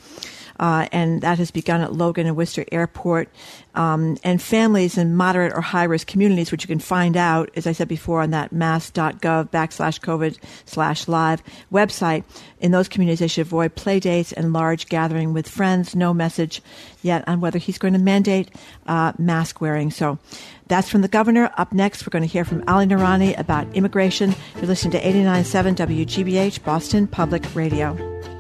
[0.58, 3.28] uh, and that has begun at Logan and Worcester Airport.
[3.74, 7.64] Um, and families in moderate or high risk communities, which you can find out, as
[7.64, 12.24] I said before, on that mass.gov backslash COVID slash live website.
[12.58, 15.94] In those communities, they should avoid play dates and large gathering with friends.
[15.94, 16.60] No message
[17.02, 18.50] yet on whether he's going to mandate
[18.88, 19.92] uh, mask wearing.
[19.92, 20.18] So
[20.66, 21.50] that's from the governor.
[21.56, 24.34] Up next, we're going to hear from Ali Noorani about immigration.
[24.56, 25.76] You're listening to 89.7
[26.06, 28.37] WGBH, Boston Public Radio.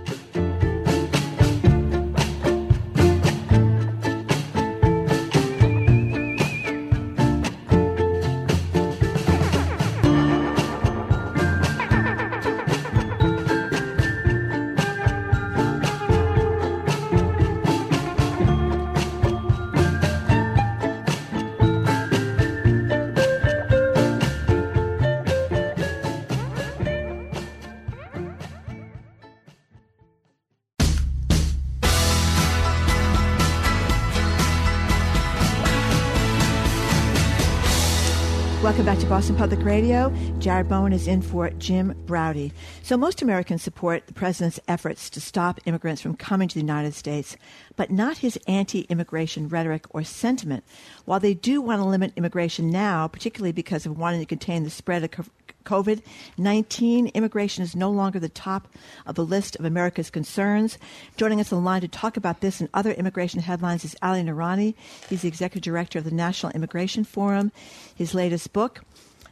[39.18, 40.10] Boston Public Radio.
[40.38, 42.52] Jared Bowen is in for Jim Braude.
[42.84, 46.94] So, most Americans support the president's efforts to stop immigrants from coming to the United
[46.94, 47.36] States,
[47.74, 50.62] but not his anti immigration rhetoric or sentiment.
[51.04, 54.70] While they do want to limit immigration now, particularly because of wanting to contain the
[54.70, 55.30] spread of
[55.64, 56.00] COVID
[56.36, 58.68] 19, immigration is no longer the top
[59.04, 60.78] of the list of America's concerns.
[61.16, 64.22] Joining us on the line to talk about this and other immigration headlines is Ali
[64.22, 64.74] Noorani.
[65.10, 67.50] He's the executive director of the National Immigration Forum.
[67.96, 68.84] His latest book,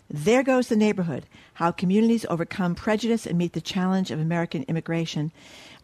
[0.08, 5.32] There Goes the Neighborhood How Communities Overcome Prejudice and Meet the Challenge of American Immigration.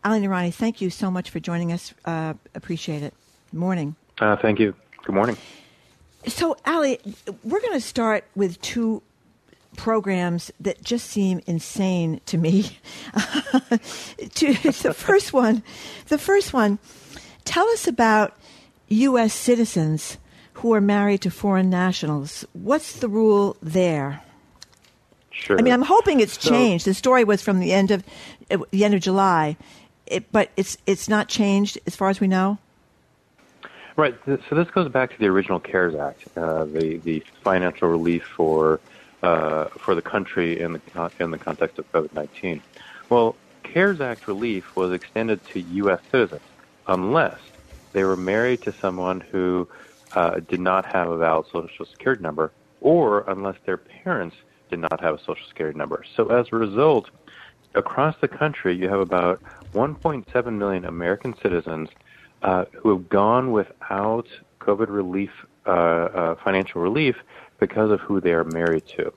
[0.05, 1.93] Ali Noorani, thank you so much for joining us.
[2.05, 3.15] Uh, appreciate it.
[3.51, 3.97] Good Morning.
[4.21, 4.75] Uh, thank you.
[5.05, 5.37] Good morning.
[6.27, 7.01] So, Ali,
[7.43, 9.03] we're going to start with two
[9.77, 12.63] programs that just seem insane to me.
[14.35, 15.63] to, the first one,
[16.09, 16.79] the first one,
[17.45, 18.37] tell us about
[18.89, 19.35] U.S.
[19.35, 20.19] citizens
[20.63, 22.45] who are married to foreign nationals.
[22.53, 24.23] What's the rule there?
[25.33, 25.59] Sure.
[25.59, 26.85] I mean, I'm hoping it's So- changed.
[26.87, 28.05] The story was from the end of
[28.51, 29.57] uh, the end of July,
[30.07, 32.59] it, but it's it's not changed as far as we know.
[33.97, 34.15] Right.
[34.49, 38.79] So this goes back to the original CARES Act, uh, the the financial relief for
[39.23, 42.63] uh, for the country in the in the context of COVID nineteen.
[43.11, 43.35] Well,
[43.65, 46.01] CARES Act relief was extended to U.S.
[46.11, 46.43] citizens
[46.87, 47.39] unless
[47.93, 49.69] they were married to someone who
[50.15, 54.37] uh, did not have a valid Social Security number, or unless their parents
[54.71, 56.05] did not have a Social Security number.
[56.17, 57.11] So as a result,
[57.75, 61.89] across the country, you have about 1.7 million American citizens
[62.43, 64.27] uh, who have gone without
[64.61, 65.31] COVID relief,
[65.67, 67.17] uh, uh, financial relief,
[67.61, 69.13] because of who they are married to.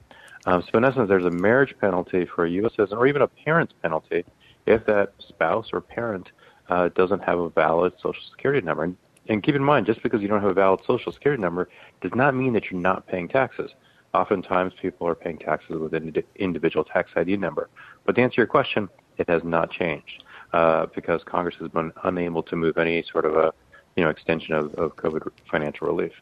[0.46, 2.74] Um, so, in essence, there's a marriage penalty for a U.S.
[2.76, 4.24] citizen, or even a parent's penalty,
[4.68, 6.32] if that spouse or parent
[6.70, 8.84] uh, doesn't have a valid Social Security number.
[8.84, 8.98] And,
[9.28, 11.70] and keep in mind, just because you don't have a valid Social Security number
[12.02, 13.72] does not mean that you're not paying taxes.
[14.14, 17.70] Oftentimes, people are paying taxes with an individual tax ID number.
[18.06, 18.88] But to answer your question,
[19.18, 20.24] it has not changed
[20.54, 23.54] uh, because Congress has been unable to move any sort of a
[23.96, 26.14] you know extension of, of COVID financial relief.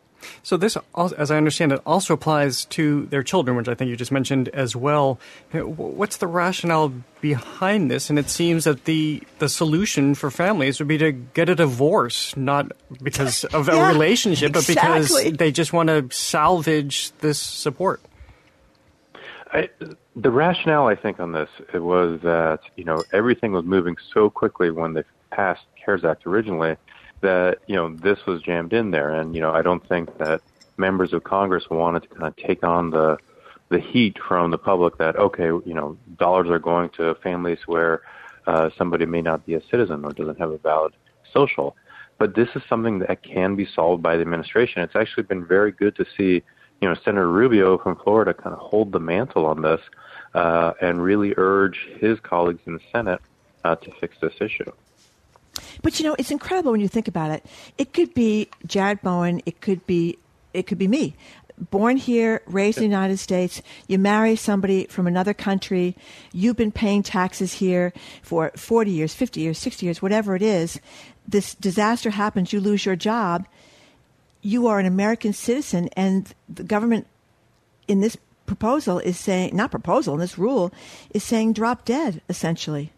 [0.43, 0.77] So this,
[1.17, 4.49] as I understand it, also applies to their children, which I think you just mentioned
[4.49, 5.19] as well.
[5.51, 8.09] What's the rationale behind this?
[8.09, 12.35] And it seems that the the solution for families would be to get a divorce,
[12.35, 12.71] not
[13.01, 18.01] because of Yeah, a relationship, but because they just want to salvage this support.
[19.51, 19.69] I,
[20.15, 24.29] the rationale, I think, on this it was that you know everything was moving so
[24.29, 26.75] quickly when they passed CARES Act originally
[27.23, 30.41] that you know this was jammed in there, and you know I don't think that
[30.77, 33.17] members of Congress wanted to kind of take on the
[33.69, 38.01] the heat from the public that okay, you know, dollars are going to families where
[38.45, 40.93] uh, somebody may not be a citizen or doesn't have a valid
[41.33, 41.75] social.
[42.19, 44.83] But this is something that can be solved by the administration.
[44.83, 46.43] It's actually been very good to see,
[46.81, 49.81] you know, Senator Rubio from Florida kind of hold the mantle on this
[50.35, 53.21] uh, and really urge his colleagues in the Senate
[53.63, 54.71] uh, to fix this issue.
[55.81, 57.45] But you know, it's incredible when you think about it.
[57.77, 59.41] It could be Jared Bowen.
[59.45, 60.17] It could be
[60.53, 61.15] it could be me.
[61.69, 65.95] Born here, raised in the United States, you marry somebody from another country,
[66.31, 67.93] you've been paying taxes here
[68.23, 70.80] for 40 years, 50 years, 60 years, whatever it is.
[71.27, 73.45] This disaster happens, you lose your job.
[74.41, 77.05] You are an American citizen, and the government
[77.88, 78.17] in this
[78.47, 80.73] proposal is saying, not proposal, in this rule,
[81.13, 82.91] is saying drop dead, essentially.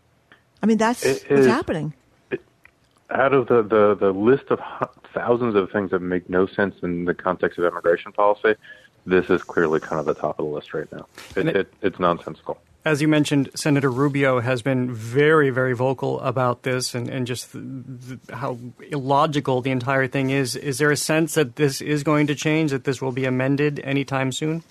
[0.64, 1.94] I mean, that's It what's is- happening.
[3.16, 4.60] Out of the, the, the list of
[5.14, 8.56] thousands of things that make no sense in the context of immigration policy,
[9.06, 11.08] this is clearly kind of the top of the list right now.
[11.36, 12.60] It, it, it's nonsensical.
[12.84, 17.52] As you mentioned, Senator Rubio has been very, very vocal about this and, and just
[17.52, 17.64] th-
[18.08, 18.60] th- how
[18.92, 20.56] illogical the entire thing is.
[20.56, 23.80] Is there a sense that this is going to change, that this will be amended
[23.80, 24.62] anytime soon?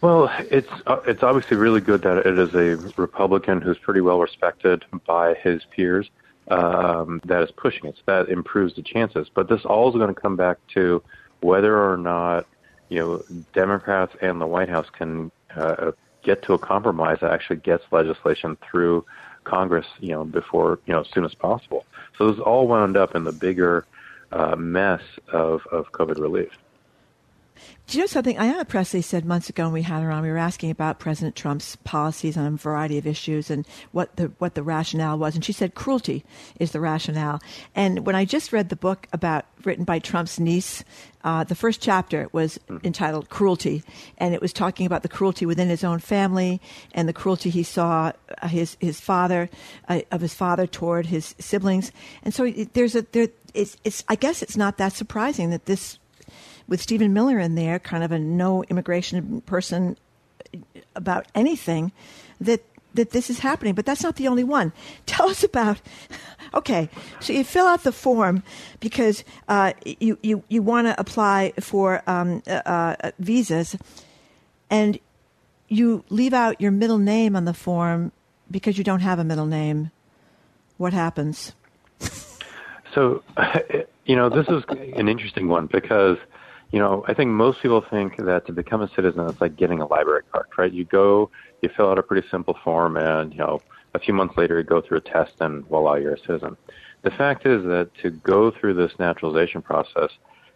[0.00, 4.20] Well, it's uh, it's obviously really good that it is a Republican who's pretty well
[4.20, 6.08] respected by his peers
[6.48, 7.96] um, that is pushing it.
[7.96, 9.28] So that improves the chances.
[9.34, 11.02] But this all is going to come back to
[11.40, 12.46] whether or not
[12.88, 15.92] you know Democrats and the White House can uh,
[16.22, 19.04] get to a compromise that actually gets legislation through
[19.44, 21.84] Congress, you know, before you know as soon as possible.
[22.18, 23.86] So this all wound up in the bigger
[24.32, 25.02] uh, mess
[25.32, 26.50] of of COVID relief.
[27.86, 28.36] Do you know something?
[28.36, 31.36] Ayanna Pressley said months ago when we had her on, we were asking about President
[31.36, 35.44] Trump's policies on a variety of issues and what the what the rationale was, and
[35.44, 36.24] she said cruelty
[36.58, 37.40] is the rationale.
[37.76, 40.82] And when I just read the book about written by Trump's niece,
[41.22, 43.84] uh, the first chapter was entitled "Cruelty,"
[44.18, 46.60] and it was talking about the cruelty within his own family
[46.92, 48.10] and the cruelty he saw
[48.42, 49.48] uh, his his father
[49.88, 51.92] uh, of his father toward his siblings.
[52.24, 53.28] And so it, there's a there.
[53.54, 55.98] It's, it's I guess it's not that surprising that this
[56.68, 59.96] with Stephen Miller in there, kind of a no immigration person
[60.94, 61.92] about anything,
[62.40, 62.62] that
[62.94, 63.74] that this is happening.
[63.74, 64.72] But that's not the only one.
[65.06, 65.80] Tell us about.
[66.54, 66.88] Okay,
[67.20, 68.42] so you fill out the form
[68.80, 73.76] because uh, you you you want to apply for um, uh, uh, visas,
[74.70, 74.98] and
[75.68, 78.12] you leave out your middle name on the form
[78.50, 79.90] because you don't have a middle name.
[80.78, 81.52] What happens?
[82.96, 83.22] So,
[84.06, 84.64] you know, this is
[84.94, 86.16] an interesting one because,
[86.70, 89.80] you know, I think most people think that to become a citizen, it's like getting
[89.80, 90.72] a library card, right?
[90.72, 91.30] You go,
[91.62, 93.62] you fill out a pretty simple form, and, you know,
[93.94, 96.56] a few months later, you go through a test, and voila, you're a citizen.
[97.02, 100.10] The fact is that to go through this naturalization process,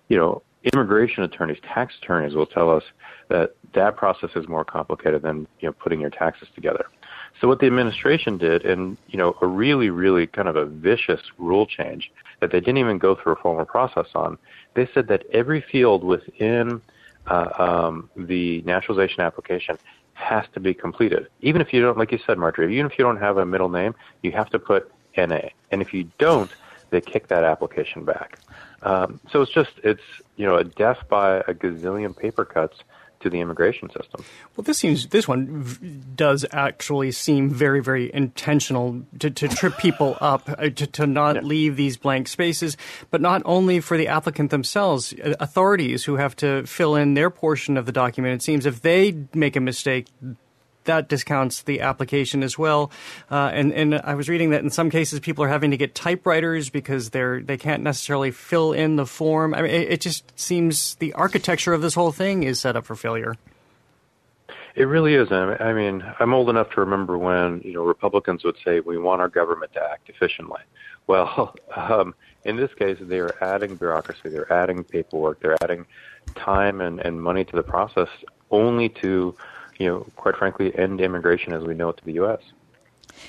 [0.09, 0.43] you know,
[0.73, 2.83] immigration attorneys, tax attorneys will tell us
[3.29, 6.87] that that process is more complicated than, you know, putting your taxes together.
[7.41, 11.21] So what the administration did, and you know, a really, really kind of a vicious
[11.39, 14.39] rule change that they didn't even go through a formal process on,
[14.75, 16.81] they said that every field within
[17.27, 19.79] uh, um, the naturalization application
[20.15, 21.29] has to be completed.
[21.41, 23.69] Even if you don't, like you said, Margery, even if you don't have a middle
[23.69, 25.49] name, you have to put NA.
[25.71, 26.51] And if you don't,
[26.91, 28.39] they kick that application back.
[28.83, 30.03] Um, so it's just, it's,
[30.37, 32.77] you know, a death by a gazillion paper cuts
[33.21, 34.25] to the immigration system.
[34.57, 39.77] Well, this seems this one v- does actually seem very, very intentional to, to trip
[39.79, 41.43] people up, uh, to, to not yeah.
[41.43, 42.77] leave these blank spaces,
[43.11, 47.31] but not only for the applicant themselves, uh, authorities who have to fill in their
[47.31, 48.35] portion of the document.
[48.35, 50.07] It seems if they make a mistake,
[50.91, 52.91] that discounts the application as well.
[53.31, 55.95] Uh, and, and I was reading that in some cases people are having to get
[55.95, 59.55] typewriters because they're they can't necessarily fill in the form.
[59.55, 62.85] I mean, it, it just seems the architecture of this whole thing is set up
[62.85, 63.37] for failure.
[64.75, 65.33] It really is.
[65.33, 69.21] I mean, I'm old enough to remember when you know Republicans would say we want
[69.21, 70.61] our government to act efficiently.
[71.07, 72.15] Well, um,
[72.45, 75.87] in this case, they are adding bureaucracy, they're adding paperwork, they're adding
[76.35, 78.09] time and, and money to the process
[78.51, 79.35] only to
[79.81, 82.41] you know, quite frankly, end immigration as we know it to the U.S.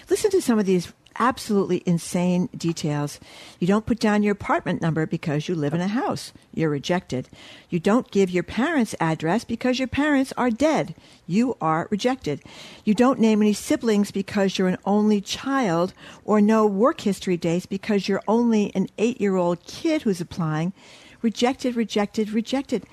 [0.10, 3.20] Listen to some of these absolutely insane details.
[3.60, 6.34] You don't put down your apartment number because you live in a house.
[6.54, 7.30] You're rejected.
[7.70, 10.94] You don't give your parents' address because your parents are dead.
[11.26, 12.42] You are rejected.
[12.84, 15.94] You don't name any siblings because you're an only child
[16.26, 20.74] or no work history dates because you're only an eight year old kid who's applying.
[21.22, 22.86] Rejected, rejected, rejected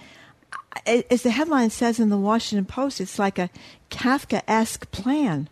[0.86, 3.50] as the headline says in the Washington Post, it's like a
[3.90, 5.48] Kafka-esque plan.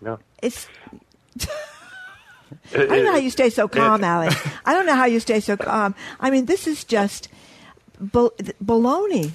[0.00, 0.18] No.
[0.42, 0.68] It's.
[2.74, 4.28] I don't know how you stay so calm, Ali.
[4.64, 5.94] I don't know how you stay so calm.
[6.18, 7.28] I mean, this is just
[8.02, 9.34] baloney.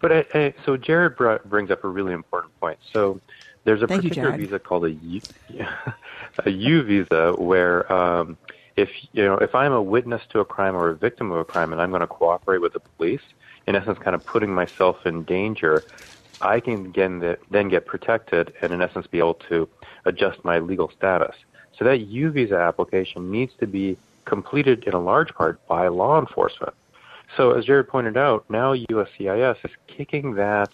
[0.00, 2.78] But I, I, so Jared brings up a really important point.
[2.92, 3.20] So
[3.64, 5.20] there's a Thank particular you, visa called a U,
[6.44, 8.36] a U visa where um,
[8.76, 11.44] if you know if I'm a witness to a crime or a victim of a
[11.44, 13.20] crime and I'm going to cooperate with the police,
[13.66, 15.84] in essence, kind of putting myself in danger,
[16.40, 19.68] I can again then get protected and in essence be able to
[20.04, 21.34] adjust my legal status.
[21.78, 26.20] So that U visa application needs to be completed in a large part by law
[26.20, 26.74] enforcement.
[27.36, 30.68] So as Jared pointed out, now USCIS is kicking that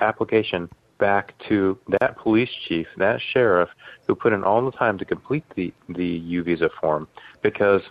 [0.00, 0.70] application
[1.04, 3.68] back to that police chief, that sheriff
[4.06, 7.06] who put in all the time to complete the the U visa form
[7.42, 7.82] because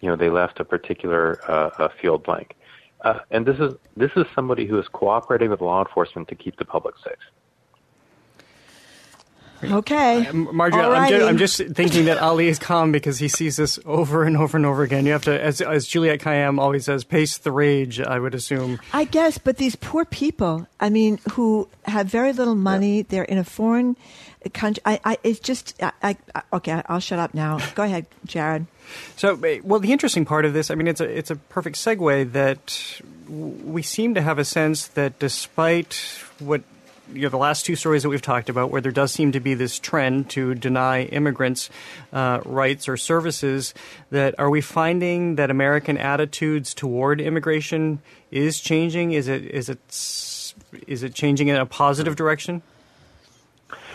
[0.00, 2.56] you know they left a particular uh, field blank.
[3.02, 6.56] Uh, and this is this is somebody who is cooperating with law enforcement to keep
[6.56, 7.24] the public safe.
[9.64, 13.56] Okay, uh, Margery, I'm just, I'm just, thinking that Ali is calm because he sees
[13.56, 15.06] this over and over and over again.
[15.06, 18.00] You have to, as, as Juliette Kayyem always says, pace the rage.
[18.00, 18.80] I would assume.
[18.92, 23.02] I guess, but these poor people, I mean, who have very little money, yeah.
[23.08, 23.96] they're in a foreign
[24.52, 24.82] country.
[24.84, 27.58] I, I it's just, I, I, okay, I'll shut up now.
[27.74, 28.66] Go ahead, Jared.
[29.16, 32.32] So, well, the interesting part of this, I mean, it's a it's a perfect segue
[32.32, 35.94] that we seem to have a sense that despite
[36.38, 36.62] what
[37.12, 39.40] you know the last two stories that we've talked about, where there does seem to
[39.40, 41.70] be this trend to deny immigrants
[42.12, 43.74] uh, rights or services,
[44.10, 48.00] that are we finding that American attitudes toward immigration
[48.30, 49.12] is changing?
[49.12, 49.80] Is it is it
[50.86, 52.62] is it changing in a positive direction?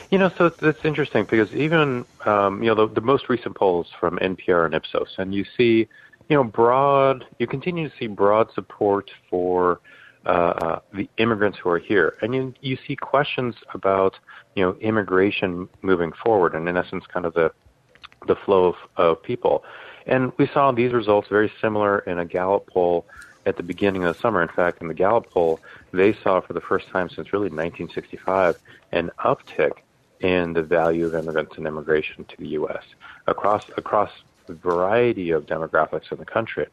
[0.09, 3.88] You know, so that's interesting because even um, you know the, the most recent polls
[3.99, 5.88] from NPR and Ipsos, and you see,
[6.29, 7.25] you know, broad.
[7.39, 9.81] You continue to see broad support for
[10.28, 14.20] uh, the immigrants who are here, and you you see questions about
[14.56, 17.52] you know immigration moving forward, and in essence, kind of the
[18.28, 19.64] the flow of, of people.
[20.06, 23.06] And we saw these results very similar in a Gallup poll
[23.45, 24.41] at the beginning of the summer.
[24.41, 25.62] In fact, in the Gallup poll,
[25.94, 28.58] they saw for the first time since really 1965
[28.91, 29.78] an uptick
[30.20, 32.84] in the value of immigrants and immigration to the U.S.
[33.28, 34.12] across across
[34.49, 36.68] a variety of demographics in the country.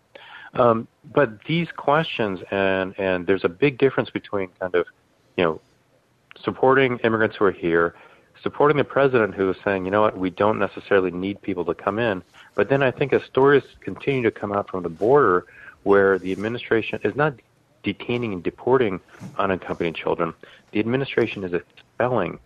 [0.55, 4.87] Um, but these questions, and and there's a big difference between kind of,
[5.37, 5.61] you know,
[6.43, 7.95] supporting immigrants who are here,
[8.43, 11.75] supporting the president who is saying, you know what, we don't necessarily need people to
[11.75, 12.23] come in.
[12.55, 15.47] But then I think as stories continue to come out from the border,
[15.83, 17.35] where the administration is not
[17.83, 19.01] detaining and deporting
[19.39, 20.35] unaccompanied children,
[20.73, 22.39] the administration is expelling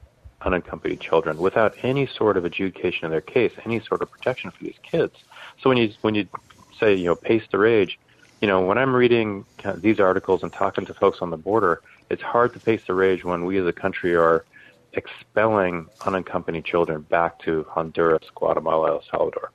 [0.42, 4.64] unaccompanied children without any sort of adjudication of their case, any sort of protection for
[4.64, 5.14] these kids.
[5.60, 6.28] So when you when you
[6.78, 7.98] say you know pace the rage,
[8.40, 9.44] you know when I'm reading
[9.76, 13.24] these articles and talking to folks on the border, it's hard to pace the rage
[13.24, 14.44] when we as a country are
[14.92, 19.50] expelling unaccompanied children back to Honduras, Guatemala, El Salvador.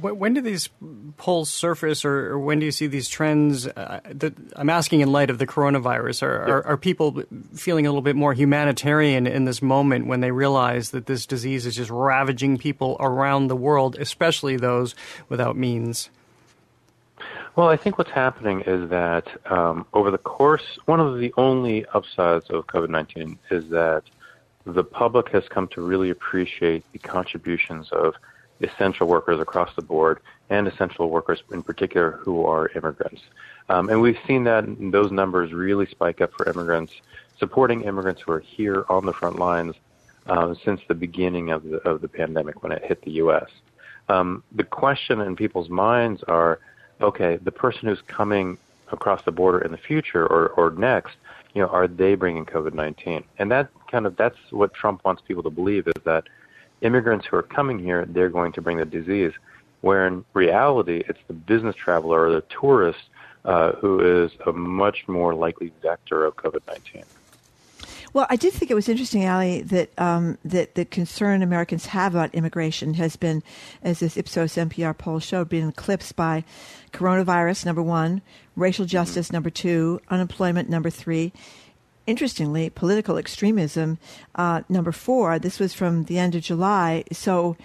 [0.00, 0.68] When do these
[1.16, 3.68] polls surface, or, when do you see these trends?
[3.68, 6.24] Uh, that, I'm asking in light of the coronavirus.
[6.24, 7.22] Are, are, are, people
[7.54, 11.66] feeling a little bit more humanitarian in this moment when they realize that this disease
[11.66, 14.96] is just ravaging people around the world, especially those
[15.28, 16.10] without means?
[17.60, 21.84] Well, I think what's happening is that um, over the course, one of the only
[21.92, 24.04] upsides of COVID 19 is that
[24.64, 28.14] the public has come to really appreciate the contributions of
[28.62, 33.20] essential workers across the board and essential workers in particular who are immigrants.
[33.68, 36.94] Um, and we've seen that those numbers really spike up for immigrants,
[37.38, 39.74] supporting immigrants who are here on the front lines
[40.28, 43.50] um, since the beginning of the, of the pandemic when it hit the U.S.
[44.08, 46.58] Um, the question in people's minds are,
[47.00, 48.58] okay, the person who's coming
[48.92, 51.16] across the border in the future or, or next,
[51.54, 53.24] you know, are they bringing COVID-19?
[53.38, 56.24] And that kind of, that's what Trump wants people to believe is that
[56.80, 59.32] immigrants who are coming here, they're going to bring the disease.
[59.80, 63.00] Where in reality, it's the business traveler or the tourist
[63.44, 67.04] uh, who is a much more likely vector of COVID 19.
[68.12, 72.14] Well, I did think it was interesting, Ali, that um, that the concern Americans have
[72.14, 73.42] about immigration has been,
[73.82, 76.44] as this Ipsos NPR poll showed, been eclipsed by
[76.92, 78.22] coronavirus number one,
[78.56, 79.36] racial justice mm-hmm.
[79.36, 81.32] number two, unemployment number three,
[82.06, 83.98] interestingly, political extremism,
[84.34, 85.38] uh, number four.
[85.38, 87.04] This was from the end of July.
[87.12, 87.56] So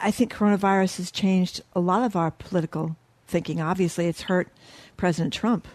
[0.00, 2.96] I think coronavirus has changed a lot of our political
[3.26, 3.60] thinking.
[3.60, 4.48] Obviously, it's hurt
[4.96, 5.66] President Trump.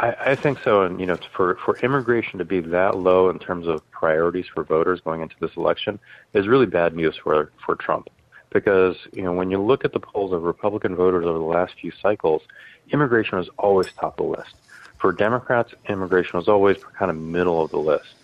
[0.00, 3.38] I, I think so, and you know, for for immigration to be that low in
[3.38, 5.98] terms of priorities for voters going into this election
[6.32, 8.08] is really bad news for for Trump,
[8.50, 11.74] because you know when you look at the polls of Republican voters over the last
[11.78, 12.42] few cycles,
[12.90, 14.54] immigration was always top of the list
[15.00, 18.14] for Democrats, immigration was always kind of middle of the list.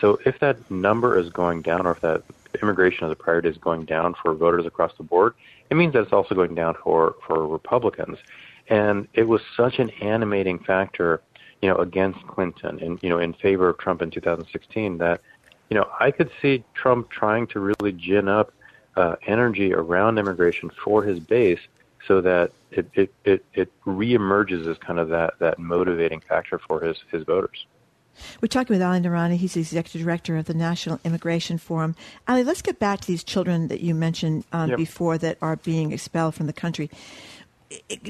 [0.00, 2.22] So if that number is going down, or if that
[2.62, 5.34] immigration as a priority is going down for voters across the board,
[5.70, 8.18] it means that it's also going down for for Republicans.
[8.68, 11.20] And it was such an animating factor,
[11.62, 15.20] you know, against Clinton and you know in favor of Trump in 2016 that
[15.70, 18.52] you know I could see Trump trying to really gin up
[18.96, 21.60] uh, energy around immigration for his base
[22.06, 26.80] so that it, it, it, it reemerges as kind of that, that motivating factor for
[26.80, 27.66] his, his voters.
[28.42, 29.36] We're talking with Ali Noorani.
[29.36, 31.94] He's the executive director of the National Immigration Forum.
[32.26, 34.76] Ali, let's get back to these children that you mentioned um, yep.
[34.76, 36.90] before that are being expelled from the country.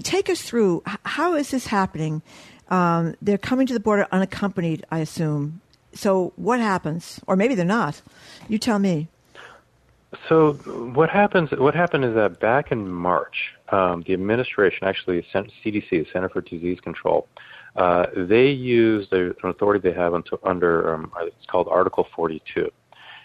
[0.03, 2.23] Take us through how is this happening?
[2.69, 5.61] Um, they're coming to the border unaccompanied, I assume.
[5.95, 7.21] So what happens?
[7.27, 8.03] Or maybe they're not.
[8.49, 9.09] You tell me.
[10.29, 11.51] So what happens?
[11.51, 16.29] What happened is that back in March, um, the administration, actually sent CDC, the Center
[16.29, 17.29] for Disease Control,
[17.77, 22.71] uh, they used an authority they have until, under um, it's called Article 42,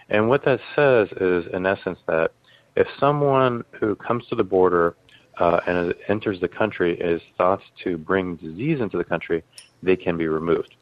[0.10, 2.32] and what that says is, in essence, that
[2.76, 4.96] if someone who comes to the border
[5.38, 9.44] uh, and enters the country is thought to bring disease into the country,
[9.82, 10.76] they can be removed,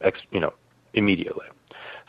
[0.00, 0.52] ex, you know,
[0.94, 1.46] immediately.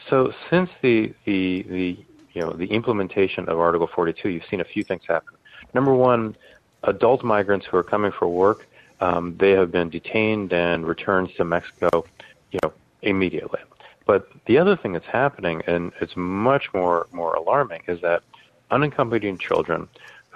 [0.10, 4.64] So since the the the you know, the implementation of Article 42, you've seen a
[4.64, 5.34] few things happen.
[5.74, 6.38] Number one,
[6.84, 8.68] adult migrants who are coming for work,
[9.02, 12.06] um, they have been detained and returned to Mexico,
[12.52, 12.72] you know,
[13.02, 13.60] immediately.
[14.06, 18.22] But the other thing that's happening, and it's much more more alarming, is that
[18.70, 19.88] unaccompanied children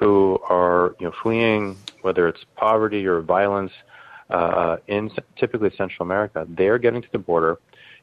[0.01, 3.71] who are you know fleeing whether it's poverty or violence
[4.29, 7.57] uh, in typically Central America, they are getting to the border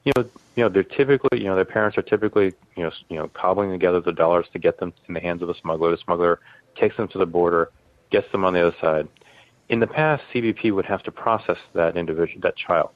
[0.04, 3.16] you know, you know, they're typically, you know, their parents are typically, you know, you
[3.16, 5.90] know, cobbling together the dollars to get them in the hands of a smuggler.
[5.90, 6.40] The smuggler
[6.76, 7.70] takes them to the border,
[8.10, 9.08] gets them on the other side.
[9.68, 12.90] In the past, CBP would have to process that individual, that child.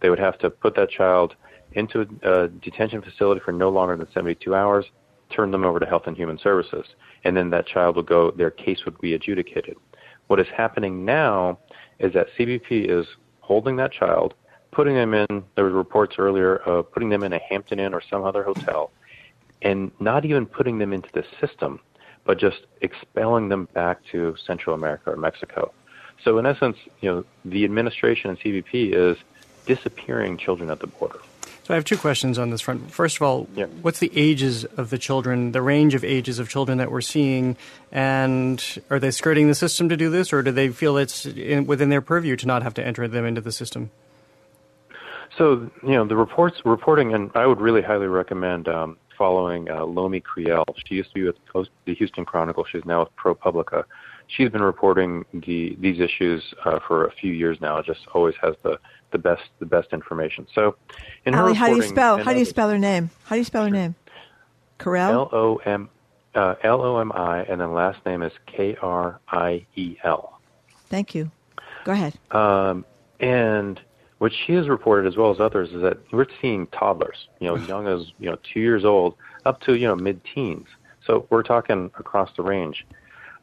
[0.00, 1.34] They would have to put that child
[1.72, 4.84] into a detention facility for no longer than 72 hours,
[5.30, 6.86] turn them over to Health and Human Services,
[7.24, 9.76] and then that child would go, their case would be adjudicated.
[10.28, 11.58] What is happening now
[11.98, 13.06] is that CBP is
[13.40, 14.34] holding that child,
[14.70, 18.02] putting them in, there were reports earlier of putting them in a Hampton Inn or
[18.02, 18.90] some other hotel,
[19.62, 21.80] and not even putting them into the system,
[22.24, 25.72] but just expelling them back to Central America or Mexico.
[26.22, 29.16] So in essence, you know, the administration and CBP is
[29.66, 31.20] disappearing children at the border.
[31.68, 32.90] So I have two questions on this front.
[32.90, 33.44] First of all,
[33.82, 37.58] what's the ages of the children, the range of ages of children that we're seeing,
[37.92, 41.66] and are they skirting the system to do this, or do they feel it's in,
[41.66, 43.90] within their purview to not have to enter them into the system?
[45.36, 49.84] So you know the reports reporting, and I would really highly recommend um, following uh,
[49.84, 50.64] Lomi Kriel.
[50.86, 52.64] She used to be with the Houston Chronicle.
[52.64, 53.84] She's now with ProPublica.
[54.28, 57.80] She's been reporting the these issues uh, for a few years now.
[57.82, 58.78] Just always has the
[59.10, 60.46] the best the best information.
[60.54, 60.76] So,
[61.24, 62.18] in her how do you spell?
[62.18, 63.10] How do you spell her name?
[63.24, 63.94] How do you spell her name?
[64.78, 65.10] Kriel.
[65.10, 65.88] L O M
[66.34, 70.40] uh, L O M I, and then last name is K R I E L.
[70.88, 71.30] Thank you.
[71.84, 72.14] Go ahead.
[72.30, 72.84] Um,
[73.20, 73.80] and
[74.18, 77.56] what she has reported, as well as others, is that we're seeing toddlers, you know,
[77.56, 79.14] young as you know two years old,
[79.46, 80.66] up to you know mid-teens.
[81.06, 82.86] So we're talking across the range.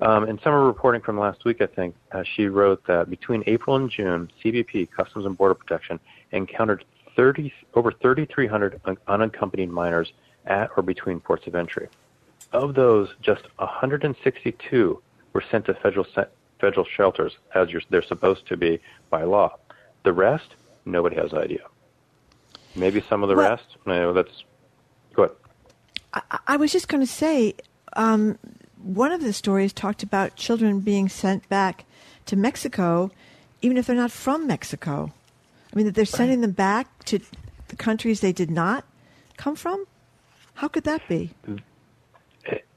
[0.02, 3.76] Um, in summer reporting from last week, I think uh, she wrote that between April
[3.78, 6.00] and June, CBP, Customs and Border Protection,
[6.32, 6.84] encountered
[7.16, 10.12] 30 over 3,300 un- unaccompanied minors
[10.46, 11.88] at or between ports of entry.
[12.52, 15.02] Of those, just 162
[15.34, 16.28] were sent to federal se-
[16.60, 19.56] federal shelters as you're, they're supposed to be by law.
[20.04, 20.56] The rest,
[20.86, 21.62] nobody has idea.
[22.76, 23.78] Maybe some of the Well- rest.
[23.86, 24.44] No, that's
[25.14, 25.36] go ahead.
[26.14, 27.56] I, I was just going to say,
[27.94, 28.38] um,
[28.82, 31.86] one of the stories talked about children being sent back
[32.28, 33.12] to Mexico,
[33.62, 35.12] even if they're not from Mexico.
[35.72, 37.20] I mean, that they're sending them back to
[37.68, 38.86] the countries they did not
[39.38, 39.86] come from.
[40.56, 41.32] How could that be?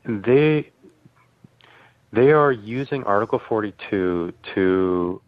[0.05, 0.71] they
[2.13, 5.21] they are using Article 42 to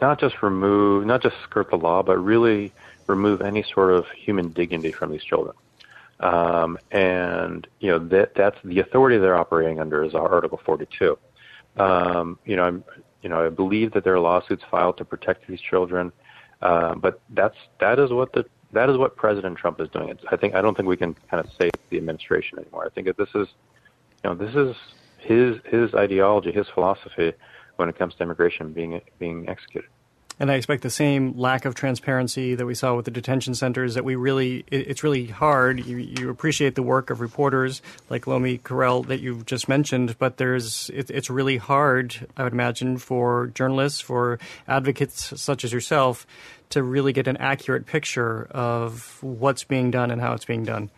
[0.00, 2.72] not just remove, not just skirt the law, but really
[3.06, 5.54] remove any sort of human dignity from these children.
[6.20, 11.18] Um, and you know that that's the authority they're operating under is Article 42.
[11.78, 12.84] Um, you know, I'm,
[13.22, 16.12] you know, I believe that there are lawsuits filed to protect these children,
[16.60, 20.10] uh, but that's that is what the that is what President Trump is doing.
[20.10, 22.84] It's, I think I don't think we can kind of say the administration anymore.
[22.84, 23.48] I think that this is
[24.22, 24.76] you know, this is
[25.18, 27.32] his his ideology, his philosophy
[27.76, 29.88] when it comes to immigration being being executed.
[30.40, 33.94] And I expect the same lack of transparency that we saw with the detention centers.
[33.94, 35.84] That we really, it, it's really hard.
[35.84, 40.38] You, you appreciate the work of reporters like Lomi Kriel that you've just mentioned, but
[40.38, 42.26] there's, it, it's really hard.
[42.38, 46.26] I would imagine for journalists, for advocates such as yourself,
[46.70, 50.88] to really get an accurate picture of what's being done and how it's being done.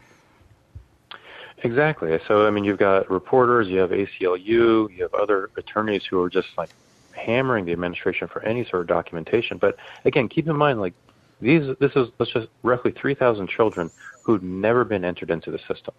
[1.65, 2.17] Exactly.
[2.29, 6.31] So I mean, you've got reporters, you have ACLU, you have other attorneys who are
[6.31, 6.71] just like
[7.13, 9.59] hammering the administration for any sort of documentation.
[9.59, 10.95] But again, keep in mind, like
[11.41, 13.91] these, this is let's just roughly 3,000 children
[14.23, 15.95] who'd never been entered into the system.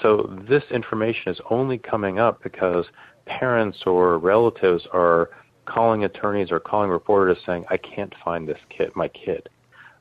[0.00, 2.86] So this information is only coming up because
[3.26, 5.30] parents or relatives are
[5.66, 9.48] calling attorneys or calling reporters saying, "I can't find this kid, my kid."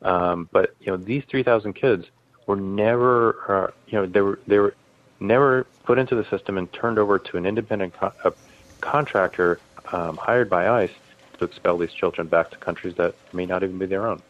[0.02, 2.06] Um, but you know, these 3,000 kids
[2.48, 4.74] were never, uh, you know, they were they were
[5.20, 8.34] never put into the system and turned over to an independent co-
[8.82, 9.60] contractor
[9.92, 10.92] um, hired by ICE
[11.38, 14.22] to expel these children back to countries that may not even be their own.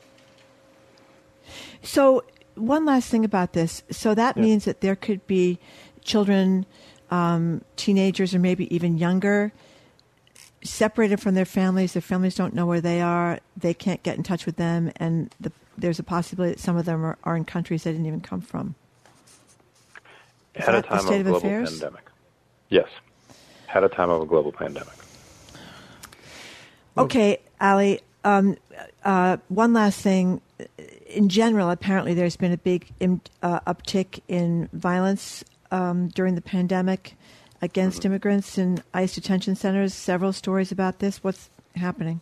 [1.81, 2.23] So,
[2.55, 3.83] one last thing about this.
[3.89, 5.59] So that means that there could be
[6.03, 6.65] children,
[7.09, 9.53] um, teenagers, or maybe even younger,
[10.61, 11.93] separated from their families.
[11.93, 13.39] Their families don't know where they are.
[13.55, 16.85] They can't get in touch with them, and the, there's a possibility that some of
[16.85, 18.75] them are, are in countries they didn't even come from.
[20.55, 21.71] Is At a time state of of global affairs?
[21.79, 22.05] pandemic.
[22.67, 22.89] Yes.
[23.73, 24.93] At a time of a global pandemic.
[26.99, 28.01] Okay, Ali.
[28.23, 28.57] Um,
[29.03, 30.41] uh, one last thing.
[31.07, 32.87] In general, apparently there's been a big
[33.41, 37.15] uh, uptick in violence um, during the pandemic
[37.61, 39.93] against immigrants in ICE detention centers.
[39.93, 41.23] Several stories about this.
[41.23, 42.21] What's happening?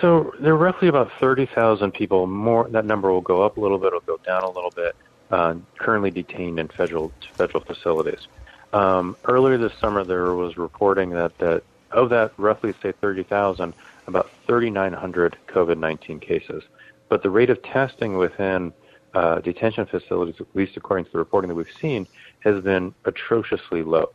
[0.00, 2.26] So there are roughly about 30,000 people.
[2.26, 4.94] More that number will go up a little bit, it'll go down a little bit.
[5.30, 8.28] Uh, currently detained in federal federal facilities.
[8.72, 13.74] Um, earlier this summer, there was reporting that that of that roughly say 30,000,
[14.06, 16.62] about 3,900 COVID-19 cases.
[17.08, 18.72] But the rate of testing within
[19.14, 22.06] uh, detention facilities, at least according to the reporting that we've seen,
[22.40, 24.10] has been atrociously low.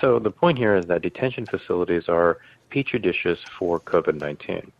[0.00, 2.38] So the point here is that detention facilities are
[2.70, 4.70] petri dishes for COVID-19.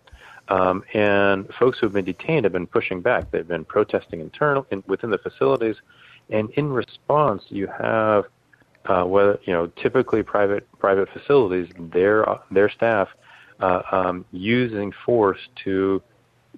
[0.49, 3.31] Um, and folks who have been detained have been pushing back.
[3.31, 5.77] They've been protesting internal in, within the facilities,
[6.31, 8.27] and in response, you have
[8.87, 13.09] uh, whether you know typically private private facilities, their their staff
[13.61, 16.03] uh, um, using force to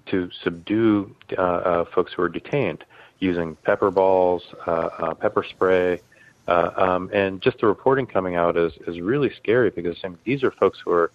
[0.07, 2.85] to subdue uh, uh, folks who are detained,
[3.19, 6.01] using pepper balls, uh, uh, pepper spray,
[6.49, 10.19] uh, um, and just the reporting coming out is is really scary because I mean,
[10.25, 11.11] these are folks who are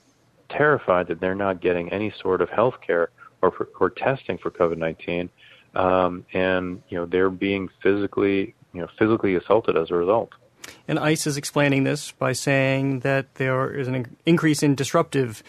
[0.50, 3.10] terrified that they're not getting any sort of health care
[3.42, 5.30] or, for, or testing for COVID-19,
[5.76, 10.34] um, and you know they're being physically you know physically assaulted as a result.
[10.88, 15.44] And ICE is explaining this by saying that there is an increase in disruptive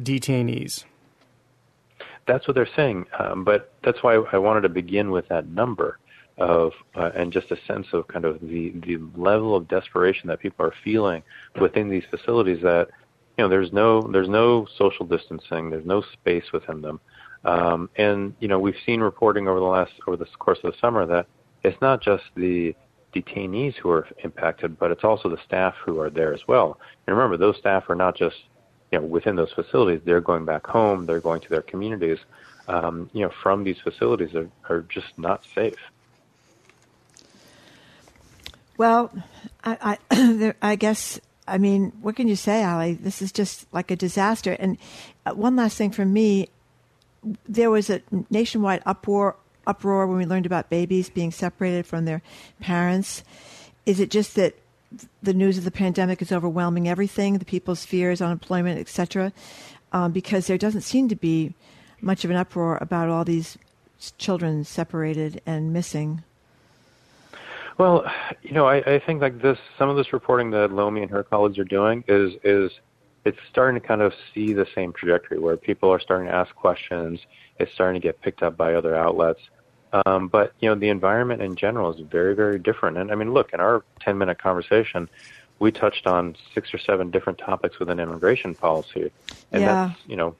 [0.00, 0.84] detainees.
[2.26, 5.98] That's what they're saying, um, but that's why I wanted to begin with that number
[6.38, 10.40] of uh, and just a sense of kind of the the level of desperation that
[10.40, 11.22] people are feeling
[11.60, 12.62] within these facilities.
[12.62, 12.88] That
[13.38, 17.00] you know, there's no there's no social distancing, there's no space within them,
[17.44, 20.78] um, and you know, we've seen reporting over the last over the course of the
[20.78, 21.26] summer that
[21.62, 22.74] it's not just the
[23.22, 26.78] detainees who are impacted, but it's also the staff who are there as well.
[27.06, 28.36] And remember, those staff are not just
[28.92, 32.18] you know within those facilities; they're going back home, they're going to their communities.
[32.68, 35.78] Um, you know, from these facilities are, are just not safe.
[38.76, 39.12] Well,
[39.64, 42.94] I, I, I guess I mean, what can you say, Ali?
[42.94, 44.52] This is just like a disaster.
[44.58, 44.78] And
[45.24, 46.48] uh, one last thing from me:
[47.48, 49.36] there was a nationwide uproar
[49.66, 52.22] uproar when we learned about babies being separated from their
[52.60, 53.24] parents.
[53.84, 54.54] Is it just that
[55.22, 59.32] the news of the pandemic is overwhelming everything, the people's fears, unemployment, etc.?
[59.92, 61.54] Um, because there doesn't seem to be
[62.00, 63.58] much of an uproar about all these
[64.18, 66.22] children separated and missing.
[67.78, 68.10] Well,
[68.42, 71.22] you know, I, I think like this, some of this reporting that Lomi and her
[71.22, 72.72] colleagues are doing is is
[73.26, 76.54] it's starting to kind of see the same trajectory where people are starting to ask
[76.54, 77.20] questions.
[77.58, 79.40] It's starting to get picked up by other outlets.
[79.92, 82.98] Um, but you know, the environment in general is very, very different.
[82.98, 85.08] And I mean, look, in our 10-minute conversation,
[85.58, 89.10] we touched on six or seven different topics within immigration policy,
[89.52, 89.86] and yeah.
[89.88, 90.36] that's you know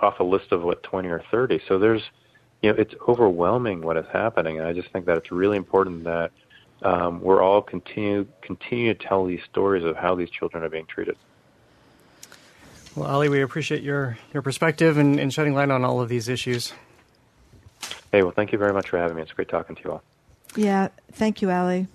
[0.00, 1.60] off a list of what 20 or 30.
[1.68, 2.02] So there's
[2.62, 4.58] you know, it's overwhelming what is happening.
[4.58, 6.32] And I just think that it's really important that
[6.82, 10.86] um, we're all continue continue to tell these stories of how these children are being
[10.86, 11.16] treated.
[12.96, 16.28] Well, Ali, we appreciate your, your perspective and, and shedding light on all of these
[16.28, 16.72] issues.
[18.14, 19.22] Hey, well, thank you very much for having me.
[19.22, 20.02] It's great talking to you all.
[20.54, 21.88] Yeah, thank you, Ali.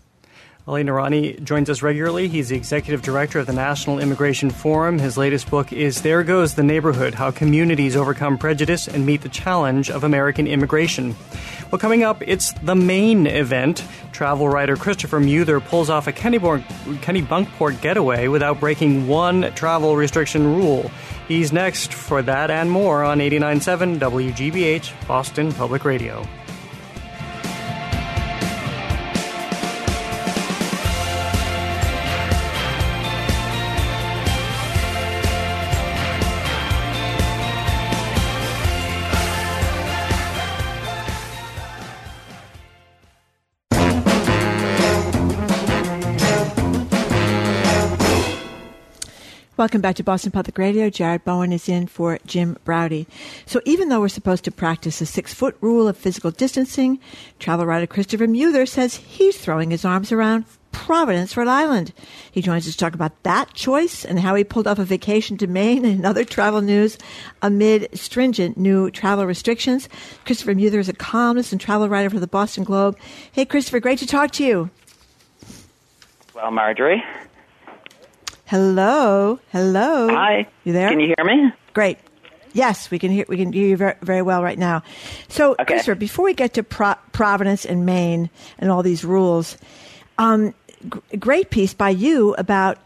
[0.70, 2.28] Ali Noorani joins us regularly.
[2.28, 5.00] He's the executive director of the National Immigration Forum.
[5.00, 9.30] His latest book is There Goes the Neighborhood How Communities Overcome Prejudice and Meet the
[9.30, 11.16] Challenge of American Immigration.
[11.72, 13.84] Well, coming up, it's the main event.
[14.12, 20.56] Travel writer Christopher Muther pulls off a Kenny Kennebunkport getaway without breaking one travel restriction
[20.56, 20.92] rule.
[21.28, 26.28] He's next for that and more on 89.7 WGBH, Boston Public Radio.
[49.60, 50.90] Welcome back to Boston Public Radio.
[50.90, 53.06] Jared Bowen is in for Jim Braude.
[53.46, 56.98] So even though we're supposed to practice a six foot rule of physical distancing,
[57.40, 61.92] travel writer Christopher Muther says he's throwing his arms around Providence, Rhode Island.
[62.32, 65.36] He joins us to talk about that choice and how he pulled off a vacation
[65.40, 66.98] to Maine and other travel news
[67.42, 69.90] amid stringent new travel restrictions.
[70.24, 72.98] Christopher Muther is a columnist and travel writer for the Boston Globe.
[73.34, 74.70] Hey, Christopher, great to talk to you.
[76.34, 77.04] Well, Margery.
[78.50, 80.08] Hello, hello.
[80.10, 80.48] Hi.
[80.64, 80.90] You there?
[80.90, 81.52] Can you hear me?
[81.74, 82.00] Great.
[82.54, 84.82] Yes, we can hear we can hear you very, very well right now.
[85.28, 85.66] So, Okay.
[85.66, 89.56] Christopher, before we get to Pro- Providence and Maine and all these rules,
[90.18, 90.56] um,
[90.92, 92.80] g- great piece by you about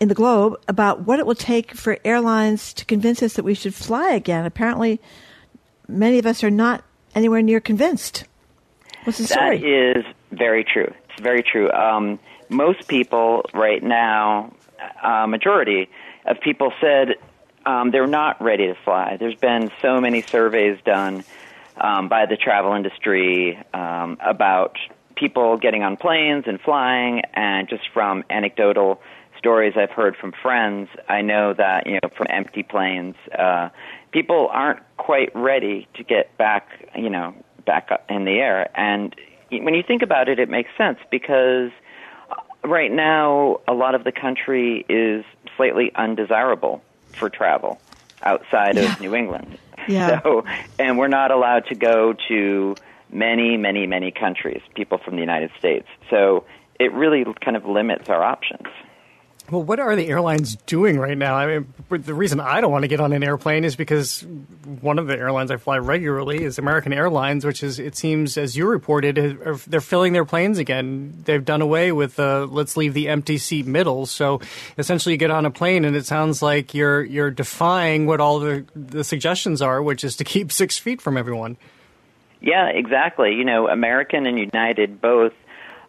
[0.00, 3.54] in the Globe about what it will take for airlines to convince us that we
[3.54, 4.44] should fly again.
[4.44, 5.00] Apparently,
[5.88, 6.84] many of us are not
[7.14, 8.24] anywhere near convinced.
[9.04, 9.60] What's the story?
[9.60, 10.92] That is very true.
[11.08, 11.70] It's very true.
[11.72, 12.18] Um,
[12.50, 14.52] most people right now,
[15.02, 15.88] uh, majority
[16.24, 17.16] of people said
[17.64, 19.16] um, they're not ready to fly.
[19.18, 21.24] There's been so many surveys done
[21.80, 24.76] um, by the travel industry um, about
[25.16, 29.00] people getting on planes and flying, and just from anecdotal
[29.38, 33.70] stories I've heard from friends, I know that you know from empty planes, uh,
[34.12, 37.34] people aren't quite ready to get back, you know,
[37.64, 38.70] back up in the air.
[38.78, 39.14] And
[39.50, 41.70] when you think about it, it makes sense because
[42.66, 45.24] right now a lot of the country is
[45.56, 46.82] slightly undesirable
[47.12, 47.80] for travel
[48.22, 49.58] outside of New England.
[49.88, 50.20] Yeah.
[50.22, 50.44] So,
[50.78, 52.74] and we're not allowed to go to
[53.10, 55.86] many, many, many countries, people from the United States.
[56.10, 56.44] So
[56.80, 58.66] it really kind of limits our options.
[59.50, 61.36] Well, what are the airlines doing right now?
[61.36, 64.26] I mean, the reason I don't want to get on an airplane is because
[64.80, 68.56] one of the airlines I fly regularly is American Airlines, which is, it seems, as
[68.56, 69.16] you reported,
[69.68, 71.22] they're filling their planes again.
[71.24, 74.06] They've done away with let's leave the empty seat middle.
[74.06, 74.40] So
[74.78, 78.40] essentially, you get on a plane, and it sounds like you're you're defying what all
[78.40, 81.56] the the suggestions are, which is to keep six feet from everyone.
[82.40, 83.34] Yeah, exactly.
[83.34, 85.32] You know, American and United both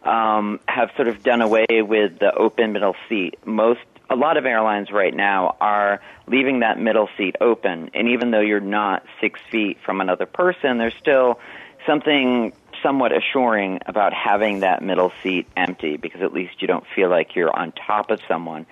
[0.08, 3.34] um, have sort of done away with the open middle seat.
[3.44, 8.30] Most, a lot of airlines right now are leaving that middle seat open, and even
[8.30, 11.38] though you're not six feet from another person, there's still
[11.86, 12.52] something
[12.82, 17.34] somewhat assuring about having that middle seat empty because at least you don't feel like
[17.34, 18.66] you're on top of someone.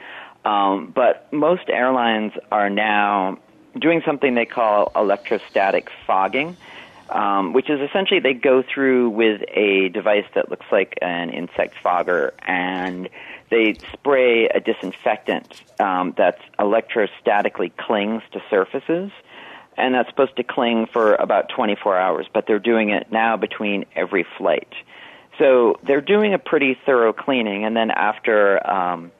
[0.44, 3.38] Um, but most airlines are now
[3.78, 6.56] doing something they call electrostatic fogging
[7.10, 11.74] um, which is essentially they go through with a device that looks like an insect
[11.82, 13.08] fogger and
[13.50, 19.10] they spray a disinfectant um, that electrostatically clings to surfaces.
[19.78, 23.84] And that's supposed to cling for about 24 hours, but they're doing it now between
[23.94, 24.72] every flight.
[25.38, 29.12] So they're doing a pretty thorough cleaning, and then after um,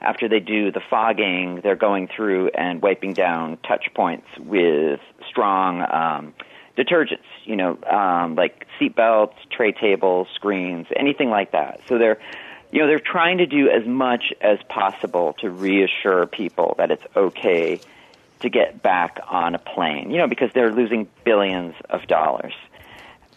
[0.00, 5.82] after they do the fogging, they're going through and wiping down touch points with strong
[5.82, 6.34] um,
[6.82, 11.80] detergents, you know, um, like seat belts, tray tables, screens, anything like that.
[11.88, 12.18] So they're,
[12.70, 17.04] you know, they're trying to do as much as possible to reassure people that it's
[17.16, 17.80] okay
[18.40, 22.54] to get back on a plane, you know, because they're losing billions of dollars.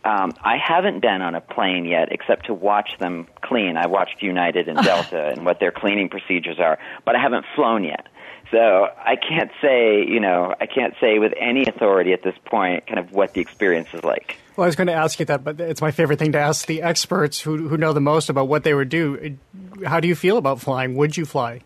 [0.05, 3.77] Um, I haven't been on a plane yet, except to watch them clean.
[3.77, 7.83] I watched United and Delta and what their cleaning procedures are, but I haven't flown
[7.83, 8.07] yet.
[8.53, 12.85] So I can't say, you know, I can't say with any authority at this point
[12.85, 14.37] kind of what the experience is like.
[14.55, 16.67] Well, I was going to ask you that, but it's my favorite thing to ask
[16.67, 19.39] the experts who, who know the most about what they would do.
[19.83, 20.93] How do you feel about flying?
[20.95, 21.61] Would you fly?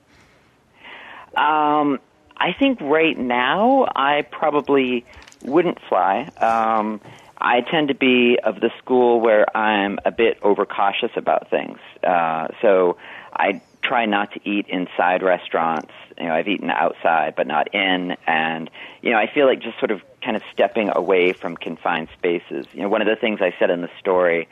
[1.36, 2.00] Um,
[2.38, 5.06] I think right now I probably
[5.44, 6.30] wouldn't fly.
[6.40, 7.02] Um,
[7.38, 11.80] I tend to be of the school where I'm a bit overcautious about things.
[12.02, 12.96] Uh, so
[13.34, 15.92] I try not to eat inside restaurants.
[16.18, 18.18] You know, I've eaten outside, but not in.
[18.26, 18.70] And,
[19.02, 22.66] you know, I feel like just sort of kind of stepping away from confined spaces.
[22.74, 24.48] You know, one of the things I said in the story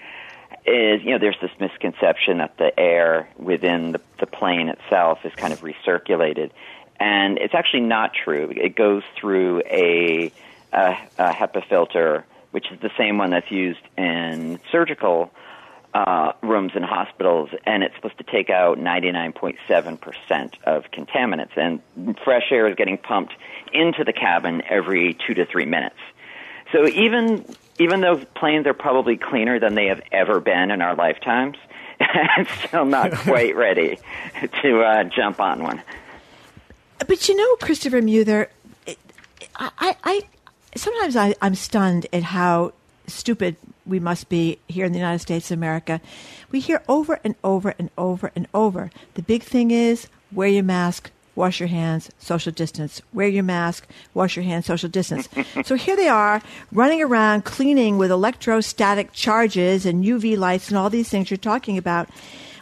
[0.66, 5.34] is, you know, there's this misconception that the air within the, the plane itself is
[5.36, 6.52] kind of recirculated.
[6.99, 8.53] And it's actually not true.
[8.56, 10.32] It goes through a,
[10.72, 15.32] a, a HEPA filter, which is the same one that's used in surgical
[15.96, 21.56] uh, rooms in hospitals, and it's supposed to take out 99.7% of contaminants.
[21.56, 21.82] And
[22.22, 23.34] fresh air is getting pumped
[23.72, 25.96] into the cabin every two to three minutes.
[26.74, 27.46] So even
[27.80, 31.58] even though planes are probably cleaner than they have ever been in our lifetimes,
[32.00, 33.98] I'm still not quite ready
[34.64, 35.82] to uh, jump on one.
[37.08, 38.50] But you know, Christopher Muther,
[39.56, 40.22] I, I
[40.76, 42.74] sometimes I, I'm stunned at how
[43.07, 43.56] stupid
[43.86, 46.02] we must be here in the United States of America.
[46.52, 48.90] We hear over and over and over and over.
[49.14, 53.02] The big thing is wear your mask, wash your hands, social distance.
[53.14, 55.30] Wear your mask, wash your hands, social distance.
[55.65, 56.41] so here they are
[56.72, 61.77] running around cleaning with electrostatic charges and UV lights and all these things you're talking
[61.77, 62.10] about.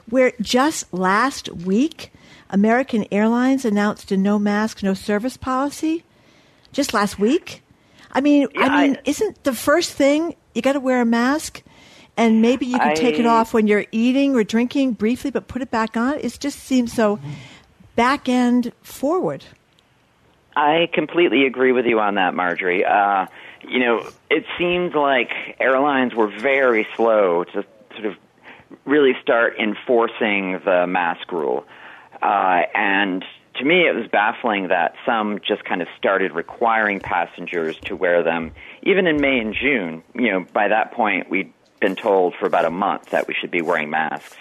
[0.10, 2.12] Where just last week,
[2.50, 6.04] American Airlines announced a no mask, no service policy.
[6.72, 7.63] Just last week.
[8.14, 11.06] I mean, yeah, I mean, I, isn't the first thing you got to wear a
[11.06, 11.64] mask?
[12.16, 15.48] And maybe you can I, take it off when you're eating or drinking briefly, but
[15.48, 16.20] put it back on.
[16.20, 17.20] It just seems so
[17.96, 19.44] back end forward.
[20.56, 22.86] I completely agree with you on that, Margery.
[22.86, 23.26] Uh,
[23.68, 28.16] you know, it seems like airlines were very slow to sort of
[28.86, 31.66] really start enforcing the mask rule.
[32.22, 33.26] Uh, and
[33.56, 38.24] to me, it was baffling that some just kind of started requiring passengers to wear
[38.24, 38.52] them,
[38.82, 40.04] even in May and June.
[40.16, 43.52] You know, by that point, we'd been told for about a month that we should
[43.52, 44.38] be wearing masks.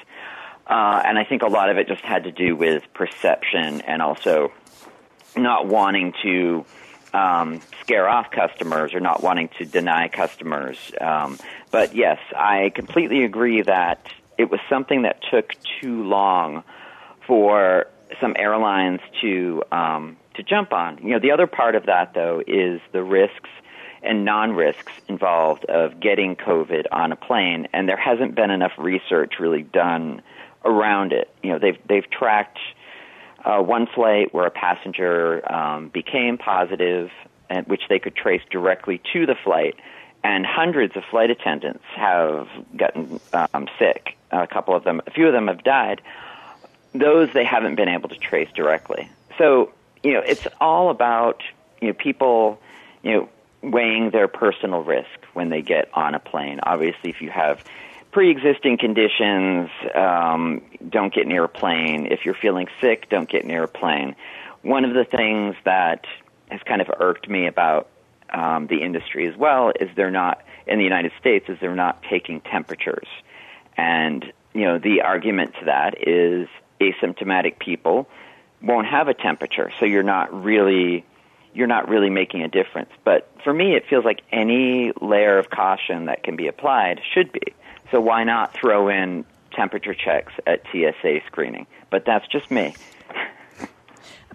[0.66, 4.00] Uh, and I think a lot of it just had to do with perception and
[4.00, 4.52] also
[5.36, 6.64] not wanting to
[7.12, 10.78] um, scare off customers or not wanting to deny customers.
[11.00, 11.38] Um,
[11.70, 14.06] but yes, I completely agree that
[14.38, 16.64] it was something that took too long
[17.26, 17.86] for
[18.20, 20.98] some airlines to um, to jump on.
[21.02, 23.50] You know, the other part of that though is the risks
[24.02, 29.34] and non-risks involved of getting COVID on a plane, and there hasn't been enough research
[29.38, 30.22] really done
[30.64, 31.30] around it.
[31.42, 32.58] You know, they've they've tracked
[33.44, 37.10] uh, one flight where a passenger um, became positive,
[37.48, 39.76] and which they could trace directly to the flight,
[40.24, 44.16] and hundreds of flight attendants have gotten um, sick.
[44.30, 46.00] A couple of them, a few of them have died
[46.94, 49.08] those they haven't been able to trace directly.
[49.38, 51.42] So, you know, it's all about,
[51.80, 52.60] you know, people,
[53.02, 53.28] you know,
[53.62, 56.60] weighing their personal risk when they get on a plane.
[56.62, 57.64] Obviously, if you have
[58.10, 62.06] pre-existing conditions, um, don't get near a plane.
[62.06, 64.14] If you're feeling sick, don't get near a plane.
[64.62, 66.04] One of the things that
[66.50, 67.88] has kind of irked me about
[68.30, 72.02] um, the industry as well is they're not in the United States is they're not
[72.08, 73.08] taking temperatures,
[73.76, 76.48] and you know the argument to that is
[76.90, 78.08] asymptomatic people
[78.62, 81.04] won't have a temperature, so you're not really
[81.54, 82.90] you're not really making a difference.
[83.04, 87.30] But for me, it feels like any layer of caution that can be applied should
[87.30, 87.42] be.
[87.90, 91.66] So why not throw in temperature checks at TSA screening?
[91.90, 92.74] But that's just me.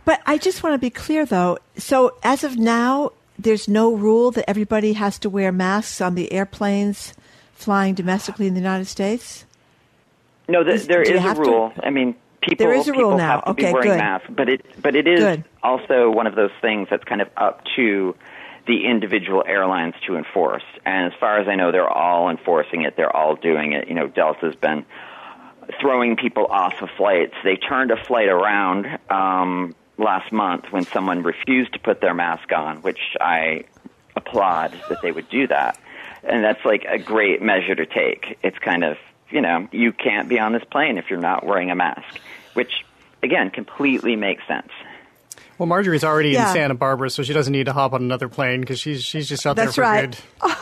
[0.06, 1.58] But I just want to be clear, though.
[1.76, 6.32] So as of now, there's no rule that everybody has to wear masks on the
[6.32, 7.14] airplanes
[7.54, 9.46] flying domestically in the United States.
[10.48, 11.74] No, th- there do a have to- rule.
[11.82, 13.44] I mean, people There is a rule now.
[13.48, 13.98] Okay, be wearing good.
[13.98, 15.44] masks, but it but it is Good.
[15.64, 18.16] also one of those things that's kind of up to
[18.68, 20.64] the individual airlines to enforce.
[20.86, 22.96] And as far as I know, they're all enforcing it.
[22.98, 23.88] They're all doing it.
[23.88, 24.86] You know, Delta's been
[25.80, 27.34] throwing people off of flights.
[27.44, 32.52] They turned a flight around um, last month when someone refused to put their mask
[32.52, 33.64] on, which I
[34.16, 35.80] applaud that they would do that.
[36.24, 38.38] And that's like a great measure to take.
[38.44, 38.98] It's kind of,
[39.30, 42.20] you know, you can't be on this plane if you're not wearing a mask,
[42.54, 42.86] which,
[43.24, 44.70] again, completely makes sense.
[45.58, 46.48] Well, Margery's already Yeah.
[46.50, 49.28] in Santa Barbara, so she doesn't need to hop on another plane because she's she's
[49.28, 50.22] just out That's there for right.
[50.42, 50.52] good.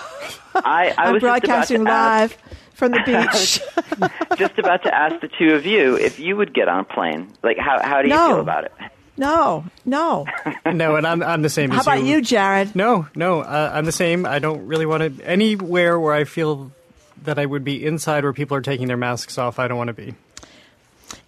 [0.56, 3.00] I, I I'm was broadcasting just about to ask, live from the
[4.32, 4.38] beach.
[4.40, 7.28] just about to ask the two of you if you would get on a plane.
[7.44, 8.28] Like, how how do you No.
[8.30, 8.72] feel about it?
[9.18, 10.26] no, no.
[10.66, 11.72] no, and I'm I'm the same.
[11.72, 12.74] How as about you, Jared?
[12.76, 14.26] No, no, uh, I'm the same.
[14.26, 16.72] I don't really want to anywhere where I feel
[17.26, 19.60] that I would be inside where people are taking their masks off.
[19.60, 20.14] I don't want to be.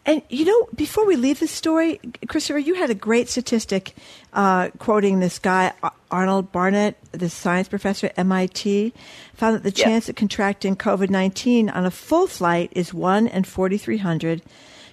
[0.05, 3.93] And you know, before we leave this story, Christopher, you had a great statistic
[4.33, 5.73] uh, quoting this guy
[6.09, 8.93] Arnold Barnett, the science professor at MIT,
[9.33, 9.85] found that the Yeah.
[9.85, 14.41] chance of contracting COVID nineteen on a full flight is one in forty three hundred,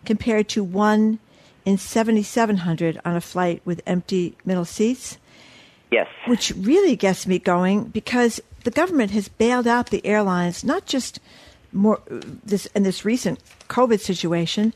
[0.05, 1.21] compared to one
[1.65, 5.17] in seventy seven hundred on a flight with empty middle seats.
[5.93, 6.09] Yes.
[6.27, 11.21] Which really gets me going because the government has bailed out the airlines, not just
[11.73, 13.39] more this in this recent
[13.69, 14.73] COVID situation,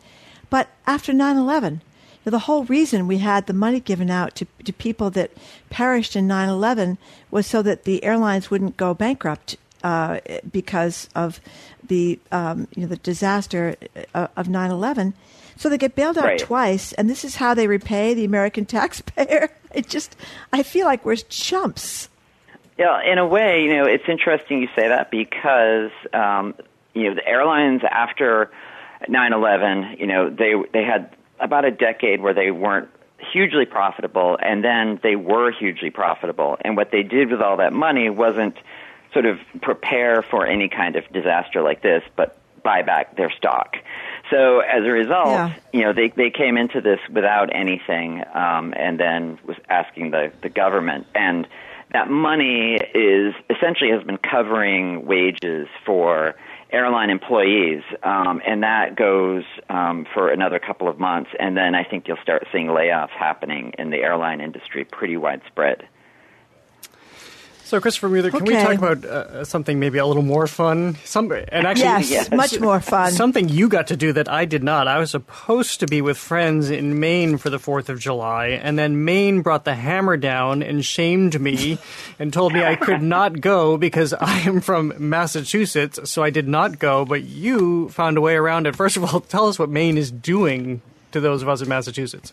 [0.51, 1.81] but after 9/11.
[2.25, 5.31] The whole reason we had the money given out to, to people that
[5.71, 6.99] perished in 9/11
[7.31, 10.19] was so that the airlines wouldn't go bankrupt uh,
[10.53, 11.41] because of
[11.87, 13.77] the um, you know the disaster
[14.15, 15.15] uh, of 9/11.
[15.57, 16.39] So they get bailed out Right.
[16.39, 19.49] twice, and this is how they repay the American taxpayer.
[19.73, 20.15] It just,
[20.53, 22.09] I feel like we're chumps.
[22.79, 26.55] Yeah, in a way, you know, it's interesting you say that because um,
[26.95, 28.51] you know the airlines after
[29.09, 32.89] 9/11, you know, they they had about a decade where they weren't
[33.33, 36.57] hugely profitable, and then they were hugely profitable.
[36.61, 38.57] And what they did with all that money wasn't
[39.13, 43.77] sort of prepare for any kind of disaster like this, but buy back their stock.
[44.31, 45.53] So as a result, Yeah.
[45.73, 50.31] you know, they they came into this without anything, um, and then was asking the
[50.43, 51.49] the government and
[51.93, 56.35] that money is essentially has been covering wages for
[56.71, 61.85] airline employees, um, and that goes um, for another couple of months, and then I
[61.85, 65.89] think you'll start seeing layoffs happening in the airline industry pretty widespread.
[67.69, 70.97] So, Christopher Muther, can we talk about uh, something maybe a little more fun?
[71.05, 72.31] Some and actually, Yes, Yes.
[72.31, 73.13] much more fun.
[73.13, 74.89] Something you got to do that I did not.
[74.89, 78.79] I was supposed to be with friends in Maine for the Fourth of July, and
[78.79, 81.77] then Maine brought the hammer down and shamed me
[82.19, 86.11] and told me I could not go because I am from Massachusetts.
[86.11, 87.05] So I did not go.
[87.05, 88.77] But you found a way around it.
[88.77, 90.81] First of all, tell us what Maine is doing
[91.13, 92.33] to those of us in Massachusetts.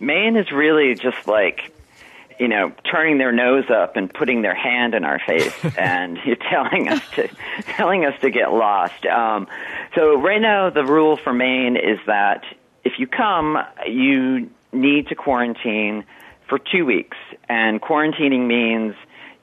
[0.00, 1.70] Maine is really just like,
[2.38, 6.18] you know, turning their nose up and putting their hand in our face and
[6.50, 7.28] telling us to
[7.76, 9.06] telling us to get lost.
[9.06, 9.46] Um,
[9.94, 12.44] so right now, the rule for Maine is that
[12.84, 16.04] if you come, you need to quarantine
[16.48, 17.16] for two weeks,
[17.48, 18.94] and quarantining means.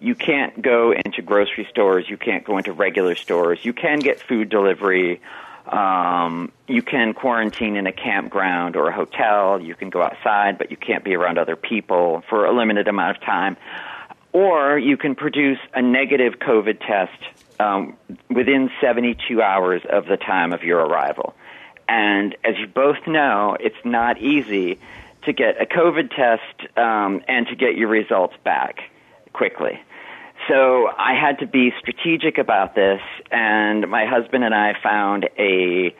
[0.03, 2.09] You can't go into grocery stores.
[2.09, 3.63] You can't go into regular stores.
[3.63, 5.21] You can get food delivery.
[5.67, 9.61] Um, you can quarantine in a campground or a hotel.
[9.61, 13.17] You can go outside, but you can't be around other people for a limited amount
[13.17, 13.57] of time.
[14.33, 17.19] Or you can produce a negative COVID test
[17.59, 17.97] um,
[18.29, 21.35] within 72 hours of the time of your arrival.
[21.87, 24.79] And as you both know, it's not easy
[25.23, 28.79] to get a COVID test um, and to get your results back
[29.33, 29.79] quickly.
[30.51, 32.99] So I had to be strategic about this,
[33.31, 35.95] and my husband and I found a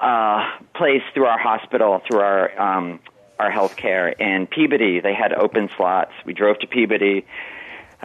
[0.00, 3.00] uh, place through our hospital, through our um,
[3.38, 4.18] our healthcare.
[4.18, 6.12] In Peabody, they had open slots.
[6.24, 7.26] We drove to Peabody.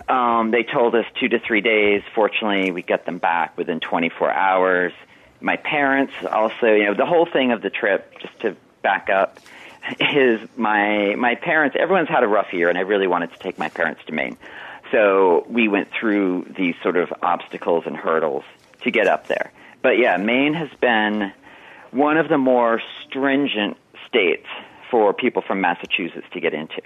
[0.09, 2.01] Um, they told us two to three days.
[2.13, 4.91] Fortunately, we got them back within 24 hours.
[5.39, 9.39] My parents also, you know, the whole thing of the trip, just to back up,
[10.01, 11.77] is my my parents.
[11.79, 14.35] Everyone's had a rough year, and I really wanted to take my parents to Maine.
[14.95, 18.45] So we went through these sort of obstacles and hurdles
[18.83, 19.51] to get up there.
[19.81, 21.33] But yeah, Maine has been
[21.91, 23.75] one of the more stringent
[24.07, 24.45] states
[24.89, 26.81] for people from Massachusetts to get into.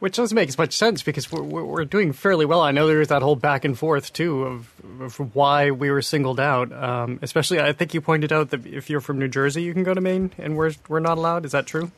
[0.00, 2.60] Which doesn't make as much sense because we're, we're doing fairly well.
[2.60, 4.70] I know there's that whole back and forth too of,
[5.00, 6.70] of why we were singled out.
[6.70, 9.84] Um, especially, I think you pointed out that if you're from New Jersey, you can
[9.84, 11.46] go to Maine, and we're we're not allowed.
[11.46, 11.90] Is that true?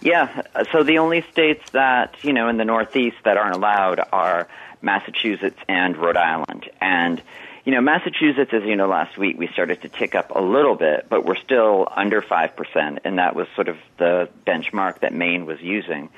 [0.00, 0.42] Yeah.
[0.72, 4.48] So the only states that you know in the Northeast that aren't allowed are
[4.82, 7.22] Massachusetts and Rhode Island, and
[7.66, 10.76] you know, Massachusetts, as you know, last week we started to tick up a little
[10.76, 15.46] bit, but we're still under 5%, and that was sort of the benchmark that Maine
[15.46, 16.08] was using.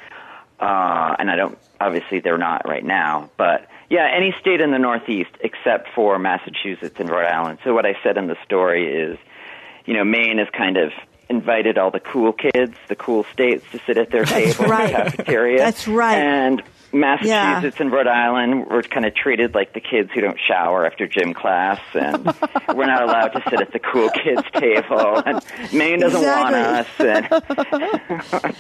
[0.61, 4.79] Uh, and I don't, obviously they're not right now, but yeah, any state in the
[4.79, 7.61] Northeast except for Massachusetts and Rhode Island.
[7.65, 9.19] So what I said in the story is,
[9.87, 10.93] you know, Maine has kind of
[11.31, 14.89] invited all the cool kids, the cool states to sit at their table right.
[14.89, 15.59] in the cafeteria.
[15.59, 16.17] That's right.
[16.19, 17.83] And Massachusetts Yeah.
[17.83, 21.35] and Rhode Island were kind of treated like the kids who don't shower after gym
[21.35, 22.25] class, and
[22.75, 25.23] we're not allowed to sit at the cool kids table.
[25.25, 26.87] And Maine doesn't want us.
[26.99, 27.29] And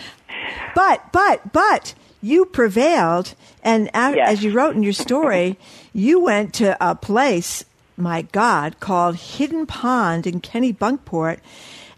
[0.74, 5.59] But but but you prevailed, and as you wrote in your story,
[5.93, 7.65] you went to a place,
[7.97, 11.39] my God, called Hidden Pond in Kennebunkport.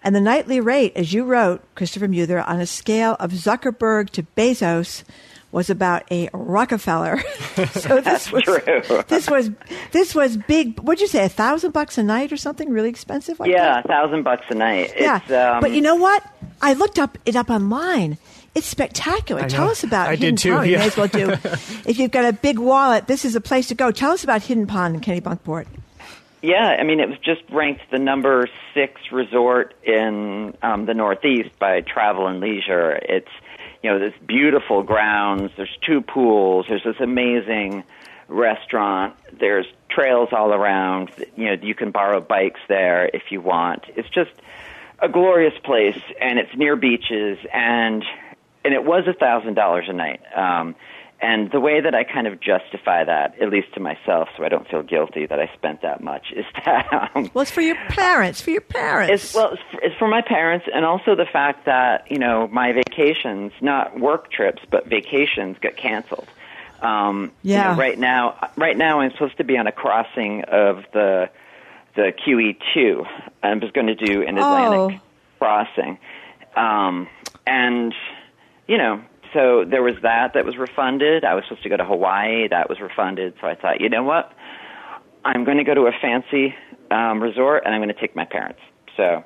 [0.03, 4.23] And the nightly rate, as you wrote, Christopher Muther, on a scale of Zuckerberg to
[4.37, 5.05] Bezos,
[5.53, 7.21] was about a Rockefeller.
[7.73, 9.03] so this was true.
[9.09, 9.51] this was
[9.93, 10.79] this was big.
[10.81, 11.25] What'd you say?
[11.25, 12.71] A thousand bucks a night or something?
[12.71, 13.41] Really expensive?
[13.41, 13.85] Like yeah, that?
[13.85, 14.93] a thousand bucks a night.
[14.99, 16.25] Yeah, It's, um, but you know what?
[16.63, 18.17] I looked up it up online.
[18.55, 19.43] It's spectacular.
[19.43, 19.71] I Tell know.
[19.71, 20.71] us about I Hidden did too, Pond.
[20.71, 21.31] You may as well do.
[21.87, 23.93] if you've got a big wallet, this is a place to go.
[23.93, 25.67] Tell us about Hidden Pond in Kennebunkport.
[26.43, 31.51] Yeah, I mean, it was just ranked the number six resort in um, the Northeast
[31.59, 32.93] by Travel and Leisure.
[32.93, 33.29] It's,
[33.83, 35.53] you know, this beautiful grounds.
[35.57, 36.67] There's two pools.
[36.69, 37.85] There's this amazing
[38.29, 39.17] restaurant.
[39.39, 41.11] There's trails all around.
[41.37, 43.85] You know, you can borrow bikes there if you want.
[43.97, 44.31] It's just
[44.99, 48.05] a glorious place, and it's near beaches, and
[48.65, 50.21] and it was a thousand dollars a night.
[50.35, 50.75] Um,
[51.23, 54.49] and the way that I kind of justify that, at least to myself, so I
[54.49, 57.77] don't feel guilty that I spent that much, is that um, Well, it's for your
[57.89, 58.41] parents.
[58.41, 59.25] For your parents.
[59.25, 62.49] it's well, it's for, it's for my parents, and also the fact that you know
[62.49, 66.29] my vacations, not work trips, but vacations, got canceled.
[66.83, 67.73] Um, you Yeah.
[67.73, 71.29] know, right now, right now, I'm supposed to be on a crossing of the
[71.97, 73.07] the QE2.
[73.43, 75.01] I'm just going to do an Atlantic Oh.
[75.39, 75.99] crossing,
[76.57, 77.09] um,
[77.47, 77.95] and
[78.67, 79.03] you know,
[79.33, 81.25] so there was that that was refunded.
[81.25, 83.35] I was supposed to go to Hawaii, that was refunded.
[83.41, 84.33] So I thought, you know what,
[85.25, 86.55] I'm going to go to a fancy
[86.91, 88.61] um, resort, and I'm going to take my parents.
[88.97, 89.25] So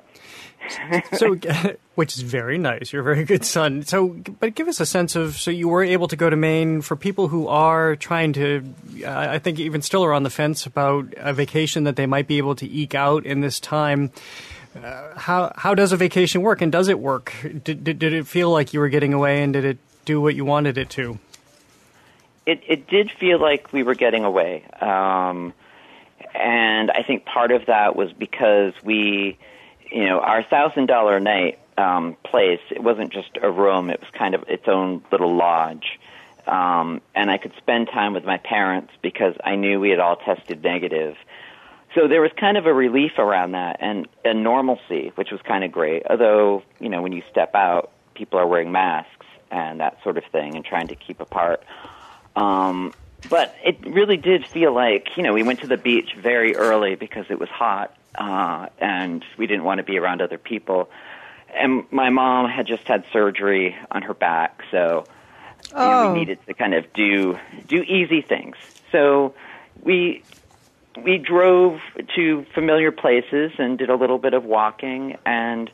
[1.17, 1.37] so,
[1.95, 2.93] which is very nice.
[2.93, 3.83] You're a very good son.
[3.83, 5.37] So, but give us a sense of.
[5.37, 8.65] So, you were able to go to Maine for people who are trying to.
[9.05, 12.27] Uh, I think even still are on the fence about a vacation that they might
[12.27, 14.11] be able to eke out in this time.
[14.77, 17.33] Uh, how how does a vacation work, and does it work?
[17.43, 20.35] Did, did did it feel like you were getting away, and did it do what
[20.35, 21.19] you wanted it to?
[22.47, 24.65] it it did feel like we were getting away.
[24.81, 25.53] Um,
[26.35, 29.39] and I think part of that was because we,
[29.91, 32.61] you know, our thousand dollar night um, place.
[32.71, 35.99] It wasn't just a room; it was kind of its own little lodge.
[36.47, 40.17] Um, and I could spend time with my parents because I knew we had all
[40.17, 41.17] tested negative.
[41.95, 45.65] So there was kind of a relief around that and a normalcy, which was kind
[45.65, 46.03] of great.
[46.11, 49.24] Although, you know, when you step out, people are wearing masks
[49.55, 51.63] and that sort of thing and trying to keep apart.
[52.35, 52.93] Um,
[53.31, 56.97] but it really did feel like, you know, we went to the beach very early
[56.97, 60.91] because it was hot, uh, and we didn't want to be around other people.
[61.55, 65.07] And my mom had just had surgery on her back, so
[65.71, 66.13] you know, Oh.
[66.13, 68.57] we needed to kind of do do easy things.
[68.93, 69.35] So
[69.83, 70.23] we
[71.03, 71.81] we drove
[72.17, 75.71] to familiar places and did a little bit of walking and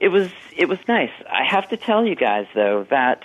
[0.00, 1.10] it was it was nice.
[1.30, 3.22] I have to tell you guys though that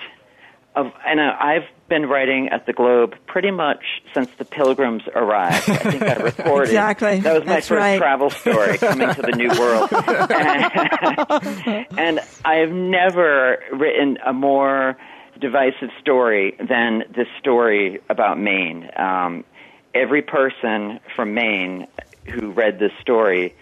[0.75, 3.83] of and uh, I've been writing at the Globe pretty much
[4.13, 5.69] since the Pilgrims arrived.
[5.69, 7.19] I think I reported Exactly.
[7.19, 7.97] that was my That's first right.
[7.99, 9.89] travel story coming to the New World,
[11.93, 14.97] and, and I've never written a more
[15.39, 18.89] divisive story than this story about Maine.
[18.95, 19.43] Um,
[19.93, 21.87] every person from Maine
[22.25, 23.53] who read this story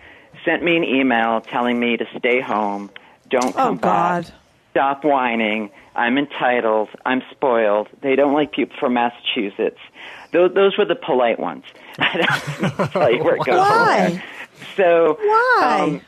[0.46, 2.90] sent me an email telling me to stay home,
[3.32, 4.24] don't come Oh, God.
[4.26, 4.34] back,
[4.72, 7.88] stop whining, I'm entitled, I'm spoiled.
[8.02, 9.80] They don't like people from Massachusetts.
[10.32, 11.64] Those, those were the polite ones.
[11.98, 13.58] Tell you where it goes.
[13.58, 14.24] Why?
[14.78, 15.80] So, Why?
[15.82, 16.02] um,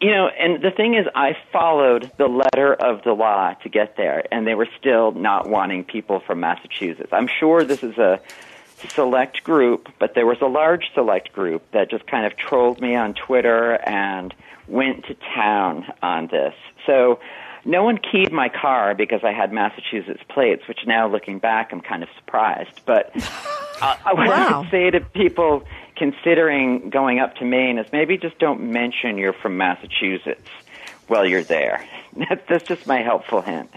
[0.00, 3.96] you know, and the thing is, I followed the letter of the law to get
[3.96, 7.10] there, and they were still not wanting people from Massachusetts.
[7.12, 8.18] I'm sure this is a
[8.94, 12.94] select group, but there was a large select group that just kind of trolled me
[12.94, 14.34] on Twitter and
[14.68, 16.54] went to town on this.
[16.86, 17.20] So
[17.64, 21.80] no one keyed my car because I had Massachusetts plates, which now looking back, I'm
[21.80, 22.80] kind of surprised.
[22.86, 23.10] But
[23.80, 24.60] uh, what I Wow.
[24.62, 25.64] would say to people
[25.96, 30.48] considering going up to Maine is maybe just don't mention you're from Massachusetts
[31.06, 31.84] while you're there.
[32.16, 33.70] That's, that's just my helpful hint.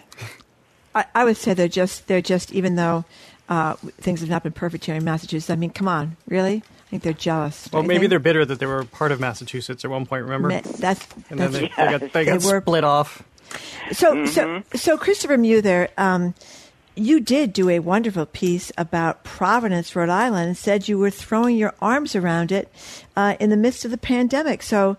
[0.95, 3.05] I, I would say they're just they're just even though
[3.49, 5.49] uh, things have not been perfect here in Massachusetts.
[5.49, 6.63] I mean, come on, really?
[6.65, 7.69] I think they're jealous.
[7.71, 8.09] Well, don't maybe think?
[8.11, 10.23] they're bitter that they were part of Massachusetts at one point.
[10.23, 10.47] Remember?
[10.49, 13.23] Ma- that's- and then that's- they, they got, they They were- split off.
[13.91, 16.33] So, so, so, Christopher Muther, um,
[16.95, 21.55] you did do a wonderful piece about Providence, Rhode Island, and said you were throwing
[21.55, 22.69] your arms around it
[23.15, 24.61] uh, in the midst of the pandemic.
[24.61, 24.97] So,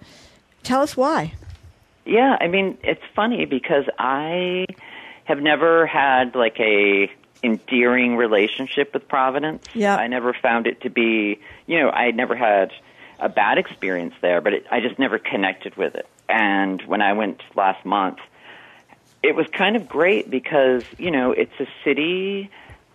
[0.63, 1.35] tell us why.
[2.07, 4.65] Yeah, I mean, it's funny because I
[5.25, 7.11] have never had like a
[7.43, 9.65] endearing relationship with Providence.
[9.75, 9.97] Yeah.
[9.97, 12.73] I never found it to be, you know, I had never had
[13.19, 16.09] a bad experience there, but it, I just never connected with it.
[16.29, 18.19] And when I went last month,
[19.23, 22.51] it was kind of great because, you know, it's a city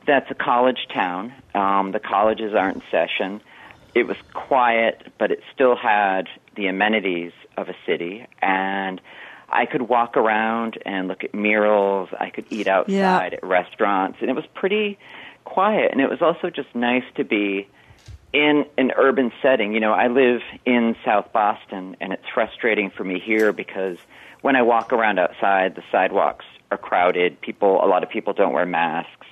[0.05, 1.33] that's a college town.
[1.53, 3.41] Um, the colleges aren't in session.
[3.95, 8.25] It was quiet, but it still had the amenities of a city.
[8.41, 9.01] And
[9.55, 12.09] I could walk around and look at murals.
[12.19, 14.17] I could eat outside at restaurants.
[14.19, 14.97] And it was pretty
[15.45, 15.91] quiet.
[15.91, 17.67] And it was also just nice to be
[18.33, 19.73] in an urban setting.
[19.73, 23.97] You know, I live in South Boston, and it's frustrating for me here because
[24.41, 27.39] when I walk around outside, the sidewalks are crowded.
[27.41, 29.27] People, a lot of people don't wear masks.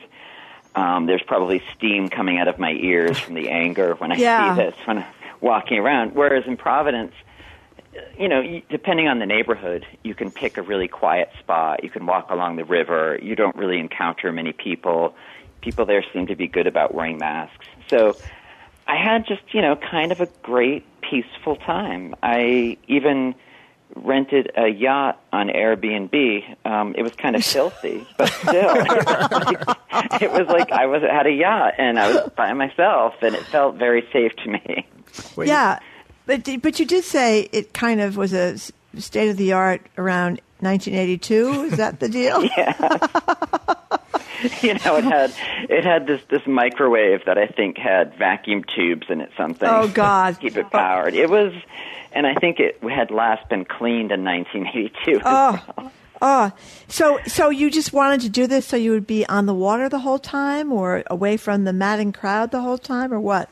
[0.75, 4.55] Um, there's probably steam coming out of my ears from the anger when I Yeah.
[4.55, 5.05] see this when I'm
[5.41, 6.13] walking around.
[6.13, 7.13] Whereas in Providence,
[8.17, 11.83] you know, depending on the neighborhood, you can pick a really quiet spot.
[11.83, 13.19] You can walk along the river.
[13.21, 15.15] You don't really encounter many people.
[15.61, 17.65] People there seem to be good about wearing masks.
[17.89, 18.15] So
[18.87, 22.15] I had just, you know, kind of a great, peaceful time.
[22.23, 23.35] I even
[23.95, 26.65] rented a yacht on Airbnb.
[26.65, 28.73] Um, it was kind of filthy, but still,
[30.21, 33.43] it was like I was had a yacht and I was by myself, and it
[33.43, 34.87] felt very safe to me.
[35.37, 35.79] yeah,
[36.25, 38.57] but but you did say it kind of was a
[38.97, 41.63] state of the art around 1982.
[41.63, 42.43] Is that the deal?
[42.57, 42.97] yeah.
[44.61, 45.33] you know, it had
[45.69, 49.31] it had this this microwave that I think had vacuum tubes in it.
[49.37, 49.69] Something.
[49.69, 50.35] Oh, God.
[50.35, 51.13] to keep it powered.
[51.13, 51.53] It was,
[52.11, 55.21] and I think it had last been cleaned in 1982.
[55.23, 55.91] Oh,
[56.21, 56.51] oh,
[56.87, 59.89] so so you just wanted to do this so you would be on the water
[59.89, 63.49] the whole time, or away from the madding crowd the whole time, or what?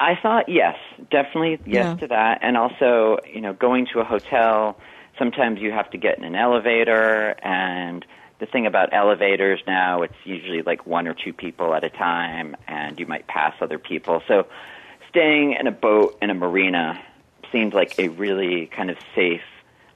[0.00, 0.76] I thought yes,
[1.10, 1.94] definitely yes Yeah.
[2.00, 4.78] to that, and also you know going to a hotel.
[5.18, 8.04] Sometimes you have to get in an elevator, and
[8.38, 12.54] the thing about elevators now, it's usually like one or two people at a time,
[12.68, 14.22] and you might pass other people.
[14.28, 14.46] So
[15.08, 17.00] staying in a boat in a marina
[17.50, 19.40] seemed like a really kind of safe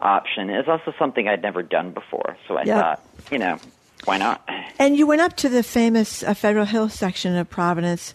[0.01, 0.51] option.
[0.51, 2.75] It's also something I'd never done before, so I Yeah.
[2.75, 3.61] thought, you know,
[4.05, 4.49] why not?
[4.79, 8.13] And you went up to the famous uh, Federal Hill section of Providence,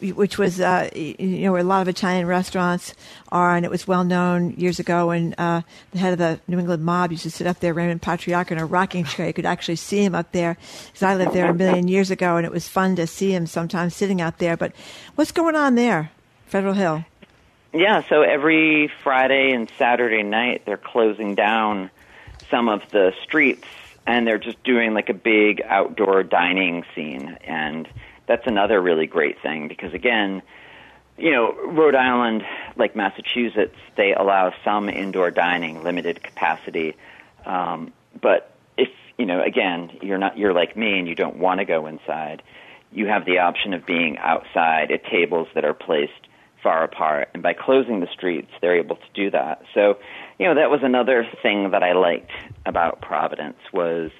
[0.00, 2.94] which was uh, you know where a lot of Italian restaurants
[3.30, 5.08] are, and it was well known years ago.
[5.08, 5.62] when uh,
[5.92, 8.58] the head of the New England mob used to sit up there, Raymond Patriarca, in
[8.58, 9.26] a rocking chair.
[9.26, 10.56] You could actually see him up there.
[10.86, 13.46] Because I lived there a million years ago, and it was fun to see him
[13.46, 14.56] sometimes sitting out there.
[14.56, 14.72] But
[15.14, 16.10] what's going on there,
[16.46, 17.04] Federal Hill?
[17.72, 21.90] Yeah, so every Friday and Saturday night they're closing down
[22.50, 23.66] some of the streets
[24.08, 27.86] and they're just doing like a big outdoor dining scene and
[28.26, 30.42] that's another really great thing because again,
[31.18, 32.42] you know, Rhode Island,
[32.76, 36.96] like Massachusetts, they allow some indoor dining, limited capacity.
[37.44, 41.58] Um, but if, you know, again, you're not you're like me and you don't want
[41.58, 42.42] to go inside,
[42.92, 46.28] you have the option of being outside at tables that are placed
[46.62, 47.30] far apart.
[47.34, 49.62] And by closing the streets, they're able to do that.
[49.74, 49.98] So,
[50.38, 52.30] you know, that was another thing that I liked
[52.64, 54.10] about Providence was,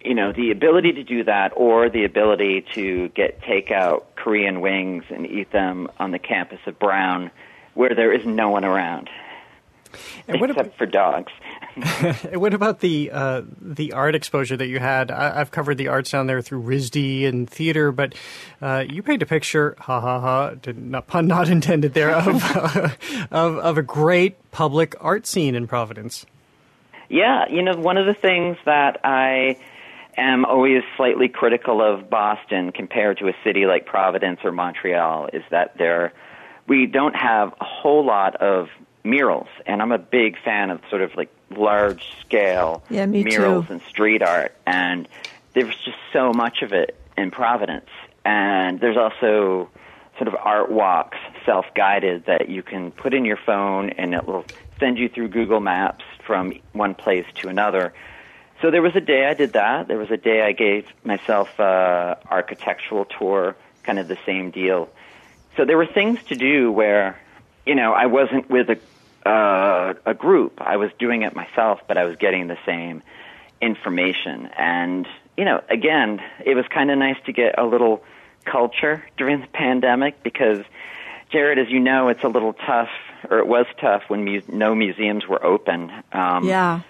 [0.00, 5.04] you know, the ability to do that or the ability to get takeout Korean wings
[5.08, 7.30] and eat them on the campus of Brown
[7.74, 9.08] where there is no one around.
[10.26, 11.32] And what except for dogs.
[12.34, 15.10] what about the uh, the art exposure that you had?
[15.10, 18.14] I, have covered the arts down there through RISD and theater, but
[18.60, 22.42] uh, you paint a picture, ha ha ha, did not, pun not intended there, of,
[23.30, 26.26] of of a great public art scene in Providence.
[27.08, 29.58] Yeah, you know, one of the things that I
[30.16, 35.42] am always slightly critical of Boston compared to a city like Providence or Montreal is
[35.50, 36.12] that there
[36.66, 38.68] we don't have a whole lot of
[39.04, 43.74] murals, and I'm a big fan of sort of like large scale yeah, murals too.
[43.74, 45.08] and street art, and
[45.54, 47.90] there's just so much of it in Providence.
[48.24, 49.70] And there's also
[50.16, 51.16] sort of art walks,
[51.46, 54.44] self guided, that you can put in your phone and it will
[54.78, 57.94] send you through Google Maps from one place to another.
[58.60, 59.88] So there was a day I did that.
[59.88, 64.88] There was a day I gave myself a architectural tour, kind of the same deal.
[65.56, 67.20] So there were things to do where,
[67.68, 70.54] you know, I wasn't with a uh, a group.
[70.58, 73.02] I was doing it myself, but I was getting the same
[73.60, 74.46] information.
[74.56, 78.02] And you know, again, it was kind of nice to get a little
[78.46, 80.64] culture during the pandemic because,
[81.30, 82.88] Jared, as you know, it's a little tough,
[83.28, 85.92] or it was tough when mu- no museums were open.
[86.12, 86.80] Um, yeah.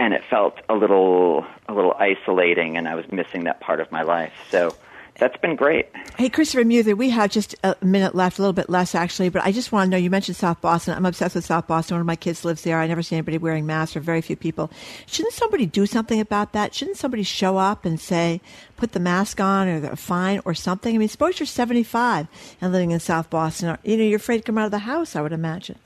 [0.00, 3.90] And it felt a little, a little isolating, and I was missing that part of
[3.90, 4.32] my life.
[4.50, 4.74] So
[5.18, 5.88] that's been great.
[6.16, 9.44] Hey, Christopher Muther, we have just a minute left, a little bit less actually, but
[9.44, 10.94] I just want to know you mentioned South Boston.
[10.94, 11.96] I'm obsessed with South Boston.
[11.96, 12.78] One of my kids lives there.
[12.78, 14.70] I never see anybody wearing masks or very few people.
[15.06, 16.74] Shouldn't somebody do something about that?
[16.74, 18.40] Shouldn't somebody show up and say,
[18.76, 20.94] put the mask on or the fine or something?
[20.94, 22.28] I mean, suppose you're 75
[22.60, 23.76] and living in South Boston.
[23.82, 25.78] You know, you're afraid to come out of the house, I would imagine.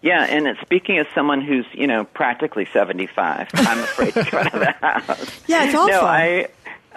[0.00, 4.46] Yeah, and speaking as someone who's you know practically seventy five, I'm afraid to come
[4.46, 5.40] out of the house.
[5.48, 5.88] Yeah, it's awful.
[5.88, 6.46] No, I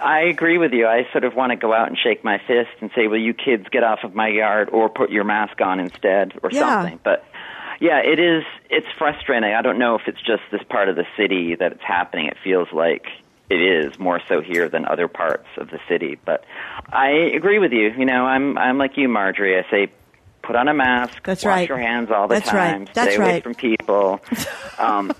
[0.02, 0.86] I agree with you.
[0.86, 3.34] I sort of want to go out and shake my fist and say, "Well, you
[3.34, 6.60] kids get off of my yard or put your mask on instead or yeah.
[6.60, 7.24] something." But
[7.80, 9.52] yeah, it is it's frustrating.
[9.52, 12.26] I don't know if it's just this part of the city that it's happening.
[12.26, 13.06] It feels like
[13.50, 16.44] it is more so here than other parts of the city, but
[16.90, 17.90] I agree with you.
[17.90, 19.58] You know, I'm I'm like you, Margery.
[19.58, 19.92] I say
[20.42, 21.68] put on a mask, That's wash right.
[21.68, 22.94] your hands all the That's time, right.
[22.94, 23.42] That's stay away right.
[23.42, 24.20] from people.
[24.78, 25.12] Um,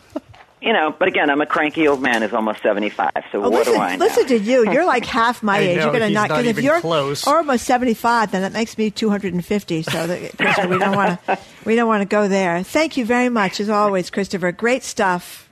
[0.62, 3.10] you know, but again, I'm a cranky old man who's almost 75.
[3.32, 4.04] So Oh, what listen, do I know?
[4.04, 4.70] listen to you.
[4.70, 5.76] You're like half my age.
[5.78, 7.26] know, you're gonna he's not not because if you're close.
[7.26, 9.82] almost 75, then that makes me 250.
[9.82, 12.62] So that, Christopher, we don't want to we don't want to go there.
[12.62, 14.52] Thank you very much as always, Christopher.
[14.52, 15.48] Great stuff.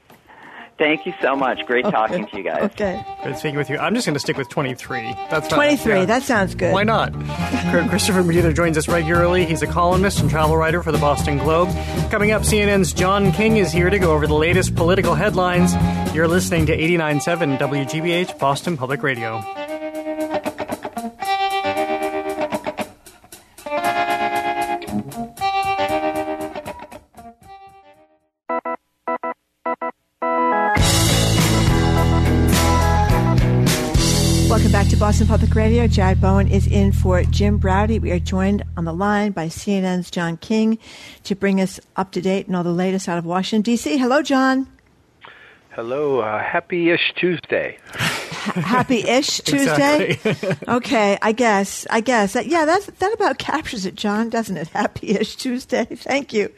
[0.81, 1.66] Thank you so much.
[1.66, 1.94] Great Okay.
[1.94, 2.62] talking to you guys.
[2.73, 3.05] Okay.
[3.23, 3.77] Good speaking with you.
[3.78, 5.15] I'm just going to stick with 23.
[5.31, 5.77] That's fine.
[5.77, 5.93] 23.
[5.94, 6.05] Yeah.
[6.07, 6.73] That sounds good.
[6.73, 7.12] Why not?
[7.90, 9.44] Christopher Muther joins us regularly.
[9.44, 11.69] He's a columnist and travel writer for the Boston Globe.
[12.11, 15.74] Coming up, CNN's John King is here to go over the latest political headlines.
[16.15, 19.44] You're listening to 89.7 WGBH Boston Public Radio.
[35.21, 35.87] Boston Public Radio.
[35.87, 38.01] Jared Bowen is in for Jim Braude.
[38.01, 40.79] We are joined on the line by CNN's John King
[41.25, 43.99] to bring us up to date and all the latest out of Washington, D.C.
[43.99, 44.67] Hello, John.
[45.73, 47.77] Hello, uh, happy-ish Tuesday.
[47.93, 50.19] Happy-ish Tuesday.
[50.69, 51.87] okay, I guess.
[51.91, 52.35] I guess.
[52.35, 54.69] Yeah, that's, that about captures it, John, doesn't it?
[54.73, 55.85] Happy-ish Tuesday.
[55.85, 56.51] Thank you.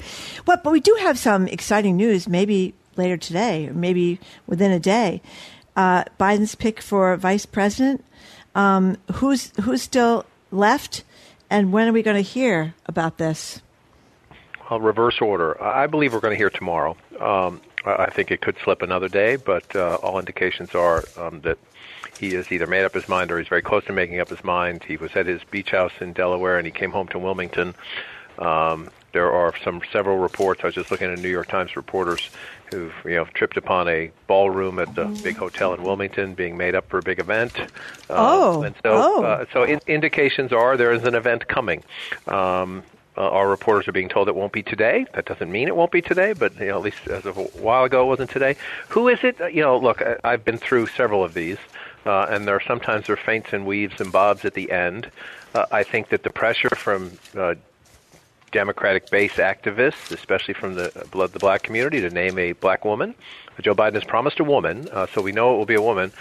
[0.44, 4.78] But, but we do have some exciting news, maybe later today, or maybe within a
[4.78, 5.20] day.
[5.74, 8.04] Uh, Biden's pick for vice president.
[8.54, 11.04] Um, who's who's still left,
[11.48, 13.62] and when are we going to hear about this?
[14.70, 15.62] Well, reverse order.
[15.62, 16.96] I believe we're going to hear tomorrow.
[17.20, 21.58] Um, I think it could slip another day, but uh, all indications are um, that
[22.18, 24.44] he has either made up his mind or he's very close to making up his
[24.44, 24.84] mind.
[24.84, 27.74] He was at his beach house in Delaware and he came home to Wilmington.
[28.38, 30.60] Um, there are some several reports.
[30.62, 32.30] I was just looking at a New York Times reporters
[32.72, 36.74] who've you know tripped upon a ballroom at the big hotel in Wilmington being made
[36.74, 37.56] up for a big event.
[37.60, 37.66] Uh,
[38.10, 39.22] Oh, and so oh.
[39.24, 41.84] uh, so in, indications are there is an event coming.
[42.26, 42.82] Um,
[43.16, 45.04] uh, our reporters are being told it won't be today.
[45.14, 47.42] That doesn't mean it won't be today, but you know, at least as of a
[47.42, 48.56] while ago, it wasn't today.
[48.88, 49.38] Who is it?
[49.40, 51.58] Uh, You know, look, I, I've been through several of these,
[52.06, 55.10] uh, and there are sometimes there are feints and weaves and bobs at the end.
[55.54, 57.56] Uh, I think that the pressure from uh,
[58.52, 63.14] Democratic base activists, especially from the the black community, to name a black woman.
[63.60, 66.12] Joe Biden has promised a woman, uh, so we know it will be a woman.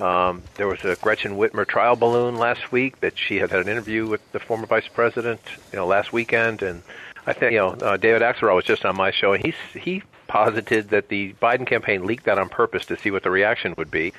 [0.00, 3.68] Um, there was a Gretchen Whitmer trial balloon last week that she had had an
[3.68, 5.40] interview with the former vice president,
[5.72, 6.82] you know, last weekend, and
[7.26, 10.02] I think you know uh, David Axelrod was just on my show, and he he
[10.26, 13.90] posited that the Biden campaign leaked that on purpose to see what the reaction would
[13.90, 14.12] be,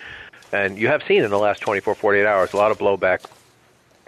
[0.51, 3.25] and you have seen in the last 24, 48 hours a lot of blowback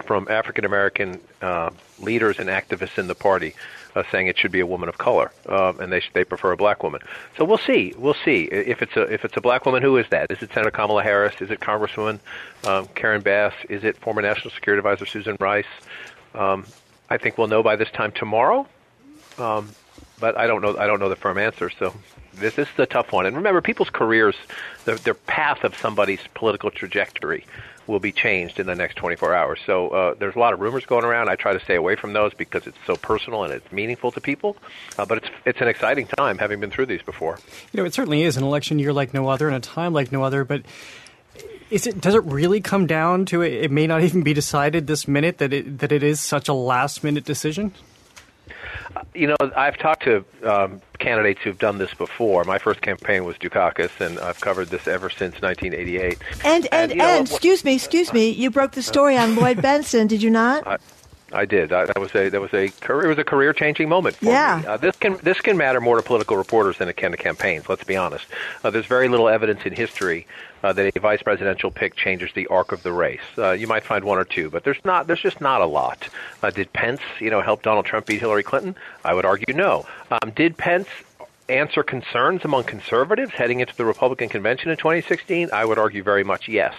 [0.04, 3.54] from African American uh, leaders and activists in the party.
[3.94, 6.56] uh, saying it should be a woman of color, um, and they they prefer a
[6.56, 7.00] black woman.
[7.36, 7.94] So we'll see.
[7.96, 9.82] We'll see if it's a if it's a black woman.
[9.82, 10.30] Who is that?
[10.30, 11.34] Is it Senator Kamala Harris?
[11.40, 12.18] Is it Congresswoman
[12.64, 13.54] um, Karen Bass?
[13.68, 15.64] Is it former National Security Advisor Susan Rice?
[16.34, 16.64] Um,
[17.08, 18.66] I think we'll know by this time tomorrow.
[19.38, 19.70] Um,
[20.18, 20.76] but I don't know.
[20.76, 21.70] I don't know the firm answer.
[21.70, 21.94] So
[22.34, 23.26] this, this is a tough one.
[23.26, 24.34] And remember, people's careers,
[24.84, 27.46] the, their path of somebody's political trajectory
[27.86, 29.60] will be changed in the next 24 hours.
[29.66, 31.28] So uh, there's a lot of rumors going around.
[31.28, 34.20] I try to stay away from those because it's so personal and it's meaningful to
[34.20, 34.56] people.
[34.98, 37.38] Uh, but it's it's an exciting time, having been through these before.
[37.72, 40.12] You know, it certainly is an election year like no other and a time like
[40.12, 40.44] no other.
[40.44, 40.62] But
[41.70, 43.52] is it does it really come down to it?
[43.52, 46.54] It may not even be decided this minute that it that it is such a
[46.54, 47.72] last minute decision.
[49.14, 52.44] You know, I've talked to um, candidates who've done this before.
[52.44, 56.18] My first campaign was Dukakis, and I've covered this ever since 1988.
[56.44, 59.36] And and and, you know, and excuse me, excuse me, you broke the story on
[59.36, 60.66] Lloyd Bentsen, did you not?
[60.66, 60.78] I,
[61.32, 61.72] I did.
[61.72, 64.26] I, that was a that was a career, it was a career changing moment for
[64.26, 64.60] Yeah.
[64.62, 64.68] me.
[64.68, 67.68] Uh, this can this can matter more to political reporters than it can to campaigns.
[67.68, 68.26] Let's be honest.
[68.62, 70.26] Uh, there's very little evidence in history
[70.64, 73.20] uh, that a vice presidential pick changes the arc of the race.
[73.36, 75.06] Uh, you might find one or two, but there's not.
[75.06, 76.08] There's just not a lot.
[76.42, 78.74] Uh, did Pence, you know, help Donald Trump beat Hillary Clinton?
[79.04, 79.86] I would argue no.
[80.10, 80.88] Um, did Pence
[81.50, 85.50] answer concerns among conservatives heading into the Republican convention in 2016?
[85.52, 86.74] I would argue very much yes.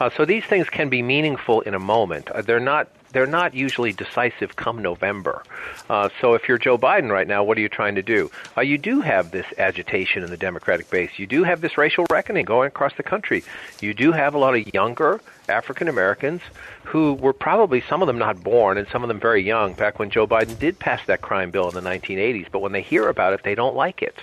[0.00, 2.28] Uh, so these things can be meaningful in a moment.
[2.30, 2.88] Uh, they're not.
[3.12, 5.42] They're not usually decisive come November.
[5.88, 8.30] Uh, so if you're Joe Biden right now, what are you trying to do?
[8.56, 11.10] Uh, you do have this agitation in the Democratic base.
[11.16, 13.42] You do have this racial reckoning going across the country.
[13.80, 16.40] You do have a lot of younger African Americans
[16.84, 19.98] who were probably some of them not born and some of them very young back
[19.98, 22.46] when Joe Biden did pass that crime bill in the 1980s.
[22.50, 24.16] But when they hear about it, they don't like it.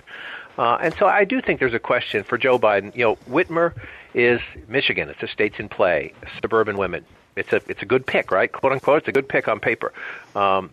[0.58, 2.96] Uh, and so I do think there's a question for Joe Biden.
[2.96, 3.74] You know, Whitmer
[4.14, 5.10] is Michigan.
[5.10, 6.14] It's a states in play.
[6.42, 7.06] Suburban women.
[7.38, 8.52] It's a it's a good pick, right?
[8.52, 9.00] Quote unquote.
[9.00, 9.94] It's a good pick on paper.
[10.36, 10.70] Um,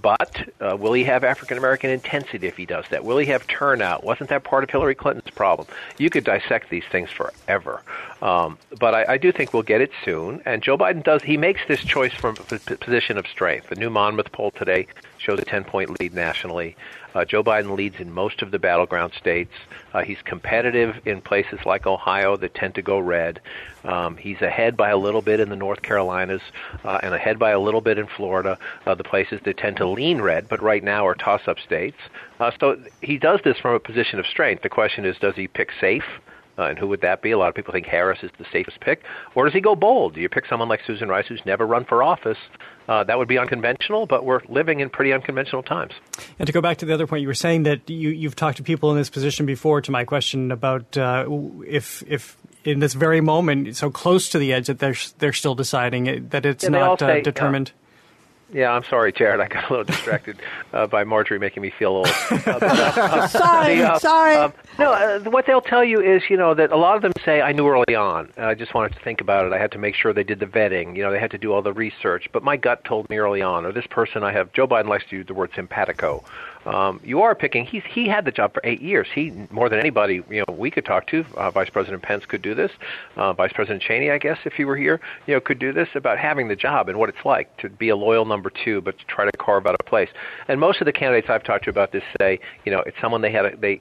[0.00, 3.04] but uh, will he have African American intensity if he does that?
[3.04, 4.04] Will he have turnout?
[4.04, 5.68] Wasn't that part of Hillary Clinton's problem?
[5.98, 7.82] You could dissect these things forever.
[8.22, 10.42] Um, but I, I do think we'll get it soon.
[10.46, 13.68] And Joe Biden does, he makes this choice from a position of strength.
[13.68, 14.86] The new Monmouth poll today
[15.20, 16.76] shows a 10 point lead nationally.
[17.14, 19.52] Uh, Joe Biden leads in most of the battleground states.
[19.92, 23.40] Uh, he's competitive in places like Ohio that tend to go red.
[23.84, 26.42] Um, he's ahead by a little bit in the North Carolinas
[26.84, 29.88] uh, and ahead by a little bit in Florida, uh, the places that tend to
[29.88, 31.98] lean red, but right now are toss up states.
[32.38, 34.62] Uh, so he does this from a position of strength.
[34.62, 36.04] The question is, does he pick safe?
[36.60, 37.30] Uh, and who would that be?
[37.30, 39.02] A lot of people think Harris is the safest pick.
[39.34, 40.14] Or does he go bold?
[40.14, 42.36] Do you pick someone like Susan Rice, who's never run for office?
[42.86, 45.92] Uh, that would be unconventional, but we're living in pretty unconventional times.
[46.38, 48.58] And to go back to the other point, you were saying that you, you've talked
[48.58, 49.80] to people in this position before.
[49.80, 51.24] To my question about uh,
[51.66, 55.54] if if in this very moment, so close to the edge that they're they're still
[55.54, 57.72] deciding that it's Yeah, not say, uh, determined.
[58.52, 59.40] Yeah, I'm sorry, Jared.
[59.40, 60.40] I got a little distracted
[60.72, 62.08] uh, by Margery making me feel old.
[62.30, 64.34] Uh, but, uh, Sorry, the, uh, sorry.
[64.34, 67.12] um, no, uh, what they'll tell you is, you know, that a lot of them
[67.24, 68.30] say, I knew early on.
[68.38, 69.52] I just wanted to think about it.
[69.52, 70.96] I had to make sure they did the vetting.
[70.96, 72.28] You know, they had to do all the research.
[72.32, 75.04] But my gut told me early on, or this person I have, Joe Biden likes
[75.10, 76.24] to use the word simpatico.
[76.66, 77.64] Um, you are picking.
[77.64, 79.06] He's he had the job for eight years.
[79.14, 81.24] He more than anybody you know we could talk to.
[81.36, 82.70] Uh, Vice President Pence could do this.
[83.16, 85.88] Uh, Vice President Cheney, I guess, if he were here, you know, could do this
[85.94, 88.98] about having the job and what it's like to be a loyal number two, but
[88.98, 90.10] to try to carve out a place.
[90.48, 93.22] And most of the candidates I've talked to about this say, you know, it's someone
[93.22, 93.80] they had a, they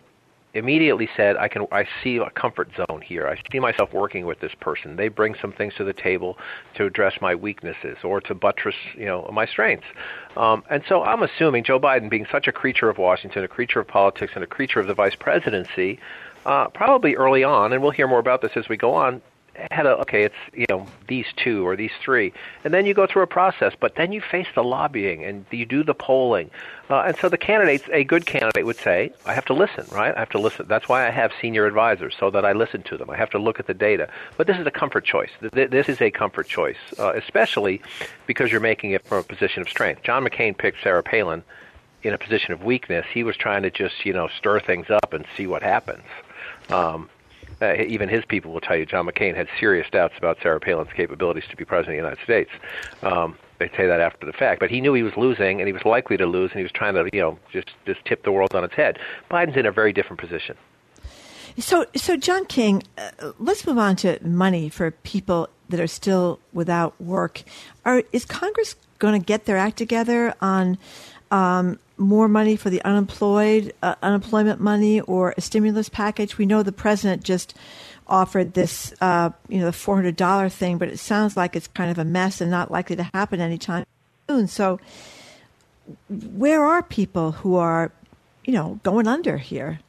[0.53, 3.27] immediately said, I can I see a comfort zone here.
[3.27, 4.95] I see myself working with this person.
[4.95, 6.37] They bring some things to the table
[6.75, 9.85] to address my weaknesses or to buttress, you know, my strengths.
[10.35, 13.79] Um, and so I'm assuming Joe Biden, being such a creature of Washington, a creature
[13.79, 15.99] of politics, and a creature of the vice presidency,
[16.45, 19.21] uh, probably early on, and we'll hear more about this as we go on,
[19.71, 22.33] had a okay, it's you know these two or these three,
[22.63, 23.73] and then you go through a process.
[23.79, 26.51] But then you face the lobbying and you do the polling,
[26.89, 30.15] uh, and so the candidates, a good candidate would say, I have to listen, right?
[30.15, 30.65] I have to listen.
[30.67, 33.09] That's why I have senior advisors so that I listen to them.
[33.09, 34.09] I have to look at the data.
[34.37, 35.29] But this is a comfort choice.
[35.41, 37.81] This is a comfort choice, uh, especially
[38.25, 40.03] because you're making it from a position of strength.
[40.03, 41.43] John McCain picked Sarah Palin
[42.01, 43.05] in a position of weakness.
[43.13, 46.03] He was trying to just you know stir things up and see what happens.
[46.69, 47.09] Um,
[47.61, 50.93] uh, even his people will tell you John McCain had serious doubts about Sarah Palin's
[50.95, 52.51] capabilities to be president of the United States.
[53.03, 55.73] Um, they say that after the fact, but he knew he was losing and he
[55.73, 58.31] was likely to lose, and he was trying to, you know, just just tip the
[58.31, 58.97] world on its head.
[59.29, 60.55] Biden's in a very different position.
[61.57, 66.39] So, so John King, uh, let's move on to money for people that are still
[66.53, 67.43] without work.
[67.83, 70.77] Are, is Congress going to get their act together on
[71.31, 76.37] um, more money for the unemployed, uh, unemployment money, or a stimulus package?
[76.37, 77.53] We know the president just
[78.07, 81.67] offered this, uh, you know, the four hundred dollar thing, but it sounds like it's
[81.67, 83.85] kind of a mess and not likely to happen anytime
[84.27, 84.47] soon.
[84.47, 84.79] So,
[86.09, 87.91] where are people who are,
[88.45, 89.79] you know, going under here?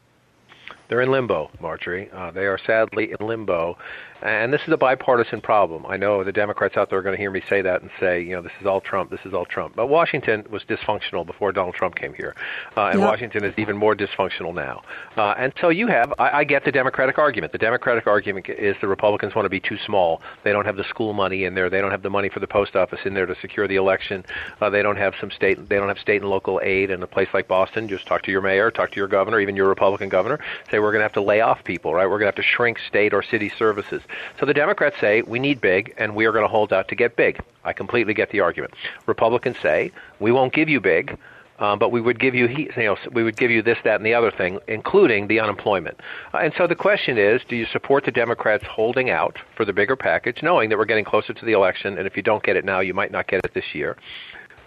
[0.88, 2.10] They're in limbo, Margery.
[2.12, 3.78] Uh, they are sadly in limbo.
[4.22, 5.86] And this is a bipartisan problem.
[5.86, 8.20] I know the Democrats out there are going to hear me say that and say,
[8.20, 9.74] you know, this is all Trump, this is all Trump.
[9.76, 12.34] But Washington was dysfunctional before Donald Trump came here.
[12.76, 13.08] Uh, and Yep.
[13.08, 14.82] Washington is even more dysfunctional now.
[15.16, 17.52] Uh, and so you have, I, I get the Democratic argument.
[17.52, 20.20] The Democratic argument is the Republicans want to be too small.
[20.44, 21.70] They don't have the school money in there.
[21.70, 24.24] They don't have the money for the post office in there to secure the election.
[24.60, 27.06] Uh, they don't have some state, they don't have state and local aid in a
[27.06, 27.88] place like Boston.
[27.88, 30.38] Just talk to your mayor, talk to your governor, even your Republican governor.
[30.70, 32.04] Say we're going to have to lay off people, right?
[32.04, 34.02] We're going to have to shrink state or city services.
[34.38, 36.94] So the Democrats say we need big, and we are going to hold out to
[36.94, 37.40] get big.
[37.64, 38.74] I completely get the argument.
[39.06, 41.18] Republicans say we won't give you big.
[41.60, 44.06] Um, but we would give you, you know, we would give you this, that, and
[44.06, 46.00] the other thing, including the unemployment.
[46.32, 49.72] Uh, and so the question is, do you support the Democrats holding out for the
[49.74, 52.56] bigger package, knowing that we're getting closer to the election, and if you don't get
[52.56, 53.98] it now, you might not get it this year?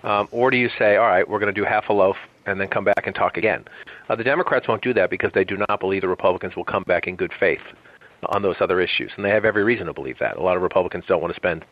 [0.03, 2.61] Um, or do you say, all right, we're going to do half a loaf and
[2.61, 3.65] then come back and talk again?
[4.07, 6.83] Uh, the Democrats won't do that because they do not believe the Republicans will come
[6.83, 7.61] back in good faith
[8.25, 10.37] on those other issues, and they have every reason to believe that.
[10.37, 11.65] A lot of Republicans don't want to spend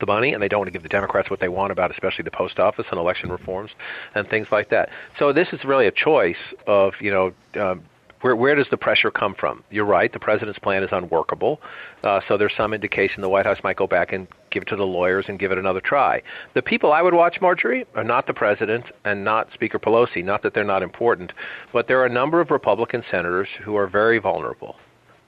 [0.00, 2.24] the money, and they don't want to give the Democrats what they want about, especially
[2.24, 3.70] the post office and election reforms
[4.14, 4.88] and things like that.
[5.18, 6.36] So this is really a choice
[6.66, 7.32] of you know.
[7.60, 7.84] Um,
[8.24, 9.62] where, where does the pressure come from?
[9.70, 10.10] You're right.
[10.10, 11.60] The president's plan is unworkable.
[12.02, 14.76] Uh, so there's some indication the White House might go back and give it to
[14.76, 16.22] the lawyers and give it another try.
[16.54, 20.24] The people I would watch, Margery, are not the president and not Speaker Pelosi.
[20.24, 21.34] Not that they're not important,
[21.70, 24.76] but there are a number of Republican senators who are very vulnerable.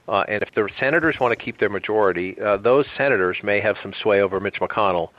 [0.07, 3.75] Uh, and if the senators want to keep their majority, uh, those senators may have
[3.81, 5.09] some sway over Mitch McConnell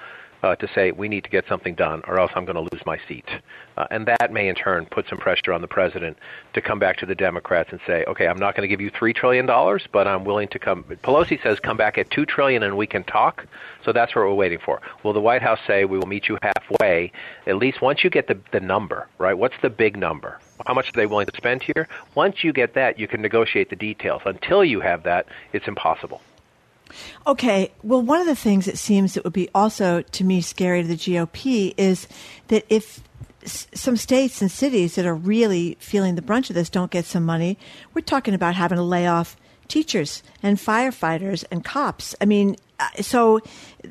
[0.43, 2.85] uh, to say we need to get something done, or else I'm going to lose
[2.87, 3.27] my seat.
[3.77, 6.17] Uh, and that may in turn put some pressure on the president
[6.55, 8.91] to come back to the Democrats and say, okay, I'm not going to give you
[8.91, 10.85] three trillion dollars, but I'm willing to come.
[10.85, 13.47] Pelosi says come back at two trillion and we can talk.
[13.85, 14.81] So that's what we're waiting for.
[15.03, 17.13] Will the White House say we will meet you halfway?
[17.47, 19.37] At least once you get the the number, right?
[19.37, 20.39] What's the big number?
[20.67, 21.89] How much are they willing to spend here?
[22.15, 24.23] Once you get that, you can negotiate the details.
[24.25, 26.21] Until you have that, it's impossible.
[27.27, 30.83] Okay, well, one of the things it seems that would be also to me scary
[30.83, 32.09] to the GOP is
[32.49, 33.03] that if
[33.45, 37.25] some states and cities that are really feeling the brunt of this don't get some
[37.25, 37.59] money,
[37.95, 39.37] we're talking about having to lay off
[39.69, 42.15] teachers and firefighters and cops.
[42.21, 43.41] I mean, uh, so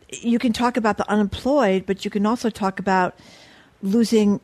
[0.10, 3.16] you can talk about the unemployed, but you can also talk about
[3.82, 4.40] losing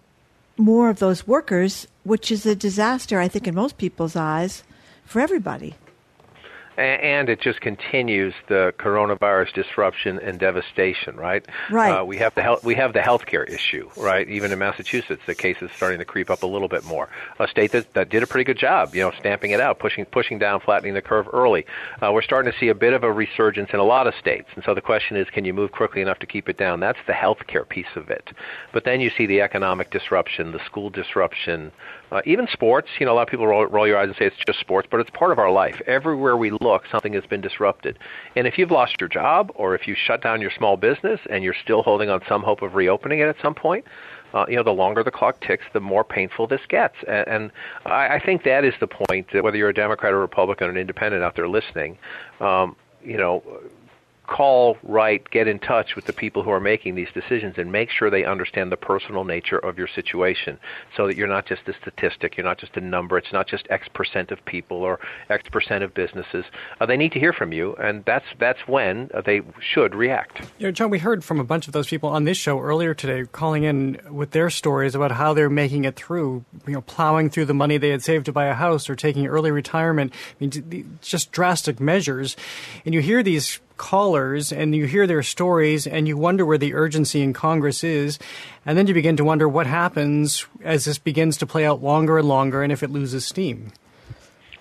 [0.58, 4.64] more of those workers, which is a disaster, I think, in most people's eyes
[5.06, 5.76] for everybody.
[6.78, 11.46] And it just continues the coronavirus disruption and devastation, right?
[11.70, 12.00] Right.
[12.00, 14.28] Uh, we have the health, we have the healthcare issue, right?
[14.28, 17.10] Even in Massachusetts, the case is starting to creep up a little bit more.
[17.40, 20.06] A state that, that did a pretty good job, you know, stamping it out, pushing
[20.06, 21.66] pushing down, flattening the curve early.
[22.02, 24.50] Uh, we're starting to see a bit of a resurgence in a lot of states,
[24.56, 26.80] and so the question is, can you move quickly enough to keep it down?
[26.80, 28.32] That's the healthcare piece of it.
[28.72, 31.72] But then you see the economic disruption, the school disruption,
[32.14, 32.88] uh, even sports.
[33.00, 34.88] You know, a lot of people roll, roll your eyes and say it's just sports,
[34.90, 35.82] but it's part of our life.
[35.88, 37.98] Everywhere we look, something has been disrupted.
[38.36, 41.44] And if you've lost your job, or if you shut down your small business, and
[41.44, 43.86] you're still holding on some hope of reopening it at some point,
[44.34, 46.96] uh, you know, the longer the clock ticks, the more painful this gets.
[47.08, 47.52] And, and
[47.86, 49.28] I, I think that is the point.
[49.34, 51.98] That whether you're a Democrat or Republican or an independent out there listening,
[52.40, 53.44] um, you know,
[54.28, 57.90] call, write, get in touch with the people who are making these decisions and make
[57.90, 60.58] sure they understand the personal nature of your situation
[60.96, 63.68] so that you're not just a statistic, you're not just a number, it's not just
[63.70, 66.46] X percent of people or X percent of businesses.
[66.80, 70.42] Uh, they need to hear from you, and that's, that's when uh, they should react.
[70.58, 72.94] You know, John, we heard from a bunch of those people on this show earlier
[72.94, 77.30] today calling in with their stories about how they're making it through, you know, plowing
[77.30, 80.14] through the money they had saved to buy a house or taking early retirement.
[80.14, 82.36] I mean, just drastic measures.
[82.86, 86.74] And you hear these callers and you hear their stories and you wonder where the
[86.74, 88.20] urgency in Congress is.
[88.66, 92.18] And then you begin to wonder what happens as this begins to play out longer
[92.18, 93.72] and longer and if it loses steam.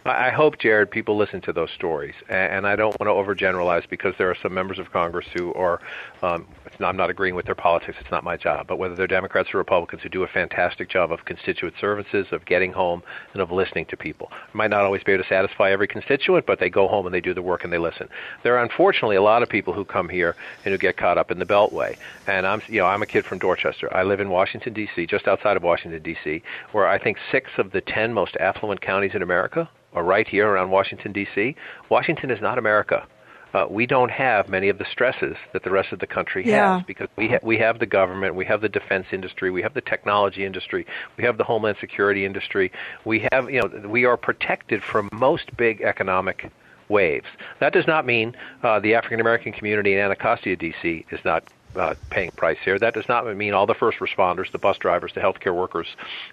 [0.05, 4.15] I hope, Jared, people listen to those stories, and I don't want to overgeneralize because
[4.19, 5.81] there are some members of Congress who are.
[6.23, 6.47] Um,
[6.81, 7.99] not, I'm not agreeing with their politics.
[8.01, 8.67] It's not my job.
[8.67, 12.45] But whether they're Democrats or Republicans who do a fantastic job of constituent services, of
[12.45, 15.87] getting home, and of listening to people, might not always be able to satisfy every
[15.87, 18.09] constituent, but they go home and they do the work and they listen.
[18.43, 21.31] There are unfortunately a lot of people who come here and who get caught up
[21.31, 21.97] in the Beltway.
[22.27, 23.95] And I'm, you know, I'm a kid from Dorchester.
[23.95, 27.71] I live in Washington D.C., just outside of Washington D.C., where I think six of
[27.71, 31.55] the ten most affluent counties in America are right here around Washington, D.C.
[31.89, 33.07] Washington is not America.
[33.55, 36.77] Uh, we don't have many of the stresses that the rest of the country Yeah.
[36.79, 39.75] has because we ha- we have the government, we have the defense industry, we have
[39.75, 40.87] the technology industry,
[41.19, 42.73] we have the homeland security industry.
[43.05, 46.51] We have you know we are protected from most big economic
[46.89, 47.27] waves.
[47.61, 51.05] That does not mean uh, the African American community in Anacostia, D.C.
[51.11, 51.45] is not
[51.77, 52.79] uh, paying price here.
[52.79, 55.87] That does not mean all the first responders, the bus drivers, the healthcare workers,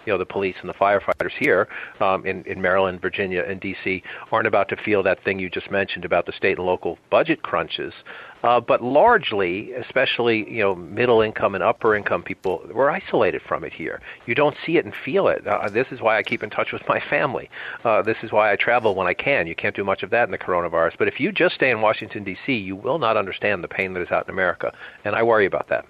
[0.06, 1.68] you know, the police and the firefighters here
[2.00, 4.02] um, in in Maryland, Virginia, and D.C.
[4.32, 7.42] aren't about to feel that thing you just mentioned about the state and local budget
[7.42, 7.92] crunches.
[8.42, 13.64] Uh, but largely, especially you know middle income and upper income people, we're isolated from
[13.64, 14.00] it here.
[14.26, 15.46] You don't see it and feel it.
[15.46, 17.50] Uh, this is why I keep in touch with my family.
[17.84, 19.46] Uh, this is why I travel when I can.
[19.46, 20.92] You can't do much of that in the coronavirus.
[20.98, 24.02] But if you just stay in Washington D.C., you will not understand the pain that
[24.02, 24.72] is out in America,
[25.04, 25.84] and I worry about that.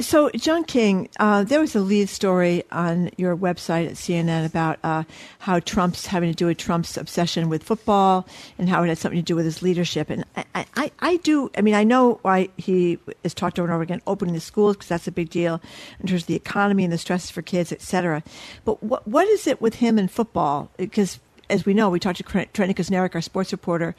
[0.00, 4.80] So, John King, uh, there was a lead story on your website at CNN about
[4.82, 5.04] uh,
[5.38, 8.26] how Trump's having to do with Trump's obsession with football
[8.58, 10.10] and how it had something to do with his leadership.
[10.10, 13.72] And I, I, I do, I mean, I know why he is talked over and
[13.72, 15.60] over again opening the schools because that's a big deal
[16.00, 18.24] in terms of the economy and the stresses for kids, et cetera.
[18.64, 20.70] But what, what is it with him and football?
[20.76, 23.94] Because as we know, we talked to Trenni Kusnierek, our sports reporter,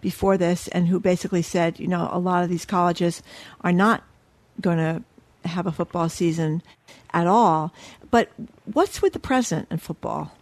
[0.00, 3.20] before this, and who basically said, you know, a lot of these colleges
[3.62, 4.04] are not
[4.60, 5.02] going to
[5.44, 6.62] have a football season
[7.12, 7.72] at all.
[8.10, 8.30] But
[8.72, 10.32] what's with the president and football?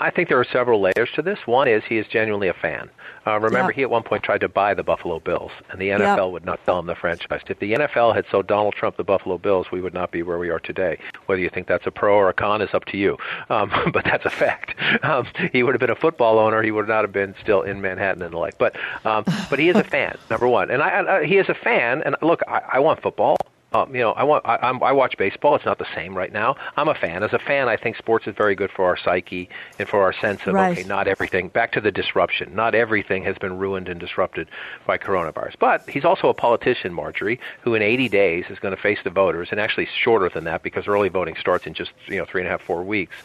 [0.00, 1.40] I think there are several layers to this.
[1.46, 2.88] One is he is genuinely a fan.
[3.26, 3.76] Uh, remember, Yep.
[3.76, 6.32] he at one point tried to buy the Buffalo Bills, and the NFL Yep.
[6.32, 7.40] would not sell him the franchise.
[7.48, 10.38] If the NFL had sold Donald Trump the Buffalo Bills, we would not be where
[10.38, 10.98] we are today.
[11.26, 13.18] Whether you think that's a pro or a con is up to you,
[13.50, 14.76] um, but that's a fact.
[15.04, 16.62] Um, he would have been a football owner.
[16.62, 18.56] He would not have been still in Manhattan and the like.
[18.56, 21.54] But um, but he is a fan, number one, and I, I, he is a
[21.54, 22.02] fan.
[22.04, 23.36] And look, I, I want football.
[23.72, 25.54] Um, you know, I want I, I'm, I watch baseball.
[25.54, 26.56] It's not the same right now.
[26.76, 27.22] I'm a fan.
[27.22, 30.12] As a fan, I think sports is very good for our psyche and for our
[30.14, 30.78] sense of Right.
[30.78, 31.48] okay, not everything.
[31.48, 32.54] Back to the disruption.
[32.54, 34.48] Not everything has been ruined and disrupted
[34.86, 35.56] by coronavirus.
[35.58, 39.10] But he's also a politician, Margery, who in 80 days is going to face the
[39.10, 42.40] voters, and actually shorter than that because early voting starts in just you know three
[42.40, 43.16] and a half, four weeks.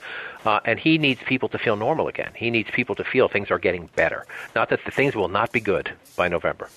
[0.46, 2.32] Uh, and he needs people to feel normal again.
[2.36, 4.26] He needs people to feel things are getting better.
[4.56, 6.68] Not that the things will not be good by November.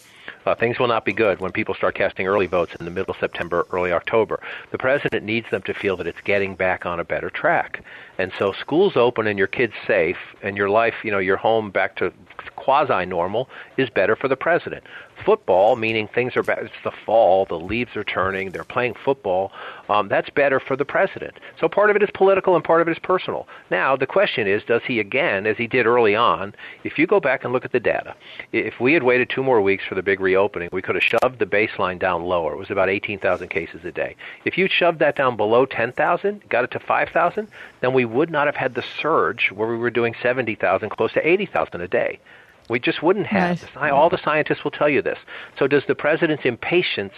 [0.46, 3.12] Uh, things will not be good when people start casting early votes in the middle
[3.12, 4.40] of September, early October.
[4.70, 7.82] The president needs them to feel that it's getting back on a better track.
[8.18, 11.70] And so schools open and your kids safe and your life, you know, your home
[11.70, 12.12] back to
[12.54, 14.84] quasi normal is better for the president.
[15.24, 19.50] Football, meaning things are back, it's the fall, the leaves are turning, they're playing football,
[19.88, 21.34] um, that's better for the president.
[21.60, 23.48] So part of it is political and part of it is personal.
[23.70, 26.54] Now, the question is, does he again, as he did early on,
[26.84, 28.14] if you go back and look at the data,
[28.52, 31.38] if we had waited two more weeks for the big reopening, we could have shoved
[31.38, 32.52] the baseline down lower.
[32.52, 34.16] It was about 18,000 cases a day.
[34.44, 37.48] If you'd shoved that down below 10,000, got it to 5,000,
[37.80, 41.26] then we would not have had the surge where we were doing 70,000, close to
[41.26, 42.20] 80,000 a day.
[42.68, 43.60] We just wouldn't have.
[43.60, 45.18] Sci- All the scientists will tell you this.
[45.58, 47.14] So, does the president's impatience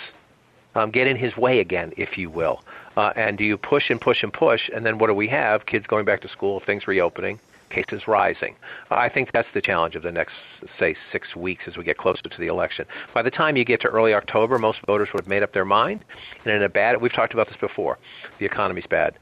[0.74, 2.62] um, get in his way again, if you will?
[2.96, 5.66] Uh, and do you push and push and push, and then what do we have?
[5.66, 7.38] Kids going back to school, things reopening,
[7.70, 8.56] cases rising.
[8.90, 10.34] I think that's the challenge of the next,
[10.78, 12.86] say, six weeks as we get closer to the election.
[13.14, 15.64] By the time you get to early October, most voters would have made up their
[15.64, 16.04] mind.
[16.44, 17.98] And in a bad, we've talked about this before.
[18.38, 19.14] The economy's bad.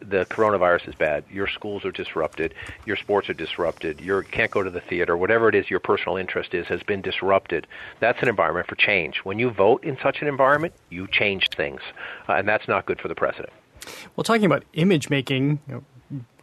[0.00, 1.24] The, coronavirus is bad.
[1.30, 2.54] Your schools are disrupted.
[2.86, 4.00] Your sports are disrupted.
[4.00, 5.16] You can't go to the theater.
[5.16, 7.66] Whatever it is your personal interest is has been disrupted.
[8.00, 9.18] That's an environment for change.
[9.24, 11.80] When you vote in such an environment, you change things,
[12.28, 13.52] uh, and that's not good for the president.
[14.16, 15.84] Well, talking about image making, you know,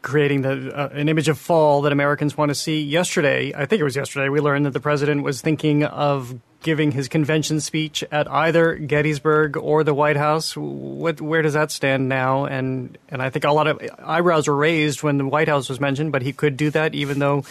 [0.02, 2.82] creating the, uh, an image of fall that Americans want to see.
[2.82, 6.92] Yesterday, I think it was yesterday, we learned that the president was thinking of giving
[6.92, 10.56] his convention speech at either Gettysburg or the White House.
[10.56, 12.46] What, where does that stand now?
[12.46, 15.80] And and I think a lot of eyebrows were raised when the White House was
[15.80, 17.44] mentioned, but he could do that even though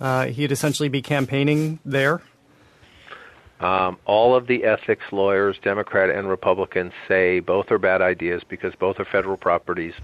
[0.00, 2.20] uh, he'd essentially be campaigning there.
[3.60, 8.74] Um, all of the ethics lawyers, Democrat and Republican, say both are bad ideas because
[8.76, 9.94] both are federal properties,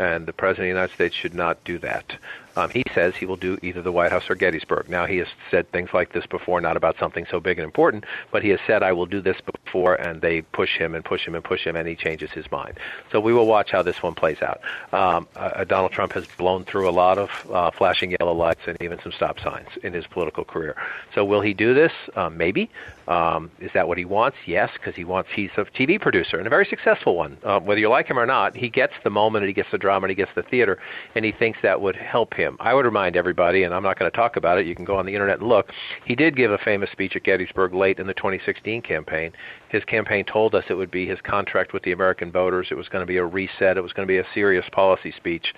[0.00, 2.16] and the President of the United States should not do that.
[2.56, 4.88] Um, he says he will do either the White House or Gettysburg.
[4.88, 8.04] Now, he has said things like this before, not about something so big and important,
[8.30, 11.26] but he has said, I will do this before, and they push him and push
[11.26, 12.78] him and push him, and he changes his mind.
[13.10, 14.60] So we will watch how this one plays out.
[14.92, 18.76] Um, uh, Donald Trump has blown through a lot of uh, flashing yellow lights and
[18.80, 20.76] even some stop signs in his political career.
[21.14, 21.92] So will he do this?
[22.14, 22.70] Um, maybe.
[23.06, 24.36] Um, is that what he wants?
[24.46, 25.30] Yes, because he wants.
[25.34, 27.36] He's a TV producer and a very successful one.
[27.42, 29.78] Uh, whether you like him or not, he gets the moment, and he gets the
[29.78, 30.78] drama, and he gets the theater,
[31.14, 32.43] and he thinks that would help him.
[32.60, 34.66] I would remind everybody, and I'm not going to talk about it.
[34.66, 35.70] You can go on the internet and look.
[36.04, 39.32] He did give a famous speech at Gettysburg late in the 2016 campaign.
[39.68, 42.68] His campaign told us it would be his contract with the American voters.
[42.70, 43.76] It was going to be a reset.
[43.76, 45.52] It was going to be a serious policy speech.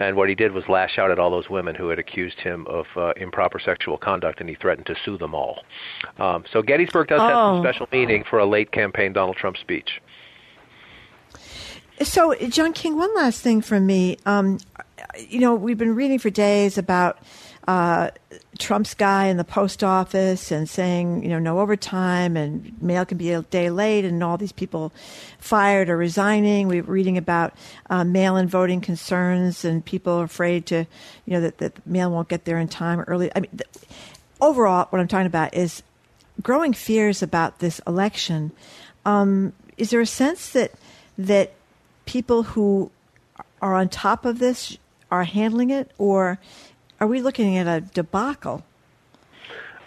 [0.00, 2.66] And what he did was lash out at all those women who had accused him
[2.68, 5.60] of uh, improper sexual conduct, and he threatened to sue them all.
[6.18, 7.54] Um, so Gettysburg does have Oh.
[7.56, 10.00] some special meaning for a late campaign Donald Trump speech.
[12.02, 14.18] So, John King, one last thing from me.
[14.24, 14.58] Um,
[15.18, 17.18] you know, we've been reading for days about
[17.66, 18.10] uh,
[18.58, 23.18] Trump's guy in the post office and saying, you know, no overtime and mail can
[23.18, 24.92] be a day late and all these people
[25.38, 26.68] fired or resigning.
[26.68, 27.52] We are reading about
[27.90, 30.86] uh, mail-in voting concerns and people afraid to,
[31.26, 33.30] you know, that, that mail won't get there in time early.
[33.34, 33.68] I mean, th-
[34.40, 35.82] overall, what I'm talking about is
[36.42, 38.52] growing fears about this election.
[39.04, 40.72] Um, is there a sense that
[41.18, 41.52] that
[42.08, 42.90] people who
[43.60, 44.78] are on top of this
[45.10, 46.40] are handling it, or
[46.98, 48.64] are we looking at a debacle?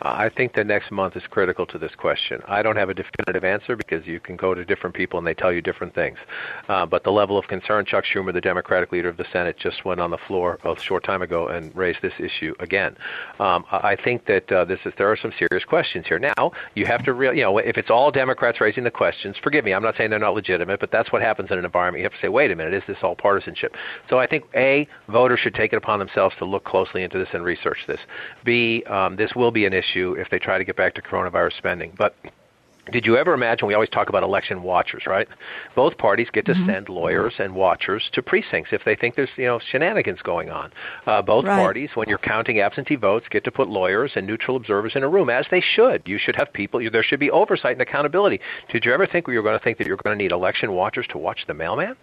[0.03, 2.41] I think the next month is critical to this question.
[2.47, 5.35] I don't have a definitive answer because you can go to different people and they
[5.35, 6.17] tell you different things.
[6.67, 9.85] Uh, but the level of concern, Chuck Schumer, the Democratic leader of the Senate, just
[9.85, 12.97] went on the floor a short time ago and raised this issue again.
[13.39, 16.17] Um, I think that uh, this is there are some serious questions here.
[16.17, 19.65] Now you have to real, you know, if it's all Democrats raising the questions, forgive
[19.65, 21.99] me, I'm not saying they're not legitimate, but that's what happens in an environment.
[21.99, 23.75] You have to say, wait a minute, is this all partisanship?
[24.09, 27.29] So I think a voters should take it upon themselves to look closely into this
[27.33, 27.99] and research this.
[28.43, 31.01] B, um, this will be an issue issue if they try to get back to
[31.01, 31.93] coronavirus spending.
[31.97, 32.15] But
[32.91, 33.67] did you ever imagine?
[33.67, 35.27] We always talk about election watchers, right?
[35.75, 36.65] Both parties get to mm-hmm.
[36.65, 40.71] send lawyers and watchers to precincts if they think there's you know shenanigans going on.
[41.05, 41.57] Uh, both right.
[41.57, 45.07] parties, when you're counting absentee votes, get to put lawyers and neutral observers in a
[45.07, 46.01] room, as they should.
[46.05, 46.81] You should have people.
[46.91, 48.41] There should be oversight and accountability.
[48.71, 50.71] Did you ever think we were going to think that you're going to need election
[50.73, 51.95] watchers to watch the mailman?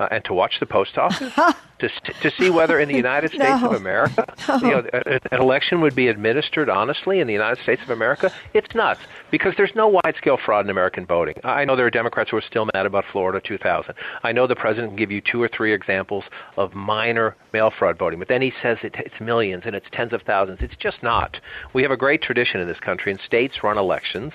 [0.00, 1.32] Uh, and to watch the post office
[1.78, 1.88] to
[2.22, 3.70] to see whether in the United States no.
[3.70, 4.56] of America, no.
[4.56, 4.82] you know,
[5.30, 8.32] an election would be administered honestly in the United States of America.
[8.54, 11.34] It's nuts because there's no wide scale fraud in American voting.
[11.44, 13.94] I know there are Democrats who are still mad about Florida 2000.
[14.22, 16.24] I know the president can give you two or three examples
[16.56, 20.12] of minor mail fraud voting, but then he says it, it's millions and it's tens
[20.12, 20.58] of thousands.
[20.62, 21.38] It's just not.
[21.74, 24.32] We have a great tradition in this country, and states run elections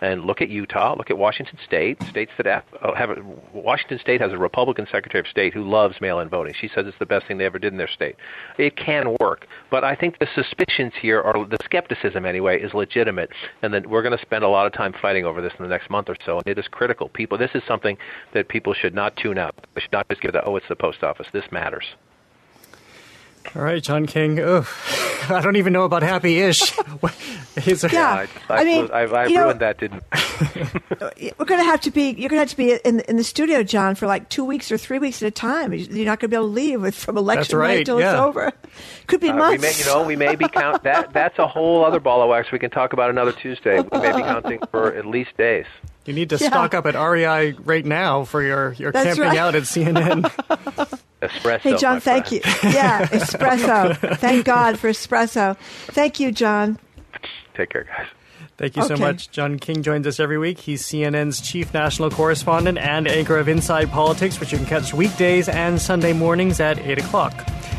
[0.00, 3.16] and look at Utah, look at Washington State, states that have, uh, have a,
[3.52, 6.54] Washington State has a Republican Secretary of State who loves mail-in voting.
[6.58, 8.16] She says it's the best thing they ever did in their state.
[8.58, 13.30] It can work, but I think the suspicions here, or the skepticism anyway, is legitimate,
[13.62, 15.68] and that we're going to spend a lot of time fighting over this in the
[15.68, 16.38] next month or so.
[16.38, 17.08] And it is critical.
[17.08, 17.96] People, this is something
[18.34, 19.54] that people should not tune out.
[19.74, 21.26] They should not just give the oh, it's the post office.
[21.32, 21.84] This matters.
[23.54, 24.38] All right, John King.
[24.38, 24.66] Oh,
[25.28, 26.76] I don't even know about Happy Ish.
[27.92, 30.02] yeah, I, I, mean, I, I ruined know, that, didn't?
[31.38, 32.10] we're going to have to be.
[32.10, 34.70] You're going to have to be in in the studio, John, for like two weeks
[34.70, 35.72] or three weeks at a time.
[35.72, 38.12] You're not going to be able to leave with, from election right, night until yeah.
[38.12, 38.52] it's over.
[39.06, 39.62] Could be uh, months.
[39.62, 41.12] We may, you know, we may be count that.
[41.12, 42.52] That's a whole other ball of wax.
[42.52, 43.80] We can talk about another Tuesday.
[43.80, 45.66] We may be counting for at least days.
[46.06, 46.48] You need to Yeah.
[46.48, 49.36] stock up at REI right now for your, your That's camping right.
[49.36, 50.98] out at CNN.
[51.34, 51.60] Espresso.
[51.60, 52.44] Hey, John, thank friend.
[52.44, 52.70] you.
[52.70, 54.18] Yeah, espresso.
[54.18, 55.56] thank God for espresso.
[55.88, 56.78] Thank you, John.
[57.54, 58.06] Take care, guys.
[58.56, 59.30] Thank you so much.
[59.30, 60.58] John King joins us every week.
[60.58, 65.48] He's CNN's chief national correspondent and anchor of Inside Politics, which you can catch weekdays
[65.48, 67.32] and Sunday mornings at 8 o'clock.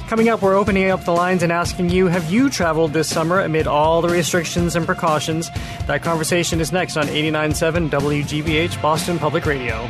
[0.08, 3.42] Coming up, we're opening up the lines and asking you Have you traveled this summer
[3.42, 5.50] amid all the restrictions and precautions?
[5.86, 9.88] That conversation is next on 89.7 WGBH Boston Public Radio.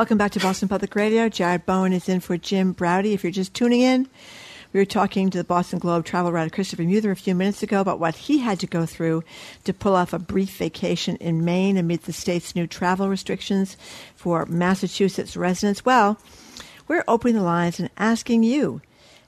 [0.00, 1.28] Welcome back to Boston Public Radio.
[1.28, 3.04] Jared Bowen is in for Jim Braude.
[3.04, 4.08] If you're just tuning in,
[4.72, 7.82] we were talking to the Boston Globe travel writer Christopher Muther a few minutes ago
[7.82, 9.24] about what he had to go through
[9.64, 13.76] to pull off a brief vacation in Maine amid the state's new travel restrictions
[14.16, 15.84] for Massachusetts residents.
[15.84, 16.18] Well,
[16.88, 18.80] we're opening the lines and asking you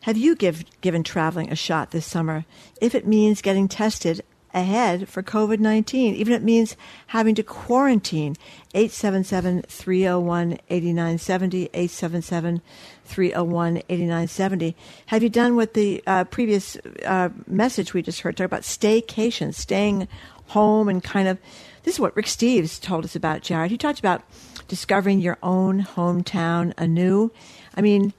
[0.04, 2.46] have you give, given traveling a shot this summer
[2.80, 4.24] if it means getting tested
[4.54, 6.76] ahead for COVID 19, even it means
[7.08, 8.36] having to quarantine.
[8.74, 12.62] 877 301 8970, 877
[13.04, 14.76] 301 8970.
[15.06, 19.54] Have you done what the uh, previous uh, message we just heard talk about staycation,
[19.54, 20.08] staying
[20.52, 21.38] home and kind of.
[21.82, 23.70] This is what Rick Steves told us about, Jared.
[23.70, 24.22] He talked about
[24.68, 27.32] discovering your own hometown anew.
[27.74, 28.12] I mean,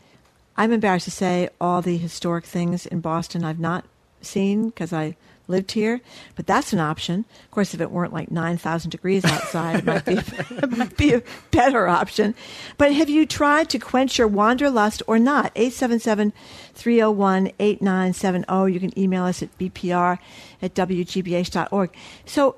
[0.58, 3.86] I'm embarrassed to say all the historic things in Boston I've not
[4.22, 5.16] seen because I
[5.48, 6.02] lived here,
[6.36, 7.26] but that's an option.
[7.44, 10.14] Of course, if it weren't like 9,000 degrees outside, it might, be,
[10.50, 12.36] it might be a better option.
[12.78, 15.52] But have you tried to quench your wanderlust or not?
[15.56, 16.34] 877
[16.74, 18.74] 301 8970.
[18.74, 20.20] You can email us at bpr
[20.62, 21.90] at wgbh.org.
[22.26, 22.56] So,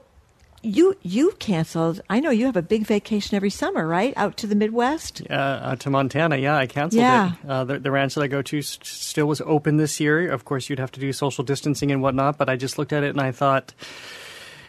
[0.66, 2.02] you you canceled.
[2.10, 4.14] I know you have a big vacation every summer, right?
[4.18, 5.22] Out to the Midwest.
[5.30, 7.34] Uh, out to Montana, yeah, I canceled Yeah.
[7.44, 7.50] it.
[7.50, 10.32] Uh, the, the ranch that I go to s- still was open this year.
[10.32, 13.04] Of course, you'd have to do social distancing and whatnot, but I just looked at
[13.04, 13.74] it and I thought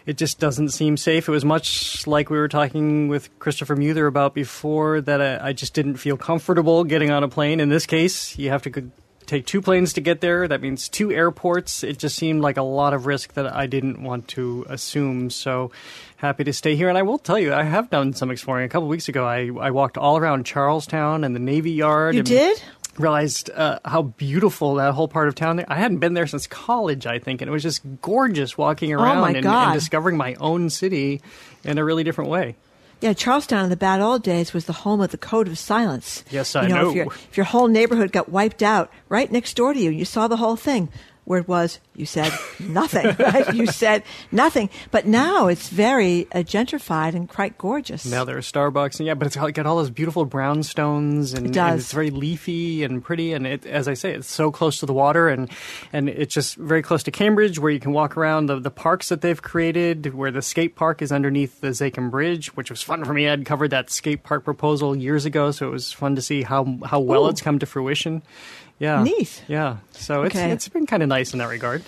[0.06, 1.28] it just doesn't seem safe.
[1.28, 5.52] It was much like we were talking with Christopher Muther about before that I, I
[5.52, 7.58] just didn't feel comfortable getting on a plane.
[7.58, 8.90] In this case, you have to go-
[9.26, 10.48] take two planes to get there.
[10.48, 11.82] That means two airports.
[11.82, 15.30] It just seemed like a lot of risk that I didn't want to assume.
[15.30, 15.70] So
[16.16, 16.88] happy to stay here.
[16.88, 18.64] And I will tell you, I have done some exploring.
[18.64, 22.14] A couple weeks ago, I, I walked all around Charlestown and the Navy Yard.
[22.14, 22.62] You and did?
[22.98, 25.66] Realized uh, how beautiful that whole part of town there.
[25.68, 29.02] I hadn't been there since college, I think, and it was just gorgeous walking Oh,
[29.02, 31.20] around my and, and discovering my own city
[31.62, 32.56] in a really different way.
[33.00, 36.24] Yeah, Charlestown in the bad old days was the home of the Code of Silence.
[36.30, 36.92] Yes, I you know.
[36.92, 37.10] know.
[37.10, 40.28] If, if your whole neighborhood got wiped out right next door to you, you saw
[40.28, 40.88] the whole thing.
[41.26, 43.14] Word was, you said nothing.
[43.26, 43.52] Right?
[43.54, 44.70] You said nothing.
[44.92, 48.06] But now it's very uh, gentrified and quite gorgeous.
[48.06, 51.46] Now there are Starbucks, and yeah, but it's got, got all those beautiful brownstones, and,
[51.46, 51.70] It does.
[51.70, 53.32] and it's very leafy and pretty.
[53.32, 55.50] And it, as I say, it's so close to the water, and
[55.92, 59.08] and it's just very close to Cambridge, where you can walk around the, the parks
[59.08, 60.14] that they've created.
[60.14, 63.28] Where the skate park is underneath the Zakim Bridge, which was fun for me.
[63.28, 66.78] I'd covered that skate park proposal years ago, so it was fun to see how
[66.84, 67.30] how well Ooh.
[67.30, 68.22] it's come to fruition.
[68.78, 69.42] Yeah, Neat.
[69.48, 70.50] Yeah, so it's Okay.
[70.50, 71.82] it's been kind of nice in that regard.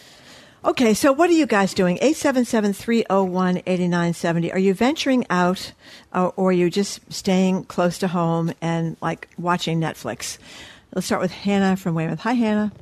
[0.64, 1.98] Okay, so what are you guys doing?
[1.98, 4.52] 877-301-8970.
[4.52, 5.72] Are you venturing out
[6.12, 10.38] uh, or are you just staying close to home and like watching Netflix?
[10.94, 12.18] Let's start with Hannah from Weymouth.
[12.20, 12.72] Hi, Hannah.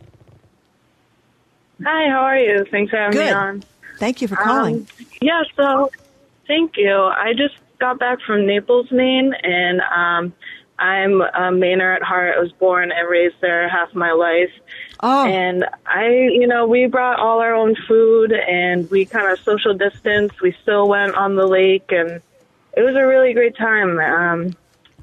[1.84, 2.64] Hi, how are you?
[2.70, 3.26] Thanks for having Good.
[3.26, 3.62] me on.
[3.98, 4.76] Thank you for calling.
[4.76, 4.86] Um,
[5.20, 5.90] yeah, so
[6.46, 6.94] thank you.
[6.94, 10.32] I just got back from Naples, Maine, and um,
[10.78, 12.34] I'm a Mainer at heart.
[12.36, 14.52] I was born and raised there half my life.
[15.00, 15.26] Oh.
[15.26, 19.74] And I, you know, we brought all our own food and we kind of social
[19.74, 20.38] distance.
[20.40, 22.20] We still went on the lake and
[22.76, 23.98] it was a really great time.
[23.98, 24.56] Um,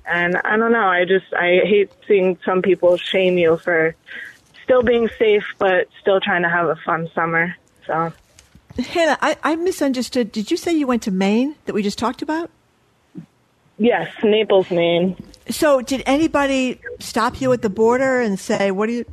[0.05, 3.95] and I don't know, I just, I hate seeing some people shame you for
[4.63, 7.55] still being safe, but still trying to have a fun summer.
[7.87, 8.13] So.
[8.77, 10.31] Hannah, I, I misunderstood.
[10.31, 12.49] Did you say you went to Maine that we just talked about?
[13.77, 15.15] Yes, Naples, Maine.
[15.49, 19.05] So, did anybody stop you at the border and say, "What are you,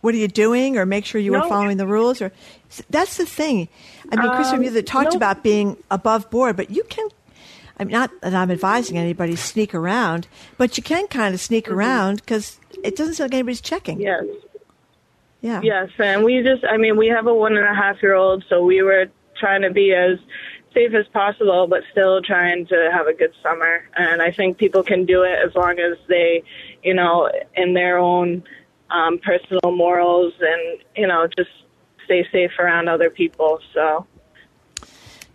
[0.00, 2.20] what are you doing?" or make sure you were following the rules?
[2.20, 2.32] Or
[2.90, 3.68] that's the thing.
[4.10, 5.16] I mean, Chris, Um, you that talked no.
[5.16, 7.08] about being above board, but you can.
[7.78, 10.26] I'm not that I'm advising anybody sneak around,
[10.58, 14.00] but you can kind of sneak around because it doesn't seem like anybody's checking.
[14.00, 14.24] Yes.
[15.40, 15.60] Yeah.
[15.62, 18.44] Yes, and we just, I mean, we have a one and a half year old,
[18.50, 19.06] so we were
[19.38, 20.18] trying to be as
[20.74, 23.84] safe as possible, but still trying to have a good summer.
[23.96, 26.42] And I think people can do it as long as they,
[26.82, 28.42] you know, in their own
[28.90, 31.50] um, personal morals and, you know, just
[32.04, 33.60] stay safe around other people.
[33.74, 34.06] So,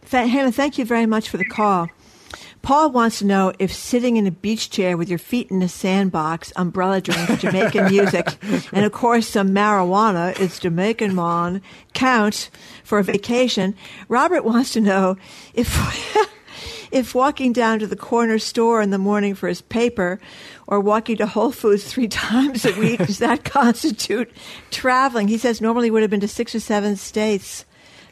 [0.10, 1.90] Hannah, thank you very much for the call.
[2.66, 5.70] Paul wants to know if sitting in a beach chair with your feet in a
[5.70, 8.26] sandbox, umbrella drink, Jamaican music,
[8.74, 11.62] and of course some marijuana, it's Jamaican mon,
[11.94, 12.50] count
[12.84, 13.76] for a vacation.
[14.10, 15.16] Robert wants to know
[15.54, 15.78] if
[16.92, 20.20] if walking down to the corner store in the morning for his paper
[20.66, 24.32] or walking to Whole Foods three times a week does that constitute
[24.72, 25.28] traveling?
[25.28, 27.64] He says normally would have been to six or seven states,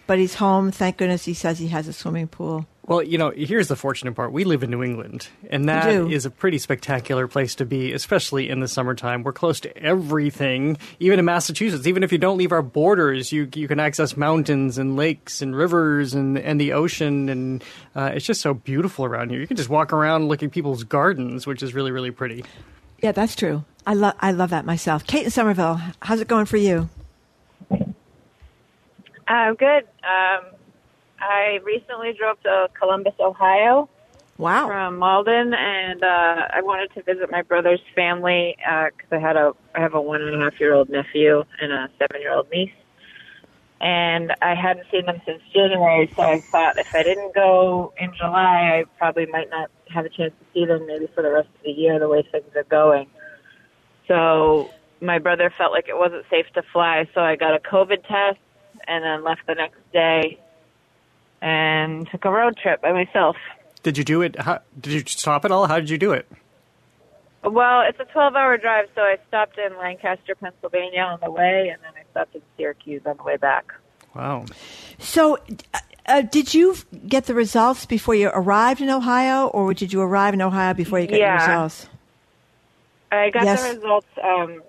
[0.05, 0.69] but he's home.
[0.69, 2.67] Thank goodness he says he has a swimming pool.
[2.85, 4.33] Well, you know, here's the fortunate part.
[4.33, 8.49] We live in New England, and that is a pretty spectacular place to be, especially
[8.49, 9.23] in the summertime.
[9.23, 11.87] We're close to everything, even in Massachusetts.
[11.87, 15.55] Even if you don't leave our borders, you you can access mountains and lakes and
[15.55, 17.63] rivers and and the ocean, and
[17.95, 19.39] uh, it's just so beautiful around here.
[19.39, 22.43] You can just walk around looking at people's gardens, which is really really pretty.
[23.01, 23.63] Yeah, that's true.
[23.87, 25.07] I love I love that myself.
[25.07, 26.89] Kate in Somerville, how's it going for you?
[29.25, 29.87] Uh, good.
[30.03, 30.45] Um,
[31.23, 33.89] I recently drove to Columbus, Ohio.
[34.37, 34.67] Wow.
[34.67, 39.53] From Malden, and uh, I wanted to visit my brother's family because I had a
[39.75, 42.49] I have a one and a half year old nephew and a seven year old
[42.51, 42.73] niece,
[43.79, 46.11] and I hadn't seen them since January.
[46.15, 50.09] So I thought if I didn't go in July, I probably might not have a
[50.09, 52.63] chance to see them maybe for the rest of the year the way things are
[52.63, 53.07] going.
[54.07, 58.07] So my brother felt like it wasn't safe to fly, so I got a COVID
[58.07, 58.39] test
[58.87, 60.39] and then left the next day
[61.43, 63.35] and took a road trip by myself.
[63.83, 64.39] Did you do it?
[64.39, 65.67] How, did you stop at all?
[65.67, 66.25] How did you do it?
[67.43, 71.69] Well, it's a 12 hour drive, so I stopped in Lancaster, Pennsylvania on the way,
[71.73, 73.65] and then I stopped in Syracuse on the way back.
[74.15, 74.45] Wow.
[74.99, 75.37] So,
[75.73, 76.75] uh, uh, did you
[77.07, 80.99] get the results before you arrived in Ohio, or did you arrive in Ohio before
[80.99, 81.33] you got your Yeah.
[81.49, 81.89] results?
[83.11, 83.61] I got Yes.
[83.61, 84.63] the results um,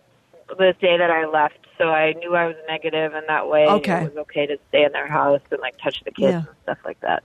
[0.48, 4.02] the day that I left, so I knew I was negative, and that way Okay.
[4.04, 6.36] it was okay to stay in their house and like touch the kids Yeah.
[6.38, 7.22] and stuff like that.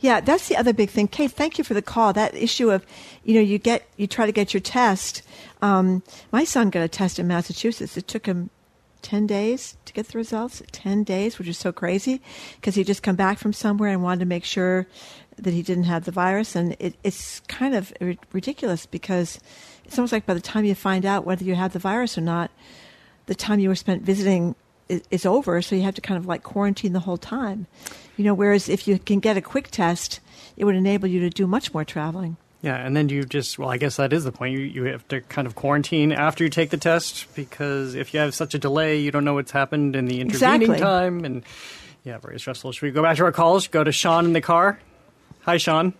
[0.00, 1.06] Yeah, that's the other big thing.
[1.06, 2.12] Kate, thank you for the call.
[2.12, 2.84] That issue of,
[3.24, 5.22] you know, you get you try to get your test.
[5.62, 7.96] Um, my son got a test in Massachusetts.
[7.96, 8.50] It took him
[9.02, 10.62] ten days to get the results.
[10.72, 12.20] Ten days, which is so crazy,
[12.56, 14.86] because he just come back from somewhere and wanted to make sure
[15.38, 19.38] that he didn't have the virus, and it, it's kind of ri- ridiculous because
[19.84, 22.22] it's almost like by the time you find out whether you have the virus or
[22.22, 22.50] not,
[23.26, 24.54] the time you were spent visiting
[24.88, 27.66] is, is over, so you have to kind of like quarantine the whole time.
[28.16, 30.20] You know, whereas if you can get a quick test,
[30.56, 32.36] it would enable you to do much more traveling.
[32.62, 34.52] Yeah, and then you just, well, I guess that is the point.
[34.58, 38.20] You, you have to kind of quarantine after you take the test because if you
[38.20, 40.78] have such a delay, you don't know what's happened in the intervening Exactly.
[40.78, 41.24] time.
[41.24, 41.42] And
[42.02, 42.72] yeah, very stressful.
[42.72, 43.68] Should we go back to our calls?
[43.68, 44.80] Go to Sean in the car.
[45.42, 45.92] Hi, Sean.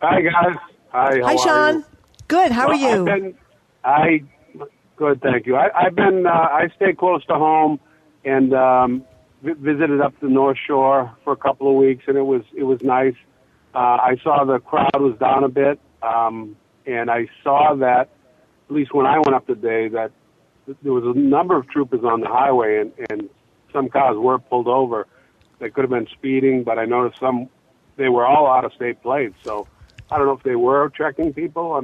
[0.00, 0.56] Hi guys.
[0.90, 1.18] Hi.
[1.18, 1.74] How Hi, are Sean.
[1.76, 1.84] you?
[2.28, 2.50] Good.
[2.52, 3.00] How Well, are you?
[3.00, 3.34] I've been,
[3.84, 4.22] I
[4.96, 5.56] good, thank you.
[5.56, 6.26] I, I've been.
[6.26, 7.80] Uh, I stay close to home
[8.24, 9.04] and um,
[9.42, 12.64] vi- visited up the North Shore for a couple of weeks, and it was it
[12.64, 13.14] was nice.
[13.74, 16.56] Uh, I saw the crowd was down a bit, um,
[16.86, 18.10] and I saw that
[18.68, 20.12] at least when I went up today that
[20.82, 23.28] there was a number of troopers on the highway, and, and
[23.72, 25.06] some cars were pulled over.
[25.58, 27.48] They could have been speeding, but I noticed some.
[27.96, 29.66] They were all out of state plates, so
[30.10, 31.82] I don't know if they were checking people or,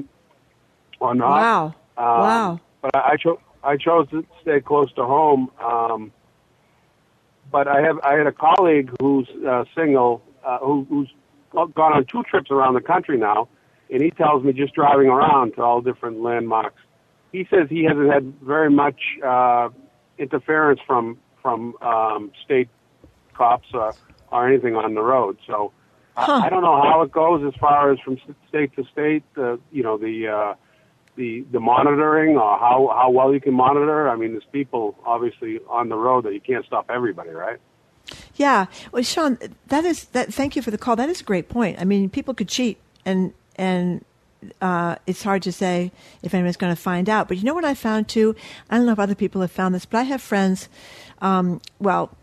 [1.00, 1.40] or not.
[1.40, 1.64] Wow.
[1.96, 2.60] Um, Wow.
[2.80, 5.50] But I, I chose I chose to stay close to home.
[5.60, 6.12] Um,
[7.50, 11.10] but I have I had a colleague who's uh, single uh, who, who's
[11.52, 13.48] gone on two trips around the country now,
[13.90, 16.80] and he tells me just driving around to all different landmarks.
[17.32, 19.70] He says he hasn't had very much uh,
[20.18, 22.68] interference from from um, state
[23.34, 23.94] cops or,
[24.30, 25.38] or anything on the road.
[25.46, 25.72] So
[26.16, 26.40] Huh.
[26.42, 29.22] I, I don't know how it goes as far as from state to state.
[29.36, 30.54] Uh, you know the uh,
[31.18, 34.08] the the monitoring or how how well you can monitor.
[34.08, 37.58] I mean, there's people obviously on the road that you can't stop everybody, right?
[38.36, 38.66] Yeah.
[38.92, 40.32] Well, Sean, that is that.
[40.32, 40.96] Thank you for the call.
[40.96, 41.78] That is a great point.
[41.80, 44.04] I mean, people could cheat, and and
[44.60, 47.28] uh, it's hard to say if anyone's going to find out.
[47.28, 48.34] But you know what I found too?
[48.70, 50.68] I don't know if other people have found this, but I have friends.
[51.20, 52.16] Um, well,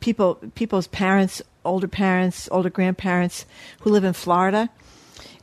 [0.00, 3.46] people people's parents, older parents, older grandparents
[3.80, 4.68] who live in Florida.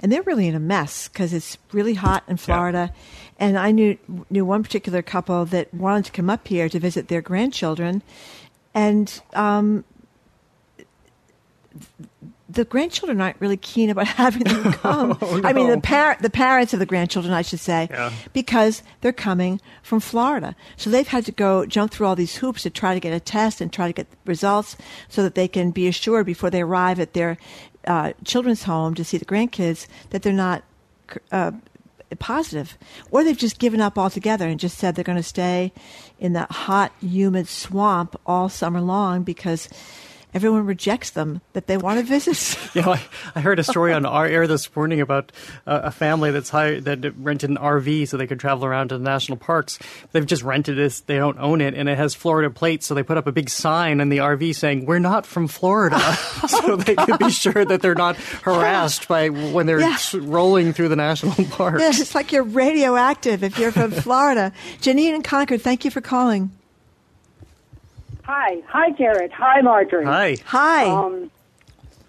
[0.02, 2.92] And they're really in a mess because it's really hot in Florida.
[3.38, 3.98] And I knew
[4.30, 8.02] knew one particular couple that wanted to come up here to visit their grandchildren,
[8.74, 9.84] and um,
[12.50, 15.18] the grandchildren aren't really keen about having them come.
[15.22, 18.12] Oh, I mean, the par- the parents of the grandchildren, I should say, Yeah.
[18.34, 20.56] because they're coming from Florida.
[20.76, 23.20] So they've had to go jump through all these hoops to try to get a
[23.20, 24.76] test and try to get results
[25.08, 27.38] so that they can be assured before they arrive at their
[27.88, 30.64] uh, children's home to see the grandkids that they're not
[31.32, 31.52] uh,
[32.20, 32.78] positive,
[33.10, 35.72] or they've just given up altogether and just said they're going to stay
[36.20, 39.70] in that hot, humid swamp all summer long because
[40.34, 42.58] everyone rejects them that they want to visit.
[42.74, 43.02] You know, I,
[43.36, 45.34] I heard a story on our air this morning about
[45.68, 48.98] uh, a family that's hired, that rented an RV so they could travel around to
[48.98, 49.78] the national parks.
[50.14, 52.88] They've just rented it; they don't own it, and it has Florida plates.
[52.88, 56.00] So they put up a big sign in the RV saying, "We're not from Florida,"
[56.48, 59.98] so they can be sure that they're not harassed by when they're Yeah.
[60.16, 61.82] rolling through the national parks.
[61.82, 64.54] Yeah, it's like you're radioactive if you're from Florida.
[64.80, 66.52] Janine and Concord, thank you for calling.
[68.34, 68.62] Hi.
[68.70, 69.30] Hi, Jared.
[69.34, 70.06] Hi, Margery.
[70.06, 70.38] Hi.
[70.46, 70.86] Hi.
[70.86, 71.30] Um,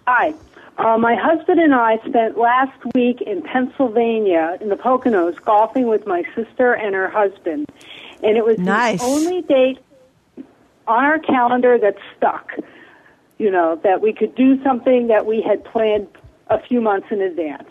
[0.06, 0.32] hi.
[0.78, 6.06] Uh, my husband and I spent last week in Pennsylvania in the Poconos golfing with
[6.06, 7.66] my sister and her husband.
[8.22, 9.00] And it was Nice.
[9.00, 9.80] the only date
[10.86, 12.52] on our calendar that stuck.
[13.38, 16.06] You know, that we could do something that we had planned
[16.46, 17.68] a few months in advance.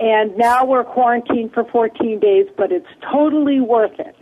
[0.00, 4.16] And now we're quarantined for 14 days, but it's totally worth it.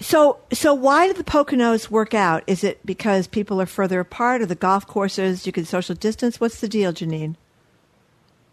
[0.00, 2.44] So, so why did the Poconos work out?
[2.46, 6.38] Is it because people are further apart, or the golf courses you can social distance?
[6.38, 7.36] What's the deal, Janine?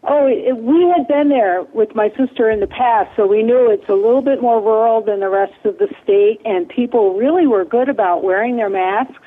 [0.05, 3.69] Oh, it, we had been there with my sister in the past, so we knew
[3.69, 7.47] it's a little bit more rural than the rest of the state, and people really
[7.47, 9.23] were good about wearing their masks.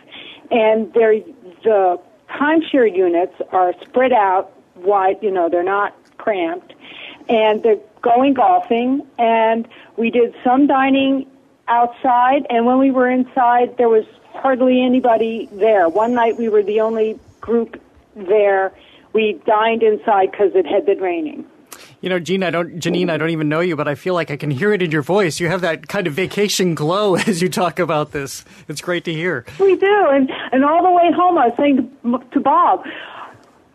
[0.50, 1.20] And their
[1.64, 1.98] the
[2.30, 5.16] timeshare units are spread out wide.
[5.22, 6.74] You know, they're not cramped,
[7.28, 9.06] and they're going golfing.
[9.18, 11.26] And we did some dining
[11.68, 15.88] outside, and when we were inside, there was hardly anybody there.
[15.88, 17.80] One night, we were the only group
[18.14, 18.72] there.
[19.12, 21.46] We dined inside because it had been raining.
[22.00, 24.30] You know, Gene, I don't, Janine, I don't even know you, but I feel like
[24.30, 25.40] I can hear it in your voice.
[25.40, 28.44] You have that kind of vacation glow as you talk about this.
[28.68, 29.44] It's great to hear.
[29.58, 32.84] We do, and and all the way home, I was saying to, to Bob,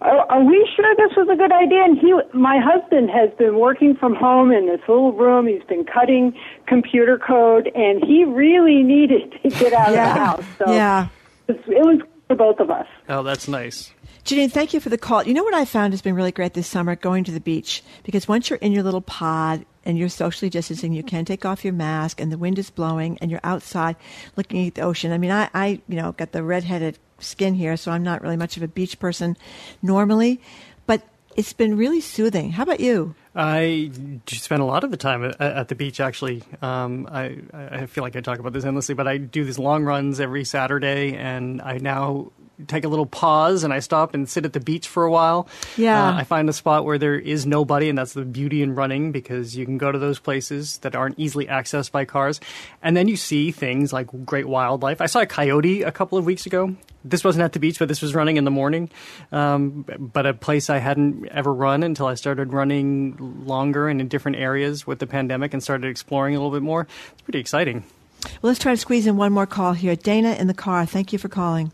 [0.02, 1.84] are, are we sure this was a good idea?
[1.84, 5.48] And he, my husband, has been working from home in this little room.
[5.48, 6.34] He's been cutting
[6.68, 10.10] computer code, and he really needed to get out Yeah.
[10.10, 10.46] of the house.
[10.58, 11.08] So Yeah.
[11.48, 12.88] it was, it was for both of us.
[13.10, 13.92] Oh, that's nice.
[14.24, 15.24] Janine, thank you for the call.
[15.24, 16.96] You know what I found has been really great this summer?
[16.96, 17.84] Going to the beach.
[18.04, 21.64] Because once you're in your little pod and you're socially distancing, you can take off
[21.66, 23.96] your mask and the wind is blowing and you're outside
[24.38, 25.12] looking at the ocean.
[25.12, 28.38] I mean, I, I you know, got the redheaded skin here, so I'm not really
[28.38, 29.38] much of a beach person
[29.82, 30.42] normally.
[30.86, 31.02] But
[31.36, 32.52] it's been really soothing.
[32.52, 33.16] How about you?
[33.34, 33.92] I
[34.28, 36.00] spend a lot of the time at, the beach.
[36.02, 39.58] Actually, um, I, I feel like I talk about this endlessly, but I do these
[39.58, 42.32] long runs every Saturday, and I now
[42.68, 45.48] take a little pause and I stop and sit at the beach for a while.
[45.78, 46.10] Yeah.
[46.10, 49.12] Uh, I find a spot where there is nobody, and that's the beauty in running
[49.12, 52.40] because you can go to those places that aren't easily accessed by cars.
[52.82, 55.02] And then you see things like great wildlife.
[55.02, 56.76] I saw a coyote a couple of weeks ago.
[57.04, 58.90] This wasn't at the beach, but this was running in the morning.
[59.32, 64.08] Um, but a place I hadn't ever run until I started running longer and in
[64.08, 66.88] different areas with the pandemic and started exploring a little bit more.
[67.14, 67.84] It's pretty exciting.
[68.24, 69.96] Well, let's try to squeeze in one more call here.
[69.96, 70.86] Dana in the car.
[70.86, 71.72] Thank you for calling.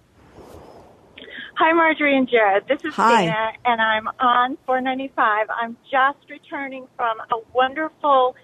[1.59, 2.67] Hi, Margery and Jared.
[2.67, 3.25] This is Hi.
[3.25, 5.47] Dana, and I'm on 495.
[5.49, 8.35] I'm just returning from a wonderful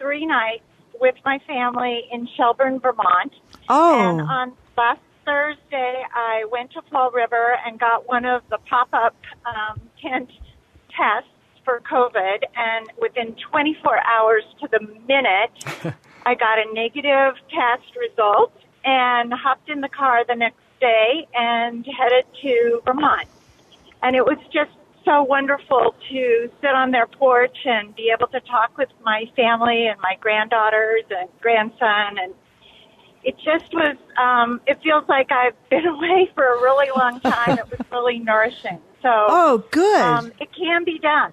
[0.00, 0.64] three nights
[1.00, 3.32] with my family in Shelburne, Vermont.
[3.68, 4.00] Oh.
[4.00, 9.14] And on last Thursday, I went to Fall River and got one of the pop-up
[9.46, 10.28] um, tent
[10.90, 11.30] tests
[11.64, 15.94] for COVID, and within 24 hours to the minute,
[16.26, 18.52] I got a negative test result
[18.84, 23.28] and hopped in the car the next day and headed to Vermont.
[24.02, 24.70] And it was just
[25.04, 29.86] so wonderful to sit on their porch and be able to talk with my family
[29.86, 32.34] and my granddaughters and grandson and
[33.24, 37.58] it just was um it feels like I've been away for a really long time.
[37.58, 38.80] it was really nourishing.
[39.02, 40.00] So Oh, good.
[40.02, 41.32] Um, it can be done.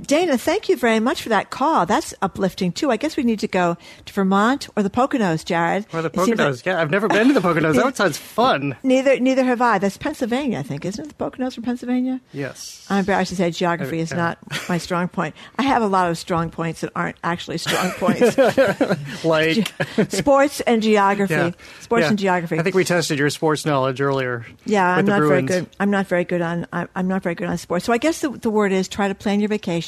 [0.00, 1.84] Dana, thank you very much for that call.
[1.84, 2.90] That's uplifting too.
[2.90, 5.84] I guess we need to go to Vermont or the Poconos, Jared.
[5.92, 6.56] Or the Poconos.
[6.56, 7.74] like- yeah, I've never been to the Poconos.
[7.76, 8.74] That sounds fun.
[8.82, 9.76] Neither, neither have I.
[9.78, 11.08] That's Pennsylvania, I think, isn't it?
[11.16, 12.20] The Poconos from Pennsylvania.
[12.32, 12.86] Yes.
[12.88, 14.38] I'm embarrassed to say geography is not
[14.68, 15.34] my strong point.
[15.58, 18.38] I have a lot of strong points that aren't actually strong points.
[19.24, 19.72] like
[20.10, 21.34] Sports and geography.
[21.34, 21.50] Yeah.
[21.80, 22.08] Sports Yeah.
[22.08, 22.58] and geography.
[22.58, 24.46] I think we tested your sports knowledge earlier.
[24.64, 25.68] Yeah, I'm the not very good.
[25.78, 26.66] I'm not very good on.
[26.72, 27.84] I'm I'm not very good on sports.
[27.84, 29.81] So I guess the, the word is try to plan your vacation.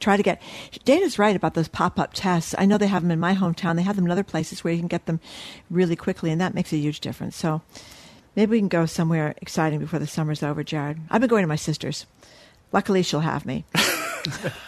[0.00, 0.42] Try to get.
[0.84, 2.54] Dana's right about those pop up tests.
[2.58, 3.76] I know they have them in my hometown.
[3.76, 5.20] They have them in other places where you can get them
[5.70, 7.36] really quickly, and that makes a huge difference.
[7.36, 7.62] So
[8.34, 10.98] maybe we can go somewhere exciting before the summer's over, Jared.
[11.10, 12.06] I've been going to my sister's.
[12.72, 13.64] Luckily, she'll have me.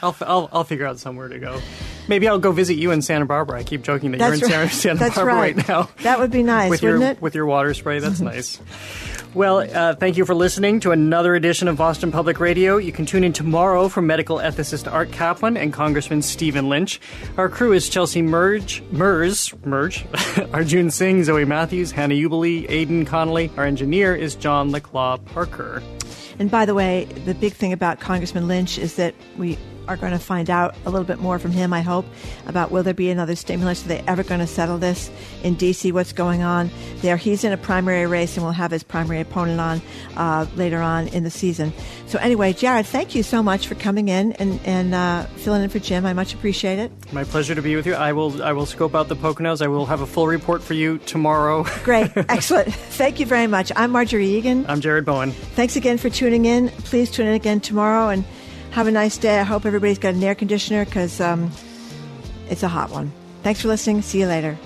[0.02, 1.60] I'll, I'll I'll figure out somewhere to go.
[2.06, 3.58] Maybe I'll go visit you in Santa Barbara.
[3.58, 4.70] I keep joking that That's you're in right.
[4.70, 5.56] Santa, Santa Barbara right.
[5.56, 5.68] right.
[5.68, 5.90] now.
[6.02, 7.22] That would be nice, with wouldn't your it?
[7.22, 7.98] with your water spray.
[7.98, 8.60] That's nice.
[9.34, 12.78] Well, uh, thank you for listening to another edition of Boston Public Radio.
[12.78, 16.98] You can tune in tomorrow for medical ethicist Art Caplan and Congressman Stephen Lynch.
[17.36, 20.06] Our crew is Chelsea Merge, Mers, Merge,
[20.54, 23.50] Arjun Singh, Zoe Matthews, Hannah Ubeli, Aidan Connolly.
[23.58, 25.82] Our engineer is John Leclaw Parker.
[26.38, 29.58] And by the way, the big thing about Congressman Lynch is that we
[29.88, 32.04] are going to find out a little bit more from him, I hope,
[32.46, 33.84] about will there be another stimulus?
[33.84, 35.10] Are they ever going to settle this
[35.42, 35.92] in D.C.?
[35.92, 37.16] What's going on there?
[37.16, 39.82] He's in a primary race and we'll have his primary opponent on
[40.16, 41.72] uh, later on in the season.
[42.06, 45.70] So, anyway, Jared, thank you so much for coming in and, and uh, filling in
[45.70, 46.06] for Jim.
[46.06, 46.92] I much appreciate it.
[47.12, 47.94] My pleasure to be with you.
[47.94, 49.62] I will I will scope out the Poconos.
[49.62, 51.64] I will have a full report for you tomorrow.
[51.84, 52.10] Great.
[52.14, 52.72] Excellent.
[52.72, 53.72] Thank you very much.
[53.74, 54.66] I'm Margery Eagan.
[54.68, 55.32] I'm Jared Bowen.
[55.32, 56.68] Thanks again for tuning in.
[56.68, 58.24] Please tune in again tomorrow and
[58.72, 59.38] have a nice day.
[59.38, 61.50] I hope everybody's got an air conditioner because um,
[62.48, 63.12] it's a hot one.
[63.42, 64.02] Thanks for listening.
[64.02, 64.58] See you later.